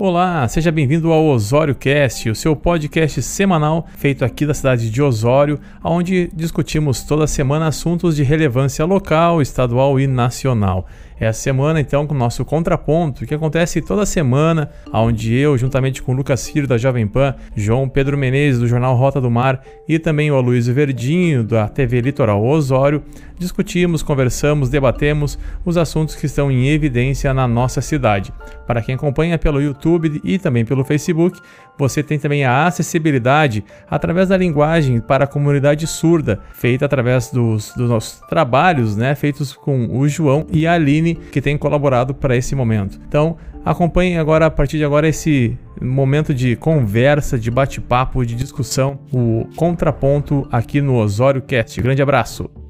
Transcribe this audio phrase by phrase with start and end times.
[0.00, 5.02] Olá, seja bem-vindo ao Osório Cast, o seu podcast semanal feito aqui da cidade de
[5.02, 10.86] Osório, onde discutimos toda semana assuntos de relevância local, estadual e nacional.
[11.18, 16.00] É a semana então com o nosso contraponto, que acontece toda semana, onde eu, juntamente
[16.00, 19.60] com o Lucas Ciro da Jovem Pan, João Pedro Menezes do jornal Rota do Mar
[19.88, 23.02] e também o Aloysio Verdinho da TV Litoral Osório,
[23.36, 28.32] discutimos, conversamos, debatemos os assuntos que estão em evidência na nossa cidade.
[28.64, 29.87] Para quem acompanha pelo YouTube
[30.24, 31.40] e também pelo Facebook,
[31.78, 37.72] você tem também a acessibilidade através da linguagem para a comunidade surda, feita através dos,
[37.74, 42.36] dos nossos trabalhos, né, feitos com o João e a Aline, que têm colaborado para
[42.36, 43.00] esse momento.
[43.08, 48.98] Então, acompanhe agora, a partir de agora, esse momento de conversa, de bate-papo, de discussão,
[49.12, 51.80] o Contraponto aqui no Osório Cast.
[51.80, 52.67] Grande abraço!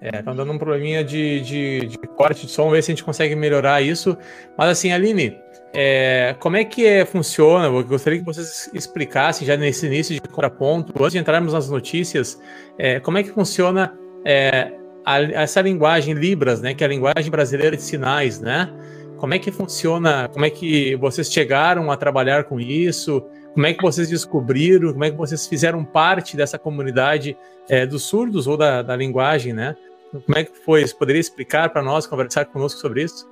[0.00, 3.04] É, tá dando um probleminha de, de, de, corte de som, ver se a gente
[3.04, 4.16] consegue melhorar isso.
[4.56, 5.36] Mas assim, Aline,
[5.74, 7.66] é, como é que é, funciona?
[7.66, 12.40] Eu gostaria que vocês explicassem já nesse início de contraponto, antes de entrarmos nas notícias,
[12.78, 13.92] é, como é que funciona
[14.24, 14.72] é,
[15.04, 16.72] a, essa linguagem Libras, né?
[16.72, 18.72] Que é a linguagem brasileira de sinais, né?
[19.18, 20.28] Como é que funciona?
[20.28, 23.22] Como é que vocês chegaram a trabalhar com isso?
[23.52, 24.92] Como é que vocês descobriram?
[24.92, 27.36] Como é que vocês fizeram parte dessa comunidade
[27.68, 29.76] é, dos surdos ou da, da linguagem, né?
[30.12, 30.86] Como é que foi?
[30.86, 33.28] Você poderia explicar para nós, conversar conosco sobre isso?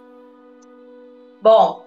[1.42, 1.84] Bom,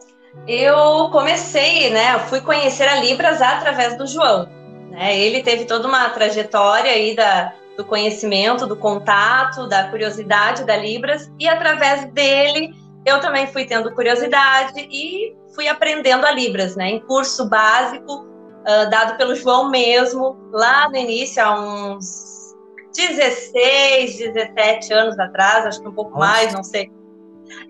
[0.47, 2.15] eu comecei, né?
[2.15, 4.47] Eu fui conhecer a Libras através do João.
[4.89, 5.17] Né?
[5.17, 11.31] Ele teve toda uma trajetória aí da, do conhecimento, do contato, da curiosidade da Libras,
[11.39, 12.73] e através dele
[13.05, 16.89] eu também fui tendo curiosidade e fui aprendendo a Libras, né?
[16.89, 22.30] Em curso básico, uh, dado pelo João mesmo, lá no início, há uns
[22.95, 26.25] 16, 17 anos atrás, acho que um pouco Nossa.
[26.25, 26.91] mais, não sei.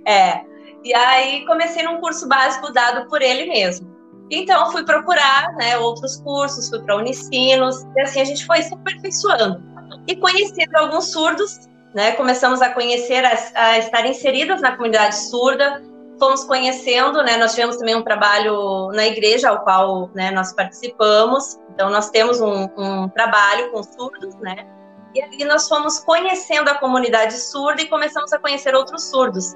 [0.05, 0.41] É.
[0.83, 3.91] E aí comecei num curso básico dado por ele mesmo.
[4.31, 8.73] Então fui procurar, né, outros cursos, fui para Unicinos, e assim a gente foi se
[8.73, 9.61] aperfeiçoando.
[10.07, 15.83] E conhecendo alguns surdos, né, começamos a conhecer, a, a estar inseridas na comunidade surda,
[16.17, 21.59] fomos conhecendo, né, nós tivemos também um trabalho na igreja ao qual, né, nós participamos,
[21.73, 24.65] então nós temos um, um trabalho com surdos, né,
[25.13, 29.53] e ali nós fomos conhecendo a comunidade surda e começamos a conhecer outros surdos.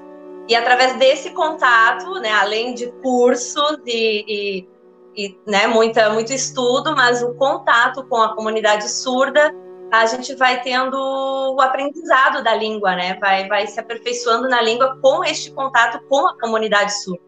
[0.48, 4.68] E através desse contato, né, além de cursos e, e,
[5.16, 9.52] e né, muita, muito estudo, mas o contato com a comunidade surda,
[9.92, 13.16] a gente vai tendo o aprendizado da língua, né?
[13.20, 17.22] Vai, vai se aperfeiçoando na língua com este contato com a comunidade surda.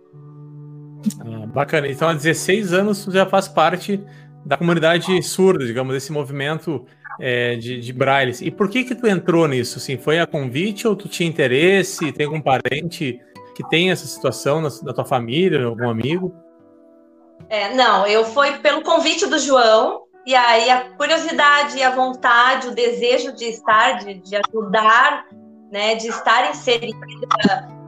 [1.20, 1.88] Ah, bacana.
[1.88, 4.04] Então, há 16 anos você já faz parte
[4.44, 6.84] da comunidade surda, digamos, desse movimento
[7.20, 8.34] é, de, de braille.
[8.42, 9.78] E por que que tu entrou nisso?
[9.78, 12.12] Assim, foi a convite ou tu tinha interesse?
[12.12, 13.20] Tem algum parente
[13.54, 16.34] que tem essa situação na, na tua família, algum amigo?
[17.48, 22.74] É, não, eu fui pelo convite do João, e aí a curiosidade, a vontade, o
[22.74, 25.24] desejo de estar, de, de ajudar,
[25.72, 26.98] né, de estar inserida,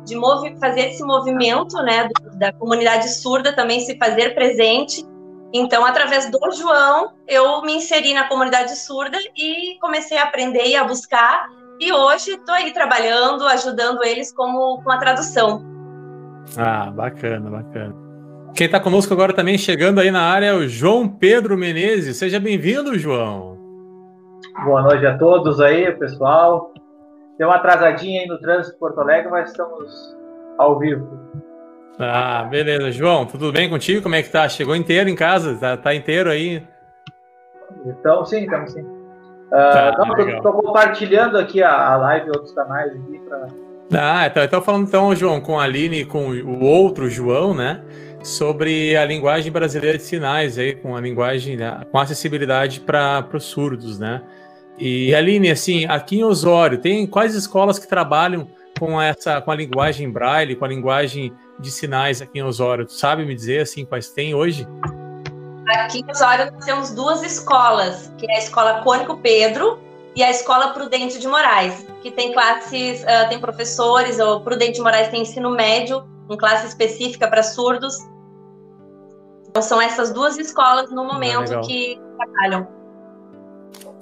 [0.05, 0.17] de
[0.59, 5.05] fazer esse movimento, né, da comunidade surda também se fazer presente,
[5.53, 10.77] então, através do João, eu me inseri na comunidade surda e comecei a aprender e
[10.77, 11.49] a buscar.
[11.81, 15.65] E hoje estou aí trabalhando, ajudando eles como, com a tradução.
[16.57, 17.95] Ah, bacana, bacana.
[18.55, 22.17] Quem está conosco agora também chegando aí na área é o João Pedro Menezes.
[22.17, 23.59] Seja bem-vindo, João.
[24.65, 26.73] Boa noite a todos aí, pessoal.
[27.39, 30.17] Deu uma atrasadinha aí no trânsito de Porto Alegre, mas estamos
[30.59, 31.30] ao vivo.
[32.03, 32.91] Ah, beleza.
[32.91, 34.03] João, tudo bem contigo?
[34.03, 34.49] Como é que tá?
[34.49, 35.55] Chegou inteiro em casa?
[35.57, 36.67] Tá, tá inteiro aí?
[37.85, 38.81] Então, sim, estamos sim.
[38.81, 43.49] Uh, tá, não, tô, tô, compartilhando aqui a, a live em outros canais aqui para.
[43.93, 47.83] Ah, então, então falando então, João, com a Aline e com o outro João, né?
[48.23, 53.45] Sobre a linguagem brasileira de sinais aí, com a linguagem, né, com acessibilidade para os
[53.45, 54.23] surdos, né?
[54.79, 58.47] E Aline, assim, aqui em Osório, tem quais escolas que trabalham
[58.81, 62.87] com essa, com a linguagem braille, com a linguagem de sinais aqui em Osório?
[62.87, 64.67] Tu sabe me dizer assim quais tem hoje?
[65.69, 69.79] Aqui em Osório nós temos duas escolas, que é a Escola Cônico Pedro
[70.17, 74.81] e a Escola Prudente de Moraes, que tem classes, uh, tem professores, o Prudente de
[74.81, 77.99] Moraes tem ensino médio, com classe específica para surdos.
[79.47, 82.80] Então são essas duas escolas no momento ah, que trabalham.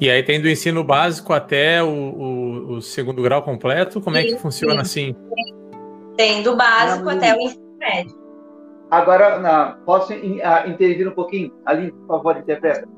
[0.01, 4.01] E aí tem do ensino básico até o, o, o segundo grau completo?
[4.01, 5.11] Como sim, é que funciona sim.
[5.11, 6.15] assim?
[6.17, 8.17] Tem do básico até o ensino médio.
[8.91, 11.53] Agora, na, posso in, uh, intervir um pouquinho?
[11.67, 12.89] Ali, por favor, interpreta.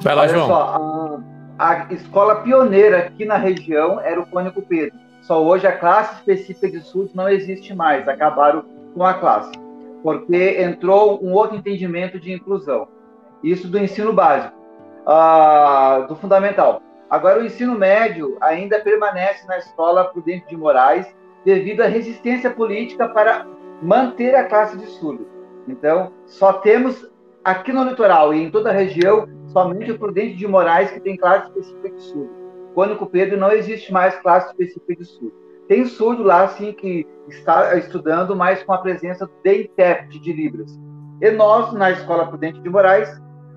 [0.00, 0.46] Vai lá, Olha João.
[0.46, 1.20] Só,
[1.58, 4.98] a, a escola pioneira aqui na região era o Cônico Pedro.
[5.22, 8.62] Só hoje a classe específica de surdos não existe mais, acabaram
[8.94, 9.52] com a classe,
[10.02, 12.86] porque entrou um outro entendimento de inclusão.
[13.42, 14.54] Isso do ensino básico,
[15.06, 16.82] uh, do fundamental.
[17.08, 21.06] Agora, o ensino médio ainda permanece na escola Prudente de Moraes
[21.44, 23.46] devido à resistência política para
[23.82, 25.26] manter a classe de surdo.
[25.68, 27.08] Então, só temos
[27.44, 31.16] aqui no litoral e em toda a região somente o Prudente de Moraes que tem
[31.16, 32.30] classe específica de surdo.
[32.74, 35.34] Cônico Pedro não existe mais classe específica de surdo.
[35.68, 40.78] Tem surdo lá, sim, que está estudando, mas com a presença de intérprete de Libras.
[41.20, 43.08] E nós, na Escola Prudente de Moraes,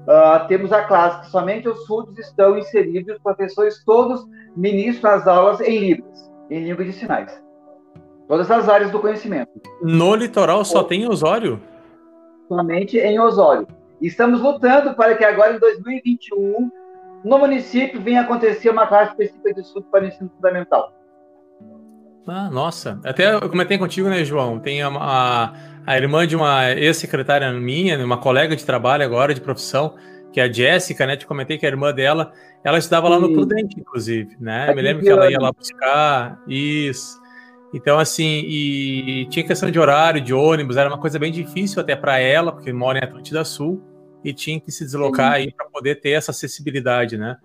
[0.08, 4.26] uh, temos a classe que somente os surdos estão inseridos, os professores todos
[4.56, 7.44] ministram as aulas em Libras, em língua de sinais.
[8.28, 9.52] Todas as áreas do conhecimento.
[9.82, 11.62] No litoral só tem Osório?
[12.48, 13.68] Somente em Osório.
[14.02, 16.72] Estamos lutando para que agora, em 2021,
[17.24, 20.94] no município venha acontecer uma classe específica de surdo para o ensino fundamental.
[22.28, 23.00] Ah, nossa.
[23.06, 24.60] Até eu comentei contigo, né, João?
[24.60, 25.54] Tem a, a,
[25.88, 29.96] a irmã de uma ex-secretária minha, uma colega de trabalho agora, de profissão,
[30.34, 31.16] que é a Jéssica, né?
[31.16, 34.76] Te comentei que a irmã dela, ela estudava lá no Prudente, inclusive, né?
[34.76, 37.18] Me lembro que ela ia lá buscar isso.
[37.74, 41.96] Então, assim, e tinha questão de horário, de ônibus, era uma coisa bem difícil até
[41.96, 43.82] para ela, porque mora em Atlântida Sul,
[44.26, 45.38] e tinha que se deslocar Sim.
[45.38, 47.38] aí para poder ter essa acessibilidade, né?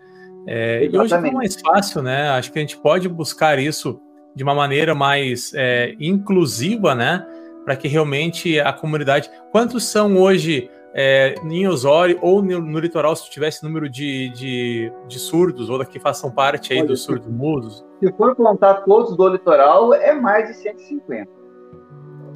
[0.49, 2.31] É, e hoje é mais fácil, né?
[2.31, 4.01] Acho que a gente pode buscar isso
[4.35, 7.25] de uma maneira mais é, inclusiva, né?
[7.65, 9.31] Para que realmente a comunidade.
[9.51, 14.93] Quantos são hoje é, em Osório ou no, no, litoral, se tivesse número de, de,
[15.07, 17.85] de, surdos, ou daqui façam parte aí Olha, dos surdos mudos?
[18.01, 21.31] Se for contar todos do litoral, é mais de 150.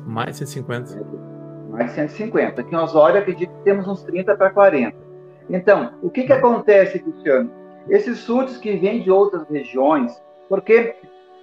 [0.06, 1.06] Mais de 150.
[1.70, 2.61] Mais de 150.
[2.61, 4.96] Aqui em Osório, acredito que temos uns 30 para 40.
[5.50, 7.50] Então, o que, que acontece, Cristiano?
[7.88, 10.12] Esses surdos que vêm de outras regiões,
[10.49, 10.94] porque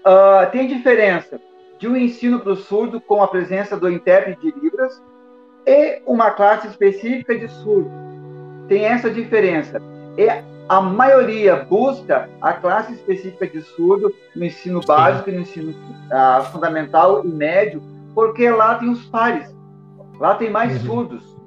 [0.03, 1.39] Uh, tem diferença
[1.83, 5.03] de um ensino para o surdo com a presença do intérprete de Libras
[5.68, 7.91] e uma classe específica de surdo.
[8.69, 9.81] Tem essa diferença.
[10.18, 10.30] E
[10.69, 17.25] a maioria busca a classe específica de surdo no ensino básico, no ensino uh, fundamental
[17.25, 17.83] e médio,
[18.15, 19.53] porque lá tem os pares,
[20.21, 20.88] lá tem mais uhum.
[20.88, 21.38] surdos,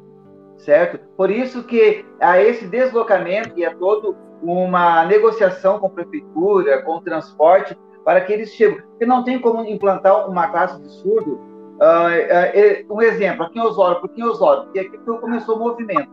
[0.58, 0.98] certo?
[1.16, 6.96] Por isso que há esse deslocamento e é todo uma negociação com a prefeitura, com
[6.96, 7.74] o transporte,
[8.06, 8.80] para que eles cheguem.
[8.80, 11.40] Porque não tem como implantar uma classe de surdo.
[11.76, 16.08] Uh, uh, um exemplo, aqui em Osório, porque em Osório, porque aqui começou o movimento.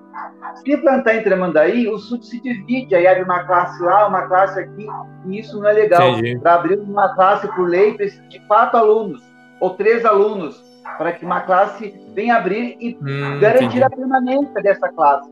[0.56, 4.60] Se implantar em Tremandaí, o surdo se divide, aí abre uma classe lá, uma classe
[4.60, 4.86] aqui,
[5.28, 6.16] e isso não é legal.
[6.42, 9.22] Para abrir uma classe por lei, precisa de quatro alunos,
[9.62, 10.62] ou três alunos,
[10.98, 13.84] para que uma classe venha abrir e hum, garantir entendi.
[13.84, 15.32] a permanência dessa classe.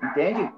[0.00, 0.48] Entende?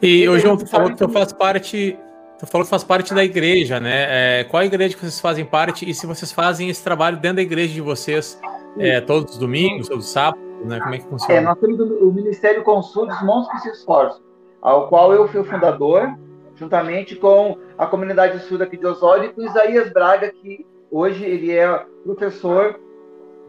[0.00, 1.98] E, o João, tu falou que tu faz parte
[2.44, 4.40] Tu falou que faz parte da igreja, né?
[4.40, 7.36] É, qual a igreja que vocês fazem parte e se vocês fazem esse trabalho dentro
[7.36, 8.38] da igreja de vocês
[8.78, 10.78] é, todos os domingos, todos os sábados, né?
[10.80, 11.34] Como é que funciona?
[11.34, 14.20] É, nós temos o Ministério Consultos Mãos que se esforçam,
[14.60, 16.14] ao qual eu fui o fundador,
[16.54, 21.50] juntamente com a comunidade surda aqui de Osório e com Isaías Braga, que hoje ele
[21.50, 22.78] é professor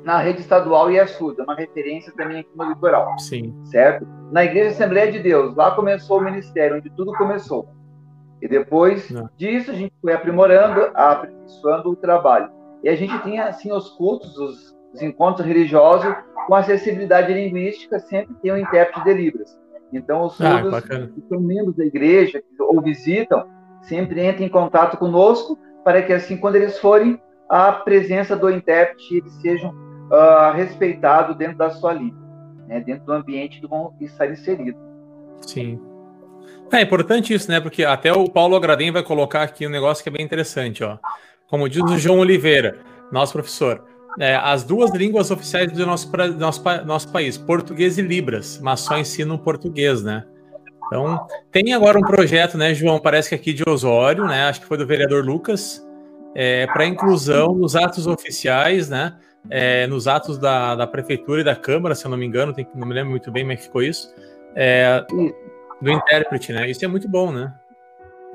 [0.03, 3.17] na rede estadual e é surda, uma referência também aqui no litoral.
[3.19, 3.53] Sim.
[3.65, 4.07] Certo?
[4.31, 7.67] Na Igreja Assembleia de Deus, lá começou o ministério, onde tudo começou.
[8.45, 9.27] E depois Não.
[9.35, 12.51] disso, a gente foi aprimorando, aperfeiçoando o trabalho.
[12.83, 16.13] E a gente tem, assim, os cultos, os, os encontros religiosos
[16.45, 19.59] com acessibilidade linguística, sempre tem um intérprete de Libras.
[19.91, 23.47] Então, os ah, surdos ah, que são membros da igreja ou visitam,
[23.81, 29.17] sempre entram em contato conosco, para que, assim, quando eles forem, a presença do intérprete
[29.17, 32.19] eles sejam uh, respeitados dentro da sua língua,
[32.67, 34.79] né, dentro do ambiente que vão estar inseridos.
[35.41, 35.79] Sim.
[36.75, 37.61] É importante isso, né?
[37.61, 40.97] Porque até o Paulo Agradem vai colocar aqui um negócio que é bem interessante, ó.
[41.47, 42.79] Como diz o João Oliveira,
[43.11, 43.83] nosso professor,
[44.19, 48.97] é, as duas línguas oficiais do nosso, nosso, nosso país, português e Libras, mas só
[48.97, 50.25] ensinam português, né?
[50.87, 52.99] Então, tem agora um projeto, né, João?
[52.99, 54.43] Parece que aqui de Osório, né?
[54.43, 55.85] Acho que foi do vereador Lucas,
[56.35, 59.15] é, para inclusão nos atos oficiais, né?
[59.49, 62.67] É, nos atos da, da prefeitura e da Câmara, se eu não me engano, tem,
[62.75, 64.13] não me lembro muito bem como é que ficou isso.
[64.55, 65.05] É,
[65.81, 66.69] do intérprete, né?
[66.69, 67.53] Isso é muito bom, né?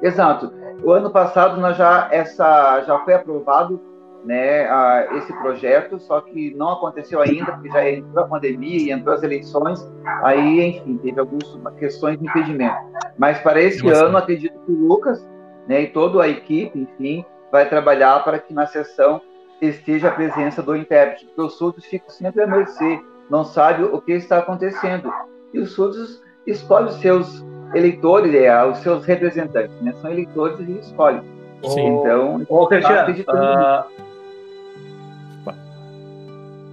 [0.02, 0.52] Exato.
[0.82, 3.80] O ano passado nós já essa já foi aprovado,
[4.24, 8.90] né, a, esse projeto, só que não aconteceu ainda porque já entrou a pandemia e
[8.90, 9.80] entrou as eleições,
[10.22, 12.76] aí enfim teve algumas questões de impedimento.
[13.18, 14.06] Mas para esse Nossa.
[14.06, 15.26] ano acredito que o Lucas,
[15.66, 19.20] né, e toda a equipe, enfim, vai trabalhar para que na sessão
[19.60, 24.00] esteja a presença do intérprete, porque os surdos ficam sempre a mercê, não sabe o
[24.00, 25.12] que está acontecendo.
[25.52, 27.44] E os surdos escolhe os seus
[27.74, 29.94] eleitores, é, os seus representantes, né?
[30.00, 31.22] São eleitores e eles escolhem.
[31.64, 31.86] Sim.
[31.86, 33.84] Então, ô, Cristiano, uh...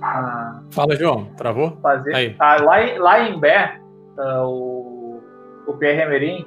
[0.02, 1.78] ah, Fala, João, travou?
[1.82, 2.16] Fazer...
[2.16, 2.36] Aí.
[2.40, 3.80] Ah, lá, em, lá em Bé,
[4.18, 5.22] uh, o,
[5.68, 6.46] o Pierre Emerim,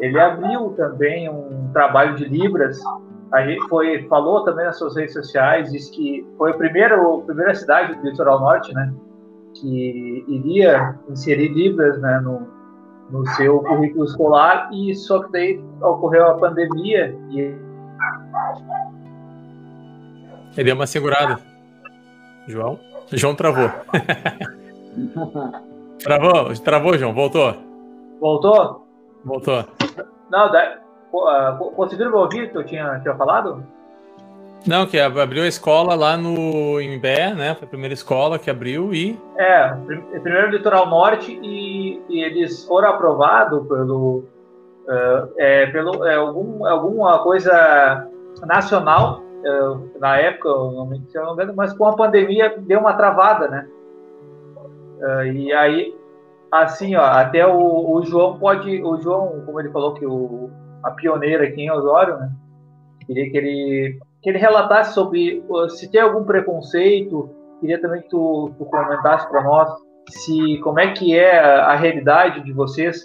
[0.00, 2.80] ele abriu também um trabalho de Libras.
[3.32, 7.20] A gente foi, falou também nas suas redes sociais, disse que foi a primeira, a
[7.20, 8.90] primeira cidade do litoral norte, né,
[9.54, 12.46] que iria inserir Libras né, no,
[13.10, 17.54] no seu currículo escolar e só que daí ocorreu a pandemia e
[20.58, 21.38] ele deu uma segurada.
[22.48, 22.80] João?
[23.12, 23.68] João travou.
[26.02, 26.52] travou?
[26.64, 27.14] Travou, João?
[27.14, 27.54] Voltou?
[28.20, 28.84] Voltou?
[29.24, 29.64] Voltou.
[30.30, 30.78] Não, da...
[31.12, 33.64] Uh, conseguiram ouvir que eu tinha, tinha falado?
[34.66, 37.54] Não, que abriu a escola lá no Imbé, né?
[37.54, 39.18] Foi a primeira escola que abriu e.
[39.36, 39.68] É,
[40.20, 44.24] primeiro Litoral Norte e, e eles foram aprovados pelo.
[44.86, 48.08] Uh, é, pelo é, algum, alguma coisa
[48.46, 50.48] nacional, uh, na época,
[51.08, 53.68] se eu não me mas com a pandemia deu uma travada, né?
[54.98, 55.94] Uh, e aí,
[56.50, 58.82] assim, ó, até o, o João pode.
[58.82, 60.50] O João, como ele falou que o,
[60.82, 62.30] a pioneira aqui em Osório, né?
[63.06, 67.30] Queria que ele que ele relatasse sobre se tem algum preconceito.
[67.60, 69.70] Queria também que tu, tu comentasse para nós
[70.10, 73.02] se como é que é a, realidade de vocês,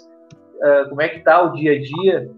[0.56, 2.30] uh, como é que está o dia a dia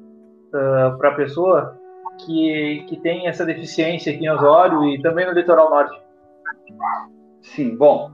[0.49, 1.79] uh, para a pessoa
[2.25, 6.01] que, que tem essa deficiência aqui em Osório e também no litoral norte.
[7.43, 8.11] Sim, bom,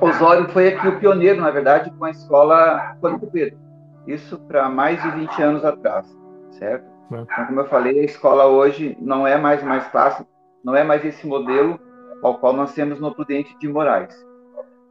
[0.00, 3.58] Osório foi aqui o pioneiro, na verdade, com a escola Quanto Pedro.
[4.06, 6.06] Isso para mais de 20 anos atrás,
[6.52, 6.95] certo?
[7.06, 10.28] Então, como eu falei, a escola hoje não é mais mais clássica,
[10.64, 11.78] não é mais esse modelo
[12.22, 14.14] ao qual nós temos no Prudente de Moraes,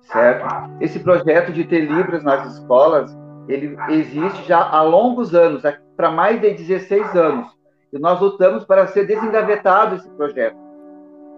[0.01, 0.45] certo?
[0.79, 3.15] Esse projeto de ter libras nas escolas,
[3.47, 5.63] ele existe já há longos anos,
[5.97, 7.47] para mais de 16 anos,
[7.91, 10.57] e nós lutamos para ser desengavetado esse projeto.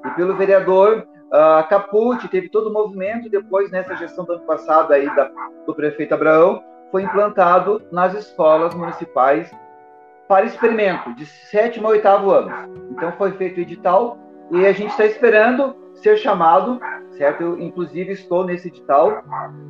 [0.06, 4.94] E pelo vereador uh, Capucci, teve todo o movimento, depois, nessa gestão do ano passado
[4.94, 5.30] aí da,
[5.66, 9.52] do prefeito Abraão, foi implantado nas escolas municipais
[10.28, 12.52] para experimento de sétimo a oitavo ano.
[12.92, 14.18] Então foi feito o edital
[14.52, 16.80] e a gente está esperando ser chamado,
[17.18, 17.42] certo?
[17.42, 19.24] Eu, inclusive, estou nesse edital,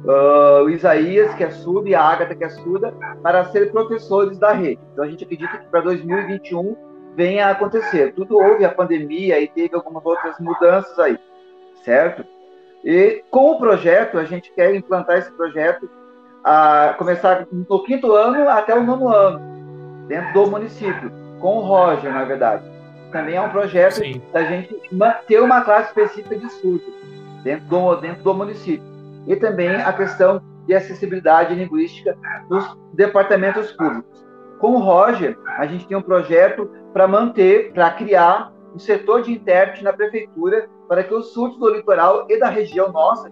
[0.04, 4.38] uh, o Isaías, que é surdo, e a Agatha, que é surda, para ser professores
[4.38, 4.82] da rede.
[4.92, 6.76] Então a gente acredita que para 2021
[7.16, 8.14] venha a acontecer.
[8.14, 11.18] Tudo houve a pandemia e teve algumas outras mudanças aí,
[11.84, 12.26] certo?
[12.84, 15.90] E com o projeto, a gente quer implantar esse projeto,
[16.44, 19.57] a começar no quinto ano até o nono ano
[20.08, 22.64] dentro do município, com o Roger, na verdade.
[23.12, 24.22] Também é um projeto Sim.
[24.34, 26.84] da gente manter uma classe específica de surdo
[27.44, 28.86] dentro do, dentro do município.
[29.26, 32.18] E também a questão de acessibilidade linguística
[32.50, 34.26] dos departamentos públicos.
[34.60, 39.32] Com o Roger, a gente tem um projeto para manter, para criar um setor de
[39.32, 43.32] intérprete na prefeitura para que os surdos do litoral e da região nossa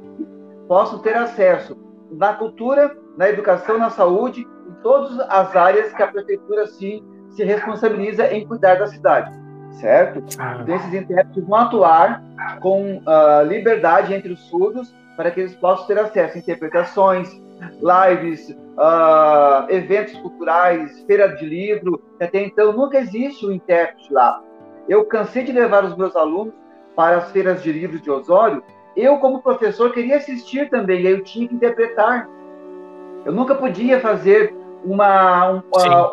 [0.67, 1.77] possam ter acesso
[2.11, 4.47] na cultura, na educação, na saúde
[4.81, 9.31] todas as áreas que a prefeitura se, se responsabiliza em cuidar da cidade,
[9.79, 10.23] certo?
[10.39, 10.59] Ah.
[10.61, 12.23] Então, esses intérpretes vão atuar
[12.61, 17.29] com uh, liberdade entre os surdos para que eles possam ter acesso a interpretações,
[17.81, 22.01] lives, uh, eventos culturais, feira de livro.
[22.19, 24.41] Até então, nunca existe um intérprete lá.
[24.87, 26.53] Eu cansei de levar os meus alunos
[26.95, 28.63] para as feiras de livros de Osório.
[28.95, 32.29] Eu, como professor, queria assistir também, e aí eu tinha que interpretar.
[33.25, 34.53] Eu nunca podia fazer
[34.83, 35.61] uma, um,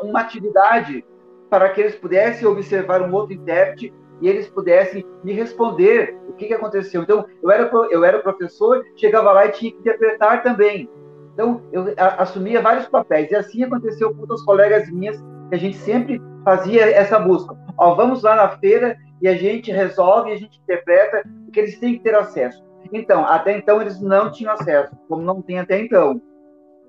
[0.09, 1.05] uma atividade
[1.51, 3.93] para que eles pudessem observar um outro intérprete
[4.23, 7.03] e eles pudessem me responder o que, que aconteceu.
[7.03, 10.89] Então, eu era, eu era professor, chegava lá e tinha que interpretar também.
[11.35, 13.31] Então, eu assumia vários papéis.
[13.31, 17.55] E assim aconteceu com outras colegas minhas, que a gente sempre fazia essa busca.
[17.77, 21.95] Ó, vamos lá na feira e a gente resolve, a gente interpreta, porque eles têm
[21.95, 22.63] que ter acesso.
[22.93, 26.21] Então, até então, eles não tinham acesso, como não tem até então.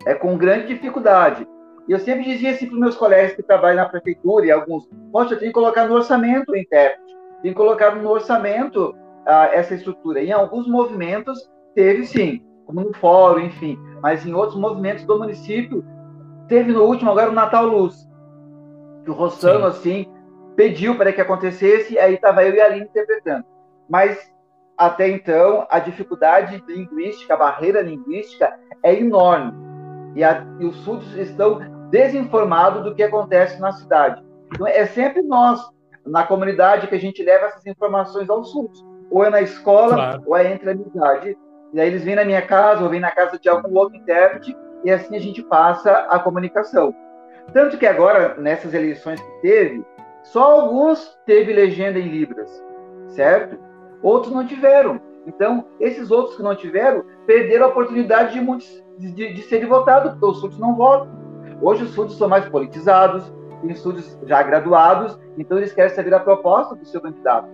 [0.05, 1.47] É com grande dificuldade.
[1.87, 4.87] E eu sempre dizia assim para os meus colegas que trabalham na prefeitura e alguns,
[5.11, 8.95] poxa, tem que colocar no orçamento o intérprete, tem que colocar no orçamento
[9.25, 10.21] ah, essa estrutura.
[10.21, 15.17] E em alguns movimentos teve sim, como no fórum, enfim, mas em outros movimentos do
[15.17, 15.83] município,
[16.47, 18.07] teve no último agora o Natal Luz,
[19.03, 20.05] que o Rossano, assim,
[20.55, 23.45] pediu para que acontecesse, e aí estava eu e a Aline interpretando.
[23.89, 24.31] Mas
[24.77, 29.53] até então, a dificuldade linguística, a barreira linguística é enorme.
[30.15, 34.23] E, a, e os surdos estão desinformado do que acontece na cidade.
[34.53, 35.61] Então, é sempre nós,
[36.05, 38.83] na comunidade, que a gente leva essas informações aos surdos.
[39.11, 40.23] Ou é na escola, claro.
[40.25, 41.37] ou é entre a amizade.
[41.73, 44.55] E aí eles vêm na minha casa, ou vêm na casa de algum outro intérprete,
[44.83, 46.93] e assim a gente passa a comunicação.
[47.51, 49.83] Tanto que agora, nessas eleições que teve,
[50.23, 52.49] só alguns teve legenda em Libras,
[53.07, 53.57] certo?
[54.01, 54.99] Outros não tiveram.
[55.25, 60.11] Então, esses outros que não tiveram, perderam a oportunidade de, muitos, de, de serem votados,
[60.11, 61.07] porque os surdos não votam.
[61.61, 63.31] Hoje os surdos são mais politizados,
[63.61, 67.47] tem surdos já graduados, então eles querem saber a proposta do seu candidato.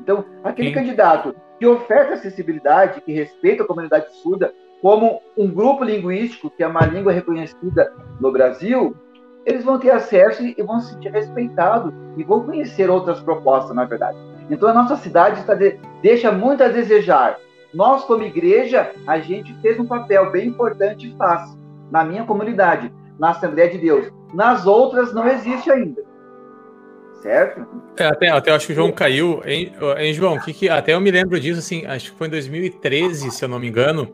[0.00, 0.74] Então, aquele Sim.
[0.74, 6.66] candidato que oferta acessibilidade, que respeita a comunidade surda como um grupo linguístico, que é
[6.66, 8.96] uma língua reconhecida no Brasil,
[9.44, 13.84] eles vão ter acesso e vão se sentir respeitados e vão conhecer outras propostas, na
[13.84, 14.16] verdade.
[14.50, 17.38] Então a nossa cidade está de, deixa muito a desejar.
[17.72, 21.56] Nós, como igreja, a gente fez um papel bem importante e faz
[21.90, 24.12] na minha comunidade, na Assembleia de Deus.
[24.34, 26.02] Nas outras não existe ainda.
[27.22, 27.66] Certo?
[27.98, 29.42] É, até, até acho que o João caiu.
[29.44, 30.38] Hein, hein João?
[30.38, 33.48] Que, que, até eu me lembro disso, assim, acho que foi em 2013, se eu
[33.48, 34.12] não me engano.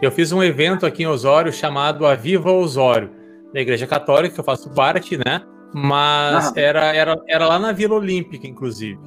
[0.00, 3.10] Eu fiz um evento aqui em Osório chamado Aviva Osório,
[3.52, 5.42] da Igreja Católica, que eu faço parte, né?
[5.74, 9.00] Mas era, era, era lá na Vila Olímpica, inclusive.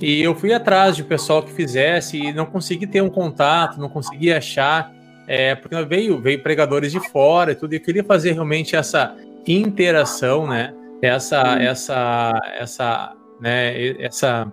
[0.00, 3.88] E eu fui atrás de pessoal que fizesse e não consegui ter um contato, não
[3.88, 4.92] consegui achar,
[5.26, 9.16] é, porque veio, veio pregadores de fora e tudo, e eu queria fazer realmente essa
[9.46, 10.74] interação, né?
[11.00, 14.02] Essa, essa, essa, né?
[14.02, 14.52] Essa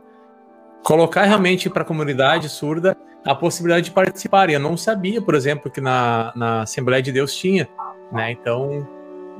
[0.83, 4.49] colocar realmente para a comunidade surda a possibilidade de participar.
[4.49, 7.67] E eu não sabia, por exemplo, que na, na Assembleia de Deus tinha,
[8.11, 8.31] né?
[8.31, 8.87] Então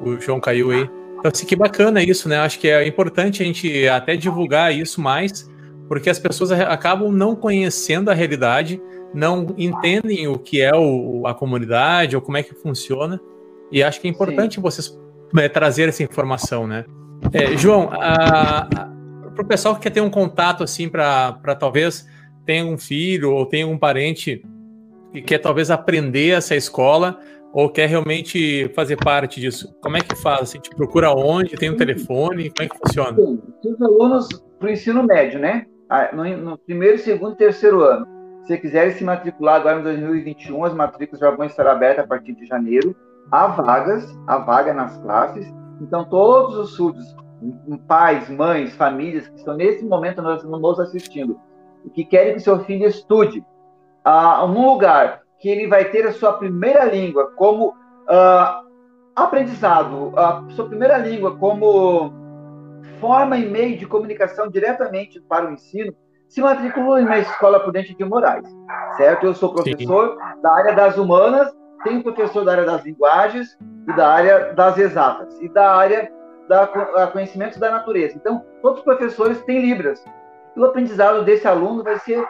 [0.04, 0.90] o João caiu aí.
[1.20, 2.40] Então, assim, que bacana isso, né?
[2.40, 5.50] Acho que é importante a gente até divulgar isso mais,
[5.92, 8.82] porque as pessoas acabam não conhecendo a realidade,
[9.14, 13.20] não entendem o que é o, a comunidade ou como é que funciona.
[13.70, 14.62] E acho que é importante Sim.
[14.62, 14.98] vocês
[15.38, 16.86] é, trazer essa informação, né?
[17.34, 18.80] É, João, para
[19.38, 22.08] o pessoal que quer ter um contato assim para talvez
[22.46, 24.42] tenha um filho ou tenha um parente
[25.12, 27.20] que quer talvez aprender essa escola
[27.52, 30.44] ou quer realmente fazer parte disso, como é que faz?
[30.44, 31.58] Assim, te procura onde?
[31.58, 32.50] Tem um telefone?
[32.50, 33.18] Como é que funciona?
[33.18, 35.66] Sim, os alunos para o ensino médio, né?
[35.92, 38.08] Ah, no, no primeiro, segundo e terceiro ano.
[38.46, 42.34] Se quiserem se matricular agora em 2021, as matrículas já vão estar abertas a partir
[42.34, 42.96] de janeiro.
[43.30, 45.46] Há vagas, há vaga nas classes.
[45.82, 47.04] Então, todos os surdos,
[47.90, 51.38] pais, mães, famílias que estão nesse momento nos assistindo
[51.90, 53.44] que querem que seu filho estude
[54.06, 58.64] uh, num lugar que ele vai ter a sua primeira língua como uh,
[59.16, 62.14] aprendizado, a sua primeira língua como
[63.02, 65.94] forma e meio de comunicação diretamente para o ensino,
[66.30, 68.48] se matriculou na Escola Prudente de Moraes,
[68.96, 69.26] certo?
[69.26, 70.42] Eu sou professor Sim.
[70.42, 71.52] da área das humanas,
[71.84, 73.58] tenho professor da área das linguagens
[73.90, 76.10] e da área das exatas e da área
[76.48, 78.16] da conhecimentos da natureza.
[78.16, 80.04] Então, todos os professores têm Libras.
[80.56, 82.26] E o aprendizado desse aluno vai ser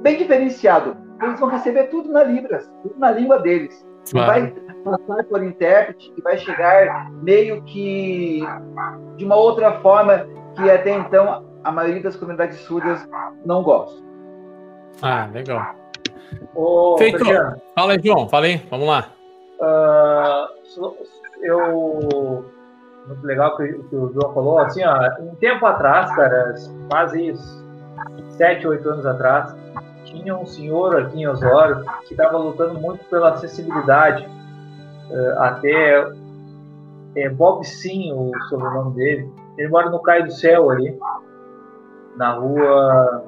[0.00, 0.96] bem diferenciado.
[1.22, 3.86] Eles vão receber tudo na Libras, tudo na língua deles.
[4.10, 4.26] Claro.
[4.26, 8.42] Vai passar por intérprete e vai chegar meio que
[9.16, 13.06] de uma outra forma que até então a maioria das comunidades surdas
[13.44, 14.00] não gosta.
[15.02, 15.74] Ah, legal.
[16.54, 17.24] Ô, Feito.
[17.74, 18.28] Fala aí, João.
[18.28, 18.56] Fala aí.
[18.70, 19.10] Vamos lá.
[19.60, 20.94] Uh,
[21.42, 22.44] eu
[23.08, 24.58] muito legal que, que, o João falou.
[24.58, 26.54] Assim, ó, um tempo atrás, cara,
[26.90, 27.34] quase
[28.36, 29.54] sete, oito anos atrás,
[30.10, 34.26] tinha um senhor aqui em Osório que estava lutando muito pela acessibilidade
[35.10, 36.10] uh, até
[37.16, 39.32] é, Bob Sim, o sobrenome dele.
[39.56, 40.98] Ele mora no Caio do Céu ali,
[42.16, 43.24] na rua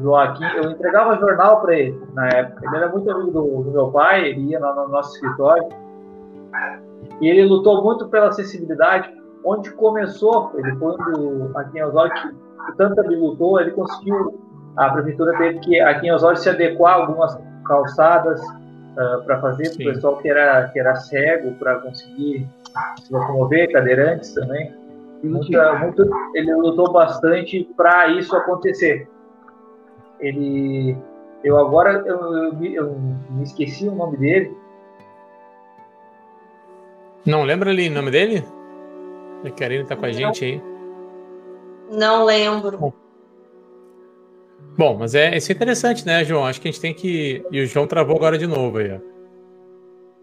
[0.00, 0.44] Joaquim.
[0.56, 2.66] Eu entregava jornal para ele na época.
[2.66, 5.68] Ele era muito amigo do, do meu pai, ele ia no, no, nosso escritório.
[7.20, 9.14] E ele lutou muito pela acessibilidade.
[9.44, 14.45] Onde começou, ele foi do, aqui em Osório, que tanto ele lutou, ele conseguiu.
[14.76, 19.40] A prefeitura teve que, aqui em Osório, se adequar a algumas calçadas, uh, ah, para
[19.40, 22.46] fazer para o pessoal que era, que era cego, para conseguir
[23.02, 24.74] se locomover, cadeirantes também.
[25.22, 29.08] Muita, muito, ele lutou bastante para isso acontecer.
[30.20, 30.96] Ele,
[31.42, 32.98] eu agora eu, eu, eu,
[33.30, 34.56] me esqueci o nome dele.
[37.24, 38.44] Não lembra ali o nome dele?
[39.44, 40.62] A Karine tá com a gente aí.
[41.90, 42.94] Não lembro.
[44.76, 44.96] Bom.
[44.98, 46.44] Mas é, isso é interessante, né, João?
[46.44, 47.44] Acho que a gente tem que.
[47.50, 49.00] E o João travou agora de novo aí.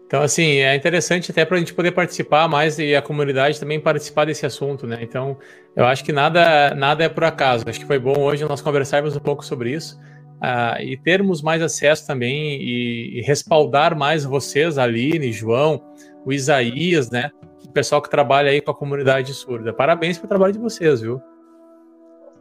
[0.06, 3.80] Então, assim, é interessante até para a gente poder participar mais e a comunidade também
[3.80, 4.98] participar desse assunto, né?
[5.00, 5.36] Então,
[5.74, 7.64] eu acho que nada, nada é por acaso.
[7.66, 9.98] Acho que foi bom hoje nós conversarmos um pouco sobre isso
[10.36, 15.82] uh, e termos mais acesso também e, e, respaldar mais vocês, Aline, João,
[16.24, 17.30] o Isaías, né?
[17.66, 19.72] O pessoal que trabalha aí com a comunidade surda.
[19.72, 21.20] Parabéns pelo trabalho de vocês, viu?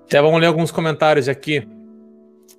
[0.04, 1.66] Até vamos ler alguns comentários aqui.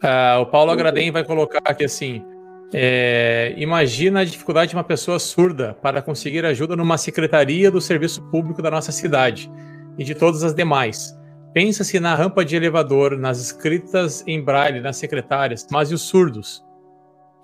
[0.03, 2.25] Uh, o Paulo Agradem vai colocar aqui assim:
[2.73, 8.23] É, imagina a dificuldade de uma pessoa surda para conseguir ajuda numa secretaria do serviço
[8.31, 9.51] público da nossa cidade
[9.99, 11.17] e de todas as demais.
[11.53, 16.65] Pensa-se na rampa de elevador, nas escritas em braille, nas secretárias, mas e os surdos?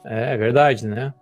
[0.04, 1.14] É, é verdade, né?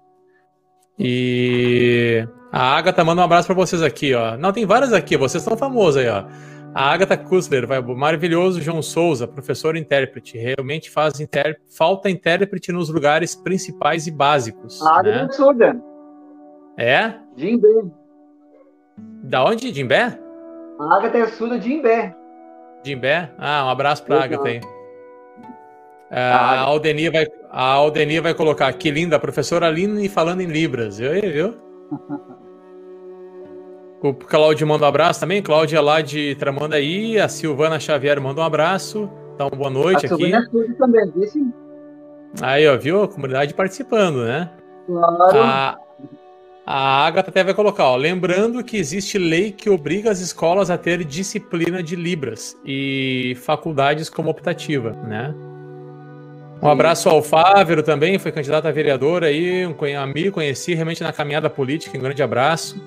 [0.99, 4.37] E a Agatha manda um abraço para vocês aqui, ó.
[4.37, 6.25] Não, tem várias aqui, vocês são famosos aí, ó.
[6.75, 11.61] A Agatha Kussler, vai, maravilhoso João Souza, professor intérprete, realmente faz inter...
[11.67, 14.81] falta intérprete nos lugares principais e básicos.
[14.83, 15.29] A Agatha né?
[15.29, 15.83] é surda.
[16.77, 17.15] É?
[17.37, 17.69] Jimbé.
[19.25, 19.75] Da onde?
[19.75, 20.19] Jimbé?
[20.79, 22.15] A Agatha é surda de Jimbé.
[22.85, 23.33] Jimbé?
[23.39, 24.61] Ah, um abraço para a Agatha aí.
[26.11, 30.99] a, Aldenia vai, a Aldenia vai colocar, que linda, a professora Aline falando em Libras,
[30.99, 31.11] viu?
[31.21, 31.55] viu?
[34.01, 35.43] O Cláudio manda um abraço também.
[35.43, 37.19] Cláudia lá de Tramandaí.
[37.19, 39.11] A Silvana Xavier manda um abraço.
[39.35, 40.33] Então, boa noite a aqui.
[40.33, 40.41] É
[40.79, 41.45] também, disse.
[42.41, 43.03] Aí, ó, viu?
[43.03, 44.51] A comunidade participando, né?
[44.87, 45.43] Claro.
[45.43, 45.79] A,
[46.65, 47.97] a Agatha até vai colocar, ó.
[47.97, 54.09] Lembrando que existe lei que obriga as escolas a ter disciplina de Libras e faculdades
[54.09, 55.35] como optativa, né?
[56.61, 61.13] Um abraço ao Fávero também, foi candidato a vereador aí, um amigo, conheci realmente na
[61.13, 62.81] caminhada política, um grande abraço.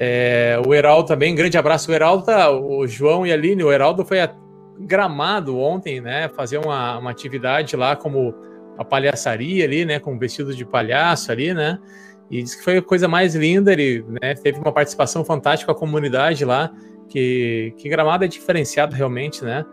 [0.00, 1.90] É, o Heraldo também, grande abraço.
[1.90, 4.32] O Heraldo, tá, o João e a Aline, o Heraldo foi a
[4.78, 6.28] Gramado ontem, né?
[6.28, 8.32] Fazer uma, uma atividade lá como
[8.78, 9.98] a palhaçaria ali, né?
[9.98, 11.80] Com vestido de palhaço ali, né?
[12.30, 13.72] E disse que foi a coisa mais linda.
[13.72, 16.70] Ele né, teve uma participação fantástica com a comunidade lá.
[17.08, 19.64] Que, que Gramado é diferenciado realmente, né?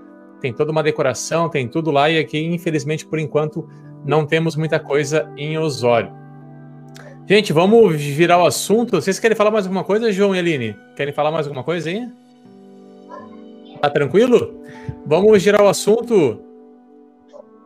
[0.42, 2.10] Tem toda uma decoração, tem tudo lá.
[2.10, 3.70] E aqui, infelizmente, por enquanto,
[4.04, 6.12] não temos muita coisa em Osório.
[7.28, 9.02] Gente, vamos virar o assunto.
[9.02, 10.78] Vocês querem falar mais alguma coisa, João e Aline?
[10.96, 12.08] Querem falar mais alguma coisa aí?
[13.82, 14.64] Tá tranquilo?
[15.06, 16.40] Vamos girar o assunto.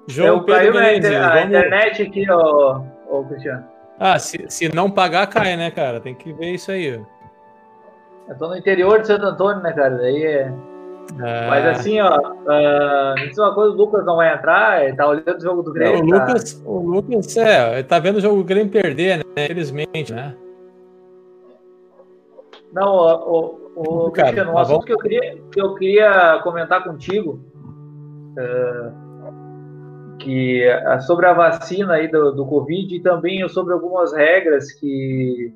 [0.07, 1.45] João Eu Pedro Menezes, a vamos...
[1.49, 3.65] internet aqui, ó, ó Cristiano.
[3.99, 5.99] Ah, se, se não pagar, cai, né, cara?
[5.99, 6.99] Tem que ver isso aí.
[8.29, 9.97] Eu tô no interior de Santo Antônio, né, cara?
[9.97, 10.53] Daí é.
[11.17, 11.47] É...
[11.47, 15.07] Mas assim, ó, uh, me diz uma coisa, o Lucas não vai entrar, ele tá
[15.07, 16.03] olhando o jogo do Grêmio.
[16.03, 16.25] o, tá...
[16.25, 19.23] Lucas, o Lucas, é, ele tá vendo o jogo do Grêmio perder, né?
[19.43, 20.35] Infelizmente, né?
[22.71, 26.39] Não, o, o, o Cara, Cristiano, um tá assunto que eu, queria, que eu queria
[26.43, 27.39] comentar contigo,
[28.37, 34.71] uh, que é sobre a vacina aí do, do Covid e também sobre algumas regras
[34.73, 35.51] que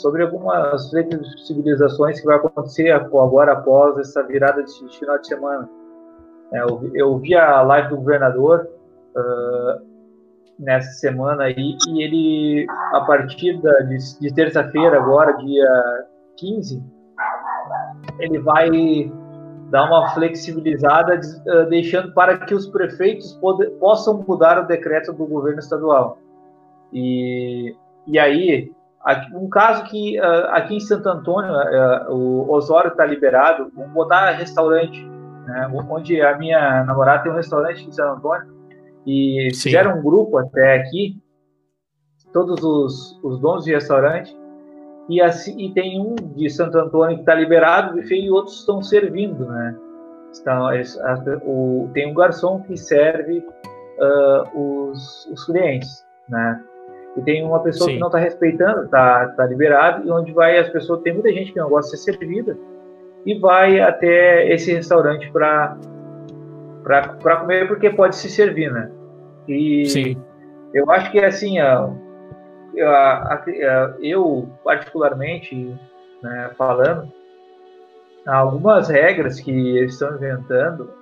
[0.00, 5.68] sobre algumas flexibilizações que vai acontecer agora após essa virada de final de semana.
[6.52, 6.62] É,
[6.94, 8.68] eu, vi a live do governador
[9.16, 9.86] uh,
[10.58, 16.04] nessa semana aí e ele, a partir de, de terça-feira, agora, dia
[16.36, 16.82] 15,
[18.18, 19.12] ele vai
[19.70, 25.26] dar uma flexibilizada, uh, deixando para que os prefeitos pode, possam mudar o decreto do
[25.26, 26.18] governo estadual.
[26.92, 27.76] E,
[28.08, 28.72] e aí,
[29.34, 34.30] um caso que uh, aqui em Santo Antônio, uh, o Osório está liberado, vamos botar
[34.32, 35.02] restaurante,
[35.46, 38.52] né, onde a minha namorada tem um restaurante em Santo Antônio,
[39.06, 39.62] e Sim.
[39.62, 41.18] fizeram um grupo até aqui,
[42.32, 44.36] todos os, os donos de restaurante,
[45.08, 49.46] e, assim, e tem um de Santo Antônio que está liberado, e outros estão servindo,
[49.46, 49.76] né?
[50.30, 50.68] Estão,
[51.44, 56.62] o, tem um garçom que serve uh, os, os clientes, né?
[57.16, 57.94] E tem uma pessoa Sim.
[57.94, 61.52] que não está respeitando, está tá liberado, e onde vai as pessoas, tem muita gente
[61.52, 62.56] que não gosta de ser servida,
[63.26, 65.76] e vai até esse restaurante para
[67.40, 68.90] comer porque pode se servir, né?
[69.48, 70.16] E Sim.
[70.72, 71.90] eu acho que assim, a,
[72.80, 75.76] a, a, eu particularmente,
[76.22, 77.12] né, falando,
[78.26, 80.99] algumas regras que eles estão inventando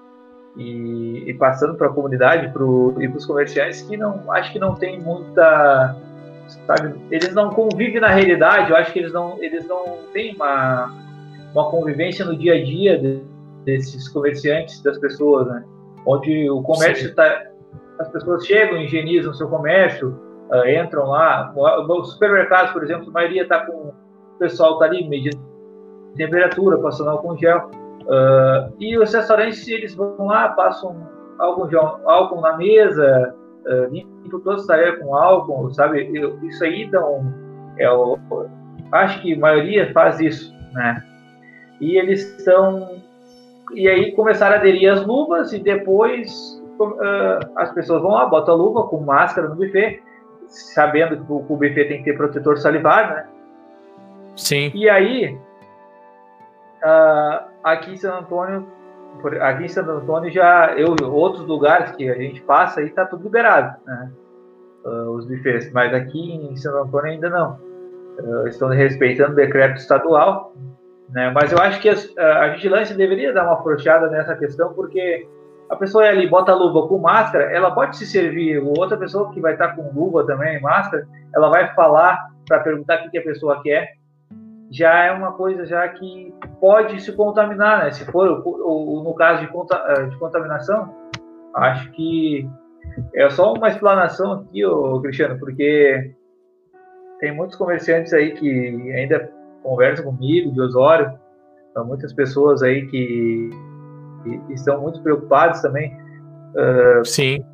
[0.58, 4.58] e, e passando para a comunidade pro, e para os comerciantes que não acho que
[4.58, 5.96] não tem muita
[6.66, 10.92] sabe eles não convivem na realidade eu acho que eles não eles não têm uma
[11.54, 13.22] uma convivência no dia a dia de,
[13.64, 15.64] desses comerciantes das pessoas né?
[16.04, 17.44] Onde o comércio está
[18.00, 20.08] as pessoas chegam higienizam seu comércio
[20.50, 21.52] uh, entram lá.
[21.54, 23.94] Os supermercados por exemplo a maioria está com o
[24.38, 25.38] pessoal está ali medindo
[26.16, 27.70] temperatura passando álcool gel
[28.08, 30.96] Uh, e os restaurantes, eles vão lá, passam
[31.38, 31.68] álcool,
[32.06, 33.34] álcool na mesa,
[33.66, 36.10] uh, limpam toda a tarefa com álcool, sabe?
[36.14, 37.34] Eu, isso aí dão.
[37.76, 38.18] É, eu,
[38.92, 41.04] acho que a maioria faz isso, né?
[41.80, 42.96] E eles estão.
[43.74, 48.54] E aí começaram a aderir as luvas e depois uh, as pessoas vão lá, botam
[48.54, 50.02] a luva com máscara no buffet,
[50.48, 53.26] sabendo que o, o buffet tem que ter protetor salivar, né?
[54.34, 54.72] Sim.
[54.74, 55.38] E aí.
[56.84, 58.66] Uh, aqui em San Antônio,
[59.40, 63.24] aqui em Santo Antônio já eu outros lugares que a gente passa aí tá tudo
[63.24, 64.12] liberado, né?
[64.84, 67.58] uh, os bufês, mas aqui em Santo Antônio ainda não.
[68.20, 70.52] Uh, estão respeitando o decreto estadual,
[71.10, 71.30] né?
[71.30, 75.26] Mas eu acho que as, a vigilância deveria dar uma afrouxada nessa questão, porque
[75.70, 79.40] a pessoa ali bota luva com máscara, ela pode se servir, ou outra pessoa que
[79.40, 83.62] vai estar com luva também, máscara, ela vai falar para perguntar o que a pessoa
[83.62, 83.97] quer,
[84.70, 87.90] já é uma coisa já que pode se contaminar, né?
[87.90, 90.94] Se for ou, no caso de, eh, de contaminação,
[91.54, 92.48] acho que
[93.14, 96.14] é só uma explanação aqui, ô, Cristiano, porque
[97.20, 99.30] tem muitos comerciantes aí que ainda
[99.62, 101.12] conversam comigo de Osório,
[101.72, 103.50] são muitas pessoas aí que,
[104.22, 105.96] que estão muito preocupadas também.
[106.54, 107.44] Uh, Sim.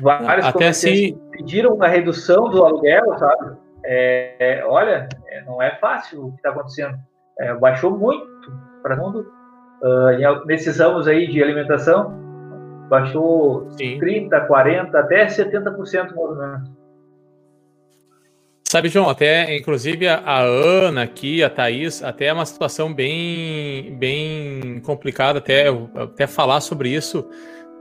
[0.00, 1.30] Vários Até comerciantes assim...
[1.30, 3.56] pediram a redução do aluguel, sabe?
[3.90, 6.98] É, olha, é, não é fácil o que está acontecendo.
[7.40, 9.32] É, baixou muito para mundo.
[9.80, 12.12] Uh, nesses anos aí de alimentação,
[12.90, 13.98] baixou Sim.
[13.98, 16.78] 30, 40, até 70% do movimento.
[18.64, 23.96] Sabe, João, até inclusive a, a, Ana aqui, a Thaís, até é uma situação bem,
[23.96, 27.26] bem complicada até, até falar sobre isso,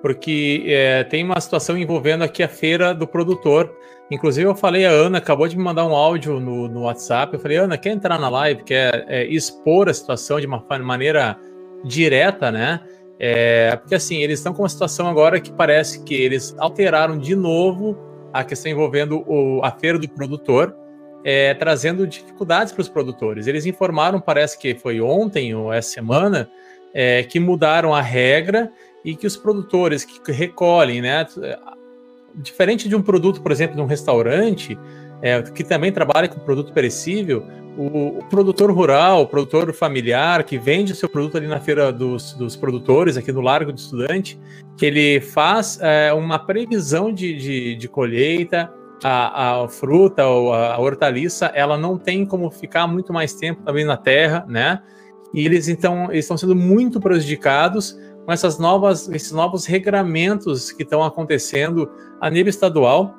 [0.02, 3.76] porque é, tem uma situação envolvendo aqui a feira do produtor.
[4.10, 7.34] Inclusive, eu falei, a Ana acabou de me mandar um áudio no, no WhatsApp.
[7.34, 11.38] Eu falei, Ana, quer entrar na live, quer é, expor a situação de uma maneira
[11.84, 12.80] direta, né?
[13.20, 17.36] É, porque assim, eles estão com uma situação agora que parece que eles alteraram de
[17.36, 17.98] novo
[18.32, 20.76] a questão envolvendo o, a feira do produtor,
[21.24, 23.48] é, trazendo dificuldades para os produtores.
[23.48, 26.50] Eles informaram, parece que foi ontem ou essa semana,
[26.94, 28.72] é, que mudaram a regra
[29.04, 31.26] e que os produtores que recolhem, né,
[32.38, 34.78] diferente de um produto, por exemplo, de um restaurante,
[35.22, 37.44] é, que também trabalha com produto perecível,
[37.78, 41.92] o, o, produtor rural, o produtor familiar que vende o seu produto ali na feira
[41.92, 44.40] dos, dos produtores, aqui no Largo do Estudante,
[44.76, 48.72] que ele faz é, uma previsão de, de, de colheita,
[49.04, 53.86] a, a, fruta ou a, hortaliça, ela não tem como ficar muito mais tempo também
[53.86, 54.82] na terra, né?
[55.34, 57.98] E eles então eles estão sendo muito prejudicados
[58.28, 63.16] com essas novas, esses novos regramentos que estão acontecendo a nível estadual,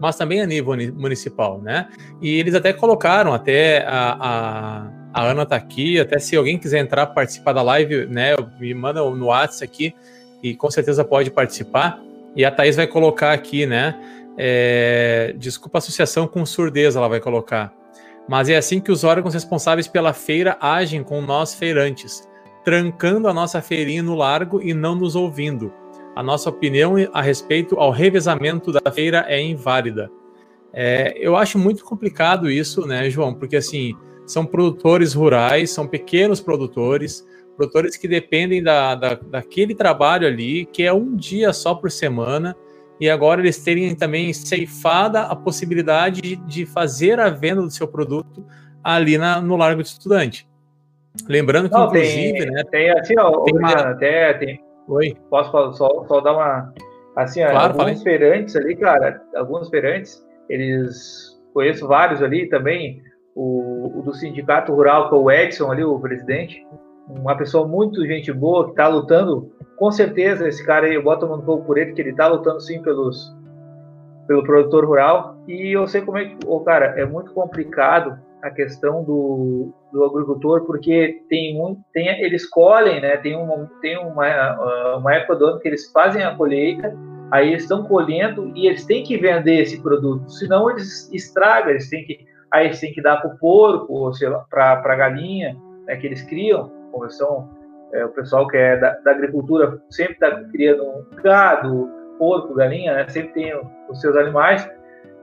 [0.00, 1.88] mas também a nível municipal, né?
[2.20, 6.80] E eles até colocaram, até a, a, a Ana está aqui, até se alguém quiser
[6.80, 8.34] entrar participar da live, né?
[8.58, 9.94] Me manda no WhatsApp aqui
[10.42, 12.02] e com certeza pode participar.
[12.34, 13.94] E a Thaís vai colocar aqui, né?
[14.36, 17.72] É, desculpa, associação com surdez, ela vai colocar.
[18.28, 22.28] Mas é assim que os órgãos responsáveis pela feira agem com nós feirantes
[22.64, 25.72] trancando a nossa feirinha no largo e não nos ouvindo.
[26.14, 30.10] A nossa opinião a respeito ao revezamento da feira é inválida.
[30.72, 33.34] É, eu acho muito complicado isso, né, João?
[33.34, 33.94] Porque assim,
[34.26, 40.82] são produtores rurais, são pequenos produtores, produtores que dependem da, da, daquele trabalho ali, que
[40.82, 42.56] é um dia só por semana,
[43.00, 47.88] e agora eles terem também ceifada a possibilidade de, de fazer a venda do seu
[47.88, 48.44] produto
[48.82, 50.48] ali na, no Largo de Estudante.
[51.28, 52.62] Lembrando que, Não, inclusive, tem, né?
[52.70, 53.72] Tem assim, ó, tem uma...
[53.72, 54.60] até tem.
[54.88, 55.16] Oi.
[55.28, 56.72] Posso só, só dar uma.
[57.16, 61.30] Assim, claro, alguns feirantes ali, cara, alguns feirantes, eles.
[61.52, 63.02] Conheço vários ali também.
[63.34, 66.66] O, o, do Sindicato Rural, que é o Edson ali, o presidente,
[67.08, 69.50] uma pessoa muito gente boa que está lutando.
[69.76, 72.60] Com certeza, esse cara aí, eu boto um pouco por ele, que ele está lutando
[72.60, 73.34] sim pelos,
[74.26, 75.36] pelo produtor rural.
[75.48, 80.04] E eu sei como é que, oh, cara, é muito complicado a questão do, do
[80.04, 81.56] agricultor, porque tem
[81.92, 83.16] tem, eles colhem, né?
[83.18, 86.92] Tem uma, tem uma, uma época do ano que eles fazem a colheita,
[87.30, 91.88] aí eles estão colhendo e eles têm que vender esse produto, senão eles estragam, eles
[91.88, 94.12] têm que, aí eles têm que dar para o porco, ou
[94.50, 97.48] para a galinha, né, que eles criam, como são
[97.94, 103.08] é, o pessoal que é da, da agricultura sempre está criando gado, porco, galinha, né,
[103.08, 103.52] sempre tem
[103.88, 104.68] os seus animais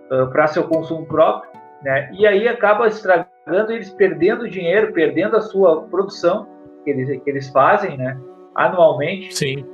[0.09, 1.48] uh, para seu consumo próprio
[1.81, 2.09] né?
[2.13, 6.47] E aí acaba estragando eles perdendo dinheiro, perdendo a sua produção
[6.83, 8.17] que eles, que eles fazem, né?
[8.55, 9.35] Anualmente.
[9.35, 9.65] Sim.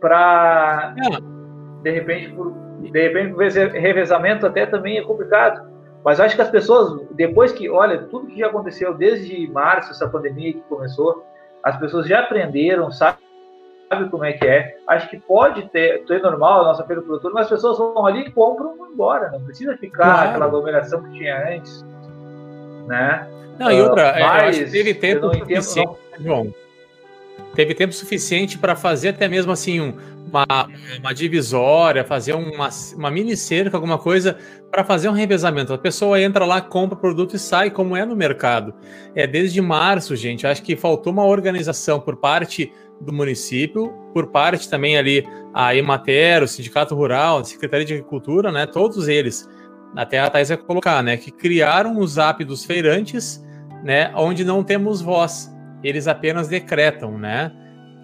[0.00, 1.82] Para é.
[1.82, 5.68] de repente, por, de repente, revezamento até também é complicado.
[6.04, 10.08] Mas acho que as pessoas, depois que, olha, tudo que já aconteceu desde março, essa
[10.08, 11.26] pandemia que começou,
[11.62, 13.18] as pessoas já aprenderam, sabe
[13.90, 14.76] sabe como é que é.
[14.86, 18.06] Acho que pode ter, ter normal a nossa feira do produtor, mas as pessoas vão
[18.06, 19.30] ali e compram e vão embora.
[19.32, 20.28] Não precisa ficar claro.
[20.30, 21.84] aquela aglomeração que tinha antes.
[22.86, 23.26] Né?
[23.58, 26.24] Não, e outra, uh, mas, eu acho que teve tempo suficiente, não...
[26.24, 26.54] João.
[27.54, 29.94] Teve tempo suficiente para fazer até mesmo assim um,
[30.28, 30.68] uma,
[31.00, 34.36] uma divisória, fazer uma, uma mini cerca, alguma coisa,
[34.70, 35.72] para fazer um revezamento.
[35.72, 38.72] A pessoa entra lá, compra o produto e sai, como é no mercado.
[39.16, 40.46] É desde março, gente.
[40.46, 46.42] Acho que faltou uma organização por parte do município, por parte também ali a Emater,
[46.42, 49.48] o Sindicato Rural, a Secretaria de Agricultura, né, todos eles,
[49.96, 53.44] até a Thais vai colocar, né, que criaram o Zap dos feirantes,
[53.82, 57.50] né, onde não temos voz, eles apenas decretam, né,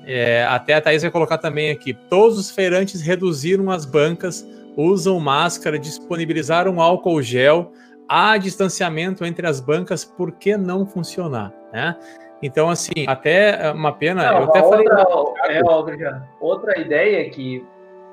[0.07, 5.19] é, até a Thais vai colocar também aqui, todos os feirantes reduziram as bancas, usam
[5.19, 7.73] máscara, disponibilizaram álcool gel,
[8.09, 11.97] há distanciamento entre as bancas, por que não funcionar, né?
[12.43, 14.31] Então, assim, até uma pena.
[14.31, 14.87] Não, eu até falei.
[14.89, 17.65] Outra, é, ó, outra ideia é que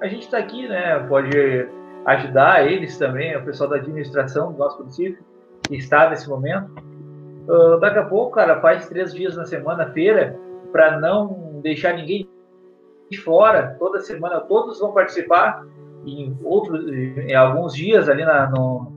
[0.02, 1.00] a gente está aqui, né?
[1.10, 1.70] Pode
[2.06, 5.24] ajudar eles também, o pessoal da administração do nosso município,
[5.68, 6.72] que está nesse momento.
[7.48, 10.38] Uh, daqui a pouco, cara, faz três dias na semana, feira,
[10.72, 12.30] para não deixar ninguém
[13.10, 13.76] de fora.
[13.78, 15.66] Toda semana, todos vão participar.
[16.06, 18.92] Em outros, em alguns dias ali na, no,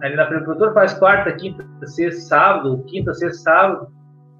[0.00, 3.93] ali na prefeitura faz quarta, quinta, sexta, sábado, quinta, sexta, sábado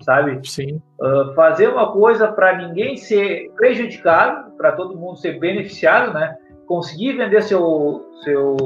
[0.04, 0.40] sabe?
[0.44, 0.80] Sim.
[1.00, 6.36] Uh, fazer uma coisa para ninguém ser prejudicado, para todo mundo ser beneficiado, né?
[6.66, 8.56] Conseguir vender seu, seu.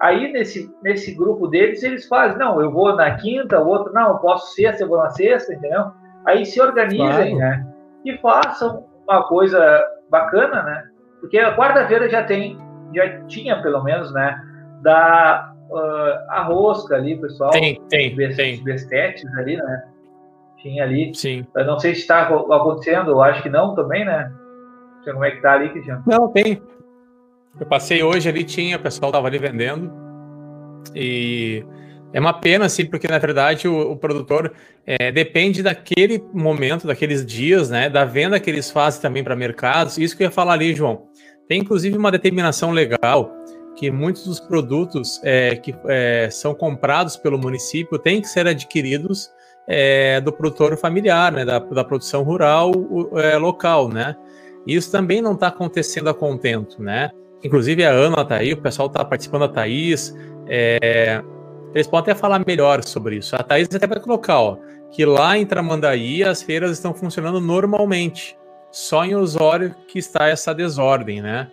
[0.00, 4.10] Aí nesse, nesse grupo deles eles fazem, não, eu vou na quinta, o outro, não,
[4.10, 5.86] eu posso sexta, eu vou na sexta, entendeu?
[6.26, 7.38] Aí se organizem, claro.
[7.38, 7.66] né?
[8.04, 10.84] E façam uma coisa bacana, né?
[11.20, 12.58] Porque a quarta-feira já tem,
[12.94, 14.40] já tinha pelo menos, né?
[14.82, 17.50] Da uh, a rosca ali, pessoal.
[17.50, 18.62] Tem, tem, tem.
[18.62, 19.84] Bestetes ali, né?
[20.62, 21.14] Tinha ali.
[21.14, 21.46] Sim.
[21.54, 24.32] Eu não sei se está acontecendo, eu acho que não também, né?
[24.96, 26.02] Não sei como é que tá ali, Cristiano.
[26.06, 26.60] Não, tem.
[27.58, 29.92] Eu passei hoje ali, tinha, o pessoal tava ali vendendo.
[30.94, 31.64] E
[32.12, 34.52] é uma pena, assim, porque na verdade o, o produtor
[34.86, 37.88] é, depende daquele momento, daqueles dias, né?
[37.88, 39.98] Da venda que eles fazem também para mercados.
[39.98, 41.06] Isso que eu ia falar ali, João.
[41.48, 43.32] Tem inclusive uma determinação legal
[43.76, 49.30] que muitos dos produtos é, que é, são comprados pelo município têm que ser adquiridos
[49.68, 52.72] é, do produtor familiar, né, da, da produção rural
[53.16, 54.16] é, local, né?
[54.66, 57.10] Isso também não está acontecendo a contento, né?
[57.44, 60.14] Inclusive a Ana está aí, o pessoal está participando da Thaís.
[60.46, 61.22] É,
[61.74, 63.36] eles podem até falar melhor sobre isso.
[63.36, 64.56] A Thaís até vai colocar, ó,
[64.90, 68.36] que lá em Tramandaí as feiras estão funcionando normalmente.
[68.70, 71.50] Só em Osório que está essa desordem, né?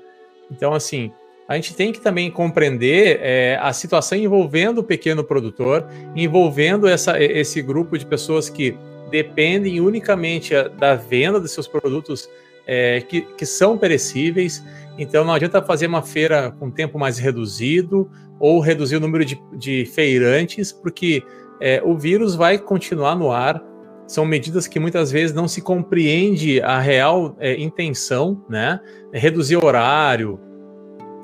[0.51, 1.12] Então, assim,
[1.47, 7.21] a gente tem que também compreender é, a situação envolvendo o pequeno produtor, envolvendo essa,
[7.21, 8.75] esse grupo de pessoas que
[9.12, 12.27] dependem unicamente da venda dos seus produtos
[12.65, 14.63] é, que, que são perecíveis.
[14.97, 19.39] Então não adianta fazer uma feira com tempo mais reduzido ou reduzir o número de,
[19.53, 21.23] de feirantes, porque
[21.62, 23.63] é, o vírus vai continuar no ar.
[24.08, 28.79] São medidas que muitas vezes não se compreende a real é, intenção, né?
[29.12, 30.39] Reduzir horário,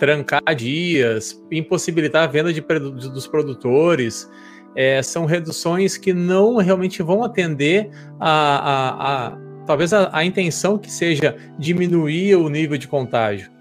[0.01, 4.27] trancar dias, impossibilitar a venda de, dos produtores.
[4.75, 9.37] É, são reduções que não realmente vão atender a, a, a
[9.67, 13.51] talvez a, a, intenção que seja diminuir o nível de contágio.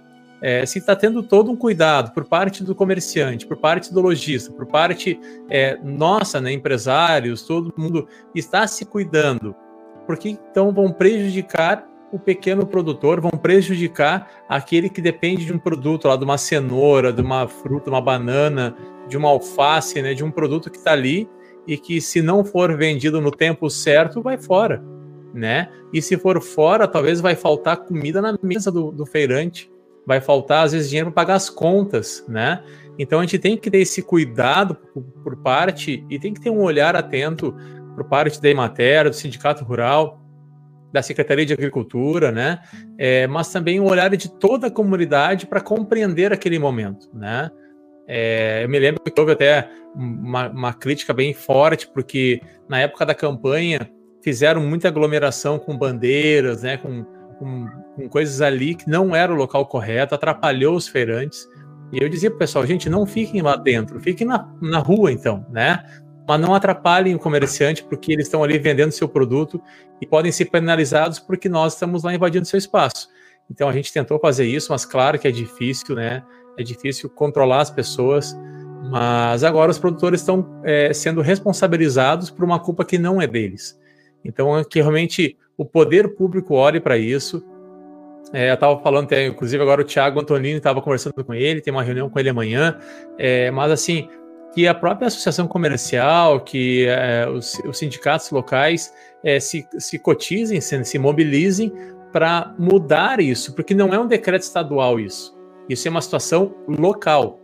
[0.41, 4.51] É, se está tendo todo um cuidado por parte do comerciante, por parte do lojista,
[4.51, 9.55] por parte é, nossa, né, empresários, todo mundo está se cuidando,
[10.07, 16.09] porque então vão prejudicar o pequeno produtor, vão prejudicar aquele que depende de um produto
[16.09, 18.77] lá, de uma cenoura, de uma fruta, uma banana,
[19.09, 21.29] de uma alface, né, de um produto que está ali
[21.67, 24.83] e que se não for vendido no tempo certo, vai fora,
[25.33, 25.69] né?
[25.93, 29.71] E se for fora, talvez vai faltar comida na mesa do, do feirante,
[30.07, 32.63] vai faltar às vezes dinheiro para pagar as contas, né?
[32.99, 36.51] Então a gente tem que ter esse cuidado por, por parte e tem que ter
[36.51, 37.55] um olhar atento
[37.95, 40.21] por parte da Emater, do Sindicato Rural,
[40.93, 42.61] da Secretaria de Agricultura, né?
[42.99, 47.51] É, mas também o olhar de toda a comunidade para compreender aquele momento, né?
[48.09, 53.07] É, eu me lembro que houve até uma, uma, crítica bem forte, porque na época
[53.07, 53.89] da campanha
[54.21, 56.77] fizeram muita aglomeração com bandeiras, né?
[56.77, 57.05] Com,
[57.39, 61.49] com, com coisas ali que não era o local correto, atrapalhou os feirantes.
[61.93, 65.13] E eu dizia para o pessoal, gente, não fiquem lá dentro, fiquem na, na rua
[65.13, 65.85] então, né?
[66.31, 69.61] Mas não atrapalhem o comerciante porque eles estão ali vendendo seu produto
[70.01, 73.09] e podem ser penalizados porque nós estamos lá invadindo seu espaço.
[73.51, 76.23] Então a gente tentou fazer isso, mas claro que é difícil, né?
[76.57, 78.39] É difícil controlar as pessoas,
[78.93, 83.77] mas agora os produtores estão é, sendo responsabilizados por uma culpa que não é deles.
[84.25, 87.45] Então é que realmente o poder público olhe para isso.
[88.33, 91.73] É, eu estava falando, até, inclusive agora o Thiago Antonini estava conversando com ele, tem
[91.73, 92.79] uma reunião com ele amanhã,
[93.19, 94.09] é, mas assim,
[94.53, 98.93] que a própria associação comercial, que é, os, os, sindicatos locais
[99.23, 101.73] é, se, se cotizem, se, se mobilizem
[102.13, 105.39] para mudar isso, porque não é um decreto estadual isso.
[105.69, 107.39] Isso é uma situação local.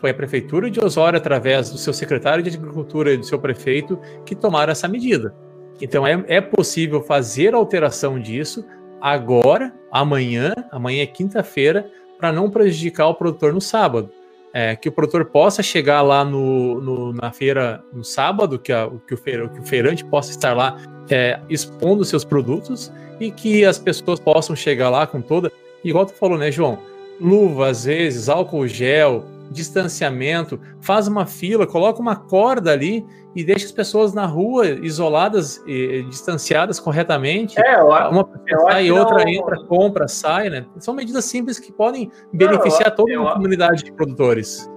[0.00, 3.98] Foi a prefeitura de Osório, através do seu secretário de Agricultura e do seu prefeito,
[4.26, 5.34] que tomaram essa medida.
[5.80, 8.64] Então é, é possível fazer alteração disso
[9.00, 14.10] agora, amanhã, amanhã é quinta-feira, para não prejudicar o produtor no sábado.
[14.56, 18.88] É, que o produtor possa chegar lá no, no na feira no sábado, que, a,
[19.04, 20.80] que, o feira, que, o feirante possa estar lá
[21.10, 25.50] é, expondo seus produtos e que as pessoas possam chegar lá com toda.
[25.82, 26.78] Igual tu falou, né, João?
[27.20, 33.66] Luva, às vezes, álcool gel, distanciamento, faz uma fila, coloca uma corda ali e deixa
[33.66, 37.60] as pessoas na rua, isoladas e distanciadas corretamente.
[37.60, 39.28] É, eu, uma pessoa sai, outra não...
[39.28, 40.66] entra, compra, sai, né?
[40.78, 44.70] São medidas simples que podem beneficiar não, toda a comunidade de produtores.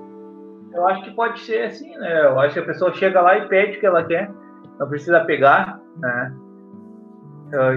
[0.74, 2.26] Eu acho que pode ser assim, né?
[2.26, 4.32] Eu acho que a pessoa chega lá e pede o que ela quer,
[4.80, 6.34] não precisa pegar, né?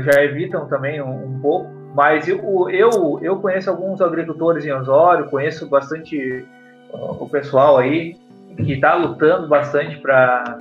[0.03, 1.81] Já evitam também um, um pouco.
[1.95, 6.47] Mas eu, eu, eu conheço alguns agricultores em Osório, conheço bastante
[6.93, 8.17] o pessoal aí
[8.57, 10.59] que está lutando bastante para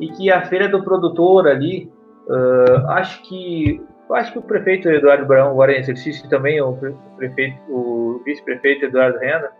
[0.00, 1.90] e que a feira do produtor ali,
[2.26, 3.80] uh, acho que
[4.12, 6.76] acho que o prefeito Eduardo Brão agora em exercício também o
[7.16, 9.52] prefeito, o vice-prefeito Eduardo Renda,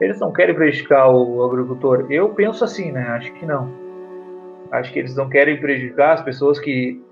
[0.00, 2.06] eles não querem prejudicar o agricultor.
[2.10, 3.02] Eu penso assim, né?
[3.08, 3.70] Acho que não.
[4.70, 7.02] Acho que eles não querem prejudicar as pessoas que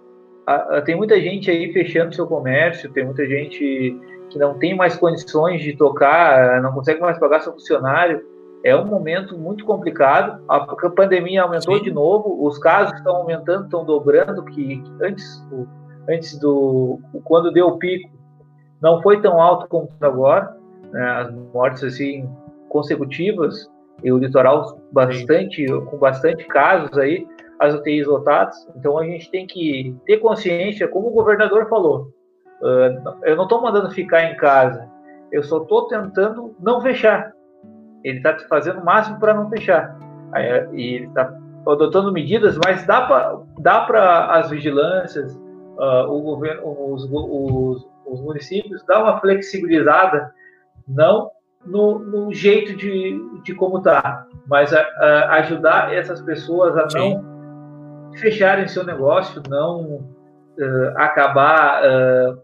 [0.85, 3.97] tem muita gente aí fechando seu comércio, tem muita gente
[4.31, 8.24] que não tem mais condições de tocar, não consegue mais pagar seu funcionário.
[8.64, 10.43] É um momento muito complicado.
[10.49, 10.61] A
[10.91, 11.85] pandemia aumentou Sim.
[11.85, 15.45] de novo, os casos estão aumentando, estão dobrando, que antes,
[16.09, 18.11] antes do quando deu o pico
[18.81, 20.57] não foi tão alto como agora.
[20.91, 21.03] Né?
[21.03, 22.28] As mortes assim
[22.68, 23.68] consecutivas
[24.03, 25.85] e o litoral bastante Sim.
[25.87, 27.26] com bastante casos aí,
[27.59, 28.57] as UTIs lotadas.
[28.76, 32.12] Então a gente tem que ter consciência, como o governador falou,
[33.22, 34.88] eu não estou mandando ficar em casa,
[35.32, 37.32] eu só estou tentando não fechar.
[38.02, 39.96] Ele está fazendo o máximo para não fechar.
[40.32, 41.32] Aí, e ele está
[41.66, 45.34] adotando medidas, mas dá para dá as vigilâncias,
[45.76, 50.32] uh, o governo, os, os, os, municípios, dar uma flexibilizada,
[50.88, 51.30] não
[51.64, 57.14] no, no jeito de, de como está, mas a, a ajudar essas pessoas a Sim.
[57.14, 57.30] não
[58.14, 62.42] fecharem seu negócio, não uh, acabar uh,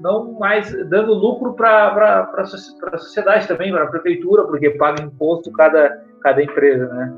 [0.00, 6.04] não mais dando lucro para a sociedade também, para a prefeitura, porque paga imposto cada,
[6.20, 7.14] cada empresa, né?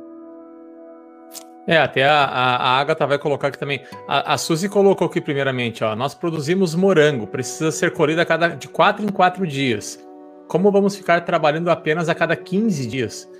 [1.66, 3.82] É, até a, a, a Agatha vai colocar aqui também.
[4.08, 5.94] A, a Suzy colocou aqui primeiramente, ó.
[5.94, 10.02] Nós produzimos morango, precisa ser colhido a cada de 4 em 4 dias.
[10.48, 13.30] Como vamos ficar trabalhando apenas a cada 15 dias?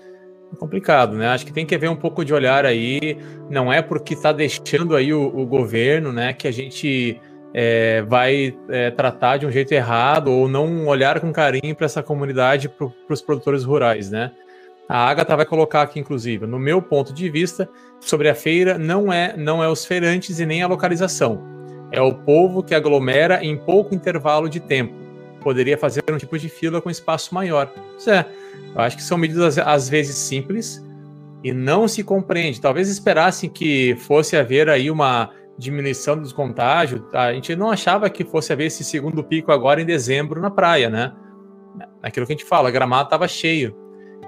[0.53, 1.29] É complicado, né?
[1.29, 3.17] Acho que tem que haver um pouco de olhar aí.
[3.49, 7.19] Não é porque está deixando aí o, o governo, né, que a gente
[7.55, 12.03] é, vai é, tratar de um jeito errado ou não olhar com carinho para essa
[12.03, 14.33] comunidade, para os produtores rurais, né?
[14.89, 17.69] A Agatha vai colocar aqui, inclusive, no meu ponto de vista,
[18.01, 21.43] sobre a feira, não é, não é os feirantes e nem a localização.
[21.93, 24.95] É o povo que aglomera em pouco intervalo de tempo.
[25.43, 27.71] Poderia fazer um tipo de fila com espaço maior.
[27.93, 28.27] Pois é,
[28.75, 30.83] eu acho que são medidas às vezes simples
[31.45, 32.61] e não se compreende.
[32.61, 38.25] Talvez esperassem que fosse haver aí uma diminuição dos contágios, a gente não achava que
[38.25, 41.13] fosse haver esse segundo pico agora em dezembro na praia, né?
[42.01, 43.77] Aquilo que a gente fala, gramado estava cheio.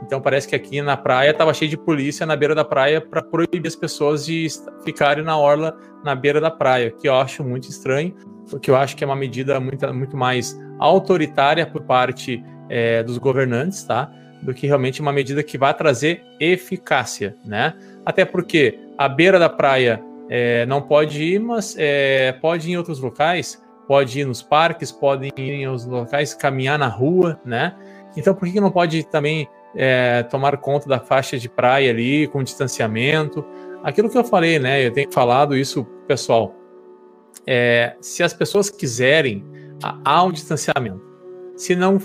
[0.03, 3.23] Então parece que aqui na praia estava cheio de polícia na beira da praia para
[3.23, 4.47] proibir as pessoas de
[4.85, 8.15] ficarem na orla na beira da praia, que eu acho muito estranho,
[8.51, 13.19] porque eu acho que é uma medida muito, muito mais autoritária por parte é, dos
[13.19, 14.11] governantes, tá?
[14.43, 17.75] Do que realmente uma medida que vai trazer eficácia, né?
[18.05, 20.03] Até porque a beira da praia
[20.33, 24.93] é, não pode ir, mas é, pode ir em outros locais, pode ir nos parques,
[24.93, 27.75] pode ir em outros locais, caminhar na rua, né?
[28.17, 32.45] Então por que não pode também é, tomar conta da faixa de praia ali, com
[32.45, 33.45] distanciamento?
[33.83, 34.87] Aquilo que eu falei, né?
[34.87, 36.55] Eu tenho falado isso, pessoal.
[37.45, 39.45] É, se as pessoas quiserem,
[40.05, 41.11] há um distanciamento.
[41.57, 41.99] Se não,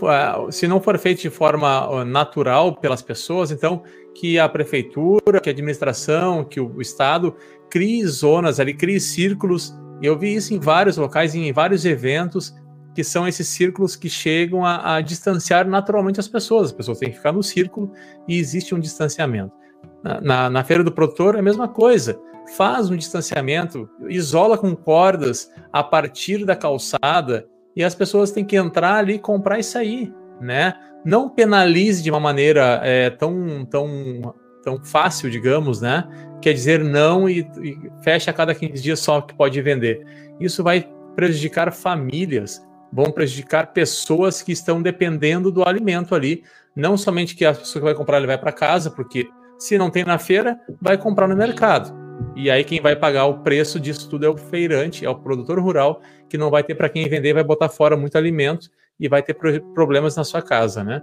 [0.52, 3.84] se não for feito de forma natural pelas pessoas, então
[4.16, 7.36] que a prefeitura, que a administração, que o Estado
[7.70, 9.78] crie zonas ali, crie círculos.
[10.02, 12.54] Eu vi isso em vários locais, em vários eventos,
[12.94, 16.68] que são esses círculos que chegam a, a distanciar naturalmente as pessoas.
[16.68, 17.92] As pessoas têm que ficar no círculo
[18.28, 19.54] e existe um distanciamento.
[20.02, 22.18] Na, na, na, feira do produtor é a mesma coisa.
[22.56, 28.56] Faz um distanciamento, isola com cordas a partir da calçada e as pessoas têm que
[28.56, 30.74] entrar ali, comprar e sair, né?
[31.04, 34.34] Não penalize de uma maneira é, tão, tão,
[34.66, 36.04] tão fácil, digamos, né?
[36.46, 40.06] quer dizer não e, e fecha a cada 15 dias só que pode vender.
[40.40, 42.64] Isso vai prejudicar famílias,
[42.94, 46.44] vão prejudicar pessoas que estão dependendo do alimento ali,
[46.76, 49.90] não somente que a pessoa que vai comprar ele vai para casa, porque se não
[49.90, 51.92] tem na feira, vai comprar no mercado.
[52.36, 55.60] E aí quem vai pagar o preço disso tudo é o feirante, é o produtor
[55.60, 56.00] rural,
[56.30, 59.34] que não vai ter para quem vender, vai botar fora muito alimento e vai ter
[59.74, 61.02] problemas na sua casa, né?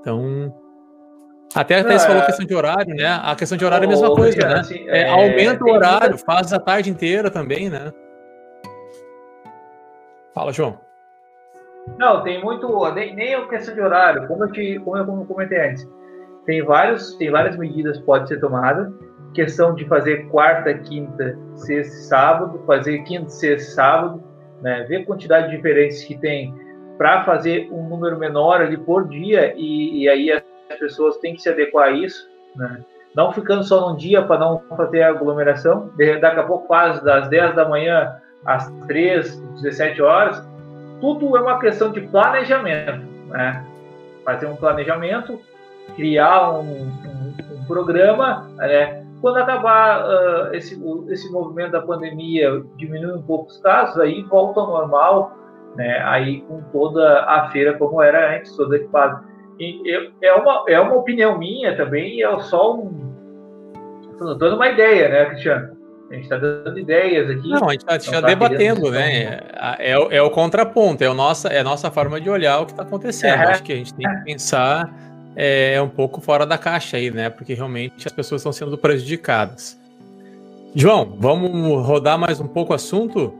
[0.00, 0.54] Então,
[1.54, 2.26] até, você falou é.
[2.26, 3.20] questão de horário, né?
[3.22, 4.54] A questão de horário é a mesma coisa, né?
[4.60, 7.92] Assim, é, é, aumenta o horário, faz a tarde inteira também, né?
[10.32, 10.78] Fala, João.
[11.98, 12.94] Não, tem muito.
[12.94, 15.88] Nem, nem a questão de horário, como eu, te, como eu comentei antes.
[16.46, 18.92] Tem, vários, tem várias medidas que podem ser tomadas.
[19.34, 24.22] Questão de fazer quarta, quinta, sexta sábado, fazer quinta, sexta sábado,
[24.62, 24.84] né?
[24.88, 26.54] ver a quantidade de diferenças que tem
[26.98, 31.42] para fazer um número menor ali por dia e, e, aí as pessoas têm que
[31.42, 32.80] se adequar a isso, né?
[33.14, 35.90] Não ficando só num dia para não fazer aglomeração,
[36.20, 38.16] daqui a pouco faz das 10 da manhã
[38.46, 40.42] às 3, 17 horas,
[41.00, 43.66] tudo é uma questão de planejamento, né?
[44.24, 45.40] Fazer um planejamento,
[45.96, 49.04] criar um, um, um programa, né?
[49.20, 54.60] Quando acabar uh, esse, esse movimento da pandemia, diminui um pouco os casos, aí volta
[54.60, 55.36] ao normal,
[55.74, 56.00] né?
[56.04, 59.29] Aí com toda a feira como era antes, toda equipada.
[60.22, 63.10] É, uma, é uma opinião minha também, é só um.
[64.12, 65.76] Estou dando uma ideia, né, Cristiano?
[66.10, 67.48] A gente está dando ideias aqui.
[67.48, 69.40] Não, a gente está tá debatendo, né?
[69.78, 72.66] É, é, é, o contraponto, é a, nossa, é a nossa forma de olhar o
[72.66, 73.34] que está acontecendo.
[73.34, 73.46] É.
[73.46, 74.90] Acho que a gente tem que pensar
[75.36, 77.30] é, um pouco fora da caixa aí, né?
[77.30, 79.78] Porque realmente as pessoas estão sendo prejudicadas.
[80.74, 83.32] João, vamos rodar mais um pouco o assunto?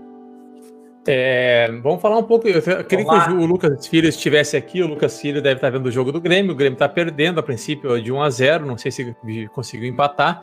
[1.07, 2.47] É, vamos falar um pouco.
[2.47, 4.83] Eu queria que o Lucas Filho estivesse aqui.
[4.83, 6.53] O Lucas Filho deve estar vendo o jogo do Grêmio.
[6.53, 9.15] O Grêmio está perdendo a princípio de 1 a 0 Não sei se
[9.55, 10.43] conseguiu empatar.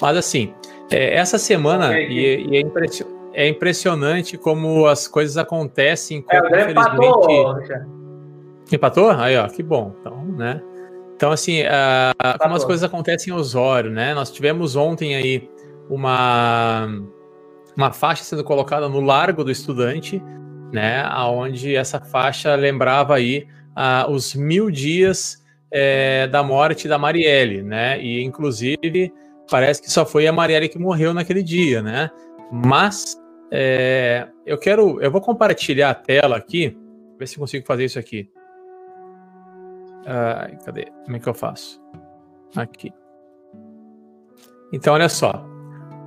[0.00, 0.54] Mas assim,
[0.90, 6.22] é, essa semana, e, e é, impression, é, impressionante como as coisas acontecem.
[6.22, 6.96] Como, é, infelizmente.
[6.96, 7.58] Empatou,
[8.72, 9.10] empatou?
[9.10, 9.94] Aí, ó, que bom.
[10.00, 10.62] Então, né?
[11.14, 14.14] Então, assim, uh, como as coisas acontecem em Osório, né?
[14.14, 15.50] Nós tivemos ontem aí
[15.90, 16.88] uma
[17.76, 20.22] uma faixa sendo colocada no Largo do Estudante,
[20.72, 27.62] né, aonde essa faixa lembrava aí uh, os mil dias é, da morte da Marielle,
[27.62, 29.12] né, e inclusive
[29.50, 32.10] parece que só foi a Marielle que morreu naquele dia, né,
[32.52, 36.76] mas é, eu quero, eu vou compartilhar a tela aqui,
[37.18, 38.30] ver se consigo fazer isso aqui.
[40.00, 40.86] Uh, cadê?
[41.04, 41.80] Como é que eu faço?
[42.56, 42.90] Aqui.
[44.72, 45.44] Então, olha só.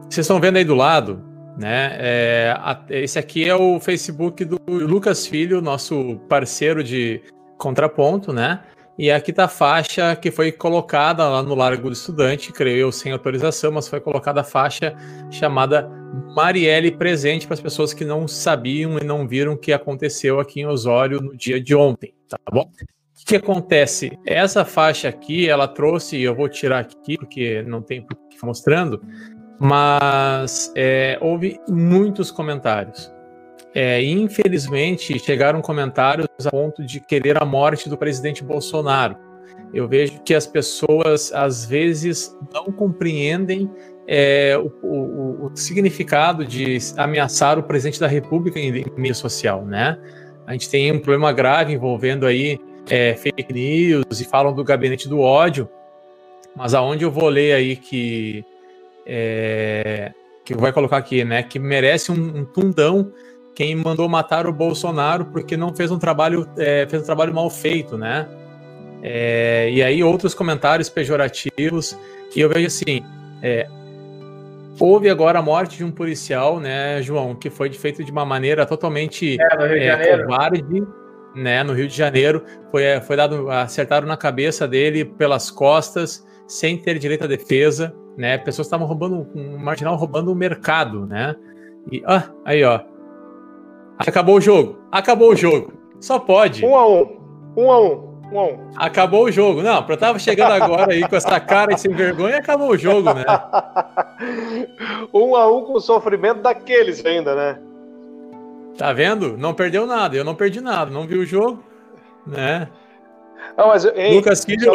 [0.09, 1.23] Vocês estão vendo aí do lado
[1.57, 1.95] né?
[1.99, 2.55] É,
[2.89, 7.21] esse aqui é o Facebook do Lucas Filho, nosso parceiro de
[7.57, 8.61] contraponto, né?
[8.97, 12.91] E aqui tá a faixa que foi colocada lá no Largo do Estudante, creio eu,
[12.91, 14.95] sem autorização, mas foi colocada a faixa
[15.31, 15.89] chamada
[16.35, 20.61] Marielle Presente para as pessoas que não sabiam e não viram o que aconteceu aqui
[20.61, 22.69] em Osório no dia de ontem, tá bom?
[23.23, 24.11] O que acontece?
[24.27, 29.01] Essa faixa aqui, ela trouxe, eu vou tirar aqui porque não tem por que mostrando,
[29.59, 33.13] mas é, houve muitos comentários.
[33.75, 39.17] É, infelizmente, chegaram comentários a ponto de querer a morte do presidente Bolsonaro.
[39.73, 43.69] Eu vejo que as pessoas, às vezes, não compreendem
[44.07, 49.65] é, o, o, o, significado de ameaçar o presidente da República em, em mídia social,
[49.65, 49.97] né?
[50.45, 55.07] A gente tem um problema grave envolvendo aí é, fake news e falam do gabinete
[55.07, 55.69] do ódio,
[56.55, 58.45] mas aonde eu vou ler aí que
[59.05, 60.11] é,
[60.45, 61.43] que vai colocar aqui, né?
[61.43, 63.11] Que merece um, um, tundão
[63.55, 67.49] quem mandou matar o Bolsonaro porque não fez um trabalho, é, fez um trabalho mal
[67.49, 68.27] feito, né?
[69.01, 71.97] É, e aí outros comentários pejorativos
[72.35, 73.03] e eu vejo assim,
[73.41, 73.67] é,
[74.79, 78.65] houve agora a morte de um policial, né, João, que foi feito de uma maneira
[78.65, 80.83] totalmente é, é covarde,
[81.35, 86.77] né, no Rio de Janeiro, foi, foi dado, acertaram na cabeça dele pelas costas, sem
[86.77, 88.37] ter direito à defesa, né?
[88.37, 91.35] Pessoas estavam roubando, um marginal roubando o mercado, né?
[91.91, 92.79] E, ah, aí, ó.
[93.97, 94.79] Acabou o jogo.
[94.91, 95.73] Acabou o jogo.
[95.99, 96.65] Só pode.
[96.65, 97.19] Um a um.
[97.55, 98.13] Um a um.
[98.31, 98.69] Um a um.
[98.75, 99.61] Acabou o jogo.
[99.61, 103.13] Não, eu tava chegando agora aí com essa cara e sem vergonha, acabou o jogo,
[103.13, 103.23] né?
[105.13, 107.59] um a um com sofrimento daqueles ainda, né?
[108.77, 109.37] Tá vendo?
[109.37, 110.15] Não perdeu nada.
[110.15, 110.89] Eu não perdi nada.
[110.89, 111.63] Não vi o jogo,
[112.25, 112.67] né?
[113.55, 114.71] Não, mas, Lucas Filho,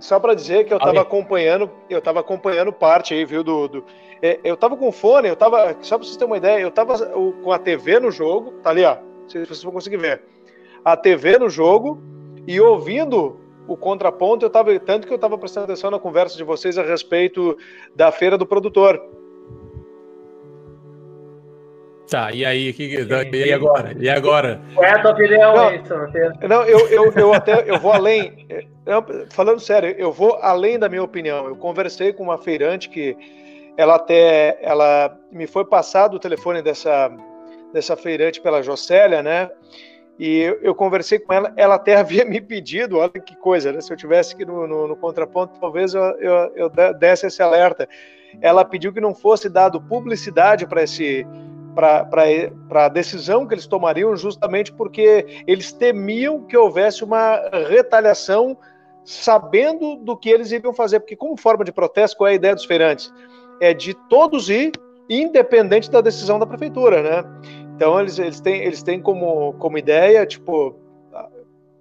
[0.00, 3.84] só para dizer que eu estava acompanhando, eu estava acompanhando parte aí, viu, do, do
[4.22, 6.98] é, eu estava com fone, eu estava, só para vocês terem uma ideia, eu estava
[7.42, 8.96] com a TV no jogo, tá ali, ó,
[9.28, 10.22] se vocês vão conseguir ver,
[10.84, 12.00] a TV no jogo
[12.46, 16.42] e ouvindo o contraponto, eu tava, tanto que eu estava prestando atenção na conversa de
[16.42, 17.56] vocês a respeito
[17.94, 19.00] da feira do produtor.
[22.10, 23.94] Tá, e aí, que, e agora?
[23.96, 24.60] E agora?
[24.74, 28.48] Qual é a tua opinião, Não, não eu, eu, eu até eu vou além.
[28.84, 31.46] Eu, falando sério, eu vou além da minha opinião.
[31.46, 33.16] Eu conversei com uma feirante que
[33.76, 37.12] ela até ela me foi passado o telefone dessa
[37.72, 39.48] dessa feirante pela Jocélia, né?
[40.18, 43.80] E eu, eu, conversei com ela, ela até havia me pedido, olha que coisa, né?
[43.80, 47.88] Se eu tivesse aqui no, no, no contraponto, talvez eu, eu, eu, desse esse alerta.
[48.40, 51.24] Ela pediu que não fosse dado publicidade para esse
[51.74, 58.56] para a decisão que eles tomariam, justamente porque eles temiam que houvesse uma retaliação,
[59.04, 61.00] sabendo do que eles iriam fazer.
[61.00, 63.12] Porque, como forma de protesto, qual é a ideia dos feirantes?
[63.60, 64.72] É de todos ir,
[65.08, 67.24] independente da decisão da prefeitura, né?
[67.74, 70.76] Então, eles, eles, têm, eles têm como, como ideia, tipo,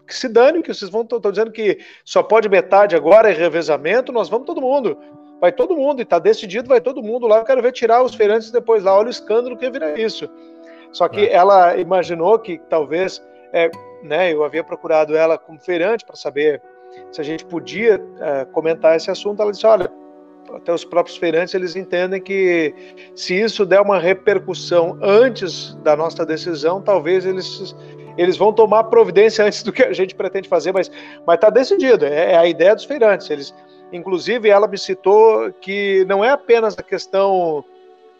[0.09, 4.11] que se dane, que vocês vão estão dizendo que só pode metade agora, é revezamento,
[4.11, 4.97] nós vamos todo mundo.
[5.39, 7.37] Vai todo mundo, e está decidido, vai todo mundo lá.
[7.37, 8.97] Eu quero ver tirar os feirantes depois lá.
[8.97, 10.29] Olha o escândalo que vira isso.
[10.91, 11.33] Só que é.
[11.33, 13.21] ela imaginou que talvez,
[13.53, 13.69] é,
[14.03, 16.61] né, eu havia procurado ela como feirante para saber
[17.11, 19.41] se a gente podia é, comentar esse assunto.
[19.41, 19.89] Ela disse: olha,
[20.53, 22.73] até os próprios feirantes eles entendem que
[23.15, 27.75] se isso der uma repercussão antes da nossa decisão, talvez eles
[28.17, 30.91] eles vão tomar providência antes do que a gente pretende fazer, mas
[31.25, 32.05] mas está decidido.
[32.05, 33.29] É, é a ideia dos feirantes.
[33.29, 33.53] Eles
[33.91, 37.63] Inclusive, ela me citou que não é apenas a questão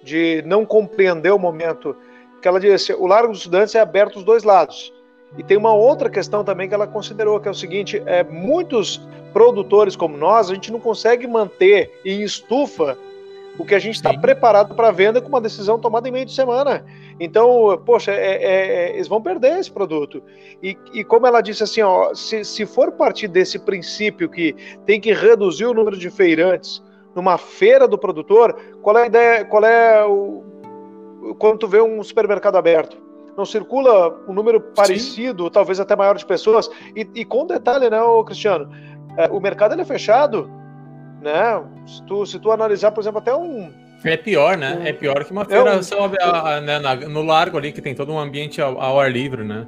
[0.03, 1.95] de não compreender o momento,
[2.41, 4.93] que ela disse, o Largo dos Estudantes é aberto dos dois lados.
[5.37, 8.99] E tem uma outra questão também que ela considerou, que é o seguinte, é, muitos
[9.31, 12.97] produtores como nós, a gente não consegue manter em estufa
[13.59, 16.33] o que a gente está preparado para venda com uma decisão tomada em meio de
[16.33, 16.85] semana.
[17.19, 20.23] Então, poxa, é, é, é, eles vão perder esse produto.
[20.63, 24.55] E, e como ela disse assim, ó, se, se for partir desse princípio que
[24.85, 26.81] tem que reduzir o número de feirantes
[27.13, 29.45] numa feira do produtor, qual é a ideia?
[29.45, 30.45] Qual é o
[31.37, 32.97] quando tu vê um supermercado aberto?
[33.37, 35.51] Não circula um número parecido, Sim.
[35.51, 36.69] talvez até maior de pessoas.
[36.95, 38.69] E, e com detalhe, né, Cristiano?
[39.17, 40.49] É, o mercado ele é fechado,
[41.21, 41.63] né?
[41.85, 43.71] Se tu, se tu analisar, por exemplo, até um
[44.03, 44.81] é pior, né?
[44.85, 47.93] É pior que uma feira eu, só, a, a, né, no largo ali, que tem
[47.93, 49.67] todo um ambiente ao, ao ar livre, né?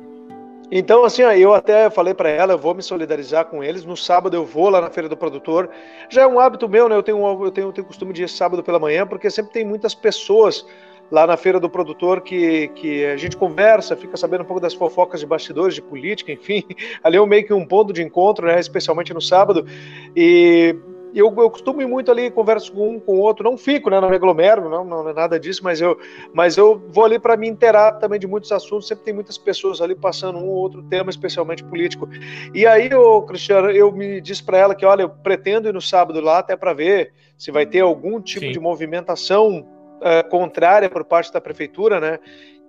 [0.72, 3.84] Então, assim, eu até falei para ela, eu vou me solidarizar com eles.
[3.84, 5.70] No sábado eu vou lá na feira do produtor.
[6.10, 6.96] Já é um hábito meu, né?
[6.96, 9.66] Eu tenho, eu tenho, eu tenho costume de ir sábado pela manhã, porque sempre tem
[9.66, 10.66] muitas pessoas
[11.12, 14.74] lá na feira do produtor que, que a gente conversa, fica sabendo um pouco das
[14.74, 16.64] fofocas de bastidores, de política, enfim.
[17.04, 18.58] Ali é meio que um ponto de encontro, né?
[18.58, 19.68] Especialmente no sábado.
[20.16, 20.74] E
[21.14, 24.00] eu, eu costumo ir muito ali, converso com um, com o outro, não fico, né,
[24.00, 25.98] não me aglomero, não, não é nada disso, mas eu,
[26.34, 29.82] mas eu vou ali para me inteirar também de muitos assuntos, sempre tem muitas pessoas
[29.82, 32.08] ali passando um ou outro tema, especialmente político.
[32.54, 35.82] E aí, ô, Cristiano, eu me disse para ela que, olha, eu pretendo ir no
[35.82, 38.52] sábado lá até para ver se vai ter algum tipo Sim.
[38.52, 42.20] de movimentação uh, contrária por parte da prefeitura, né?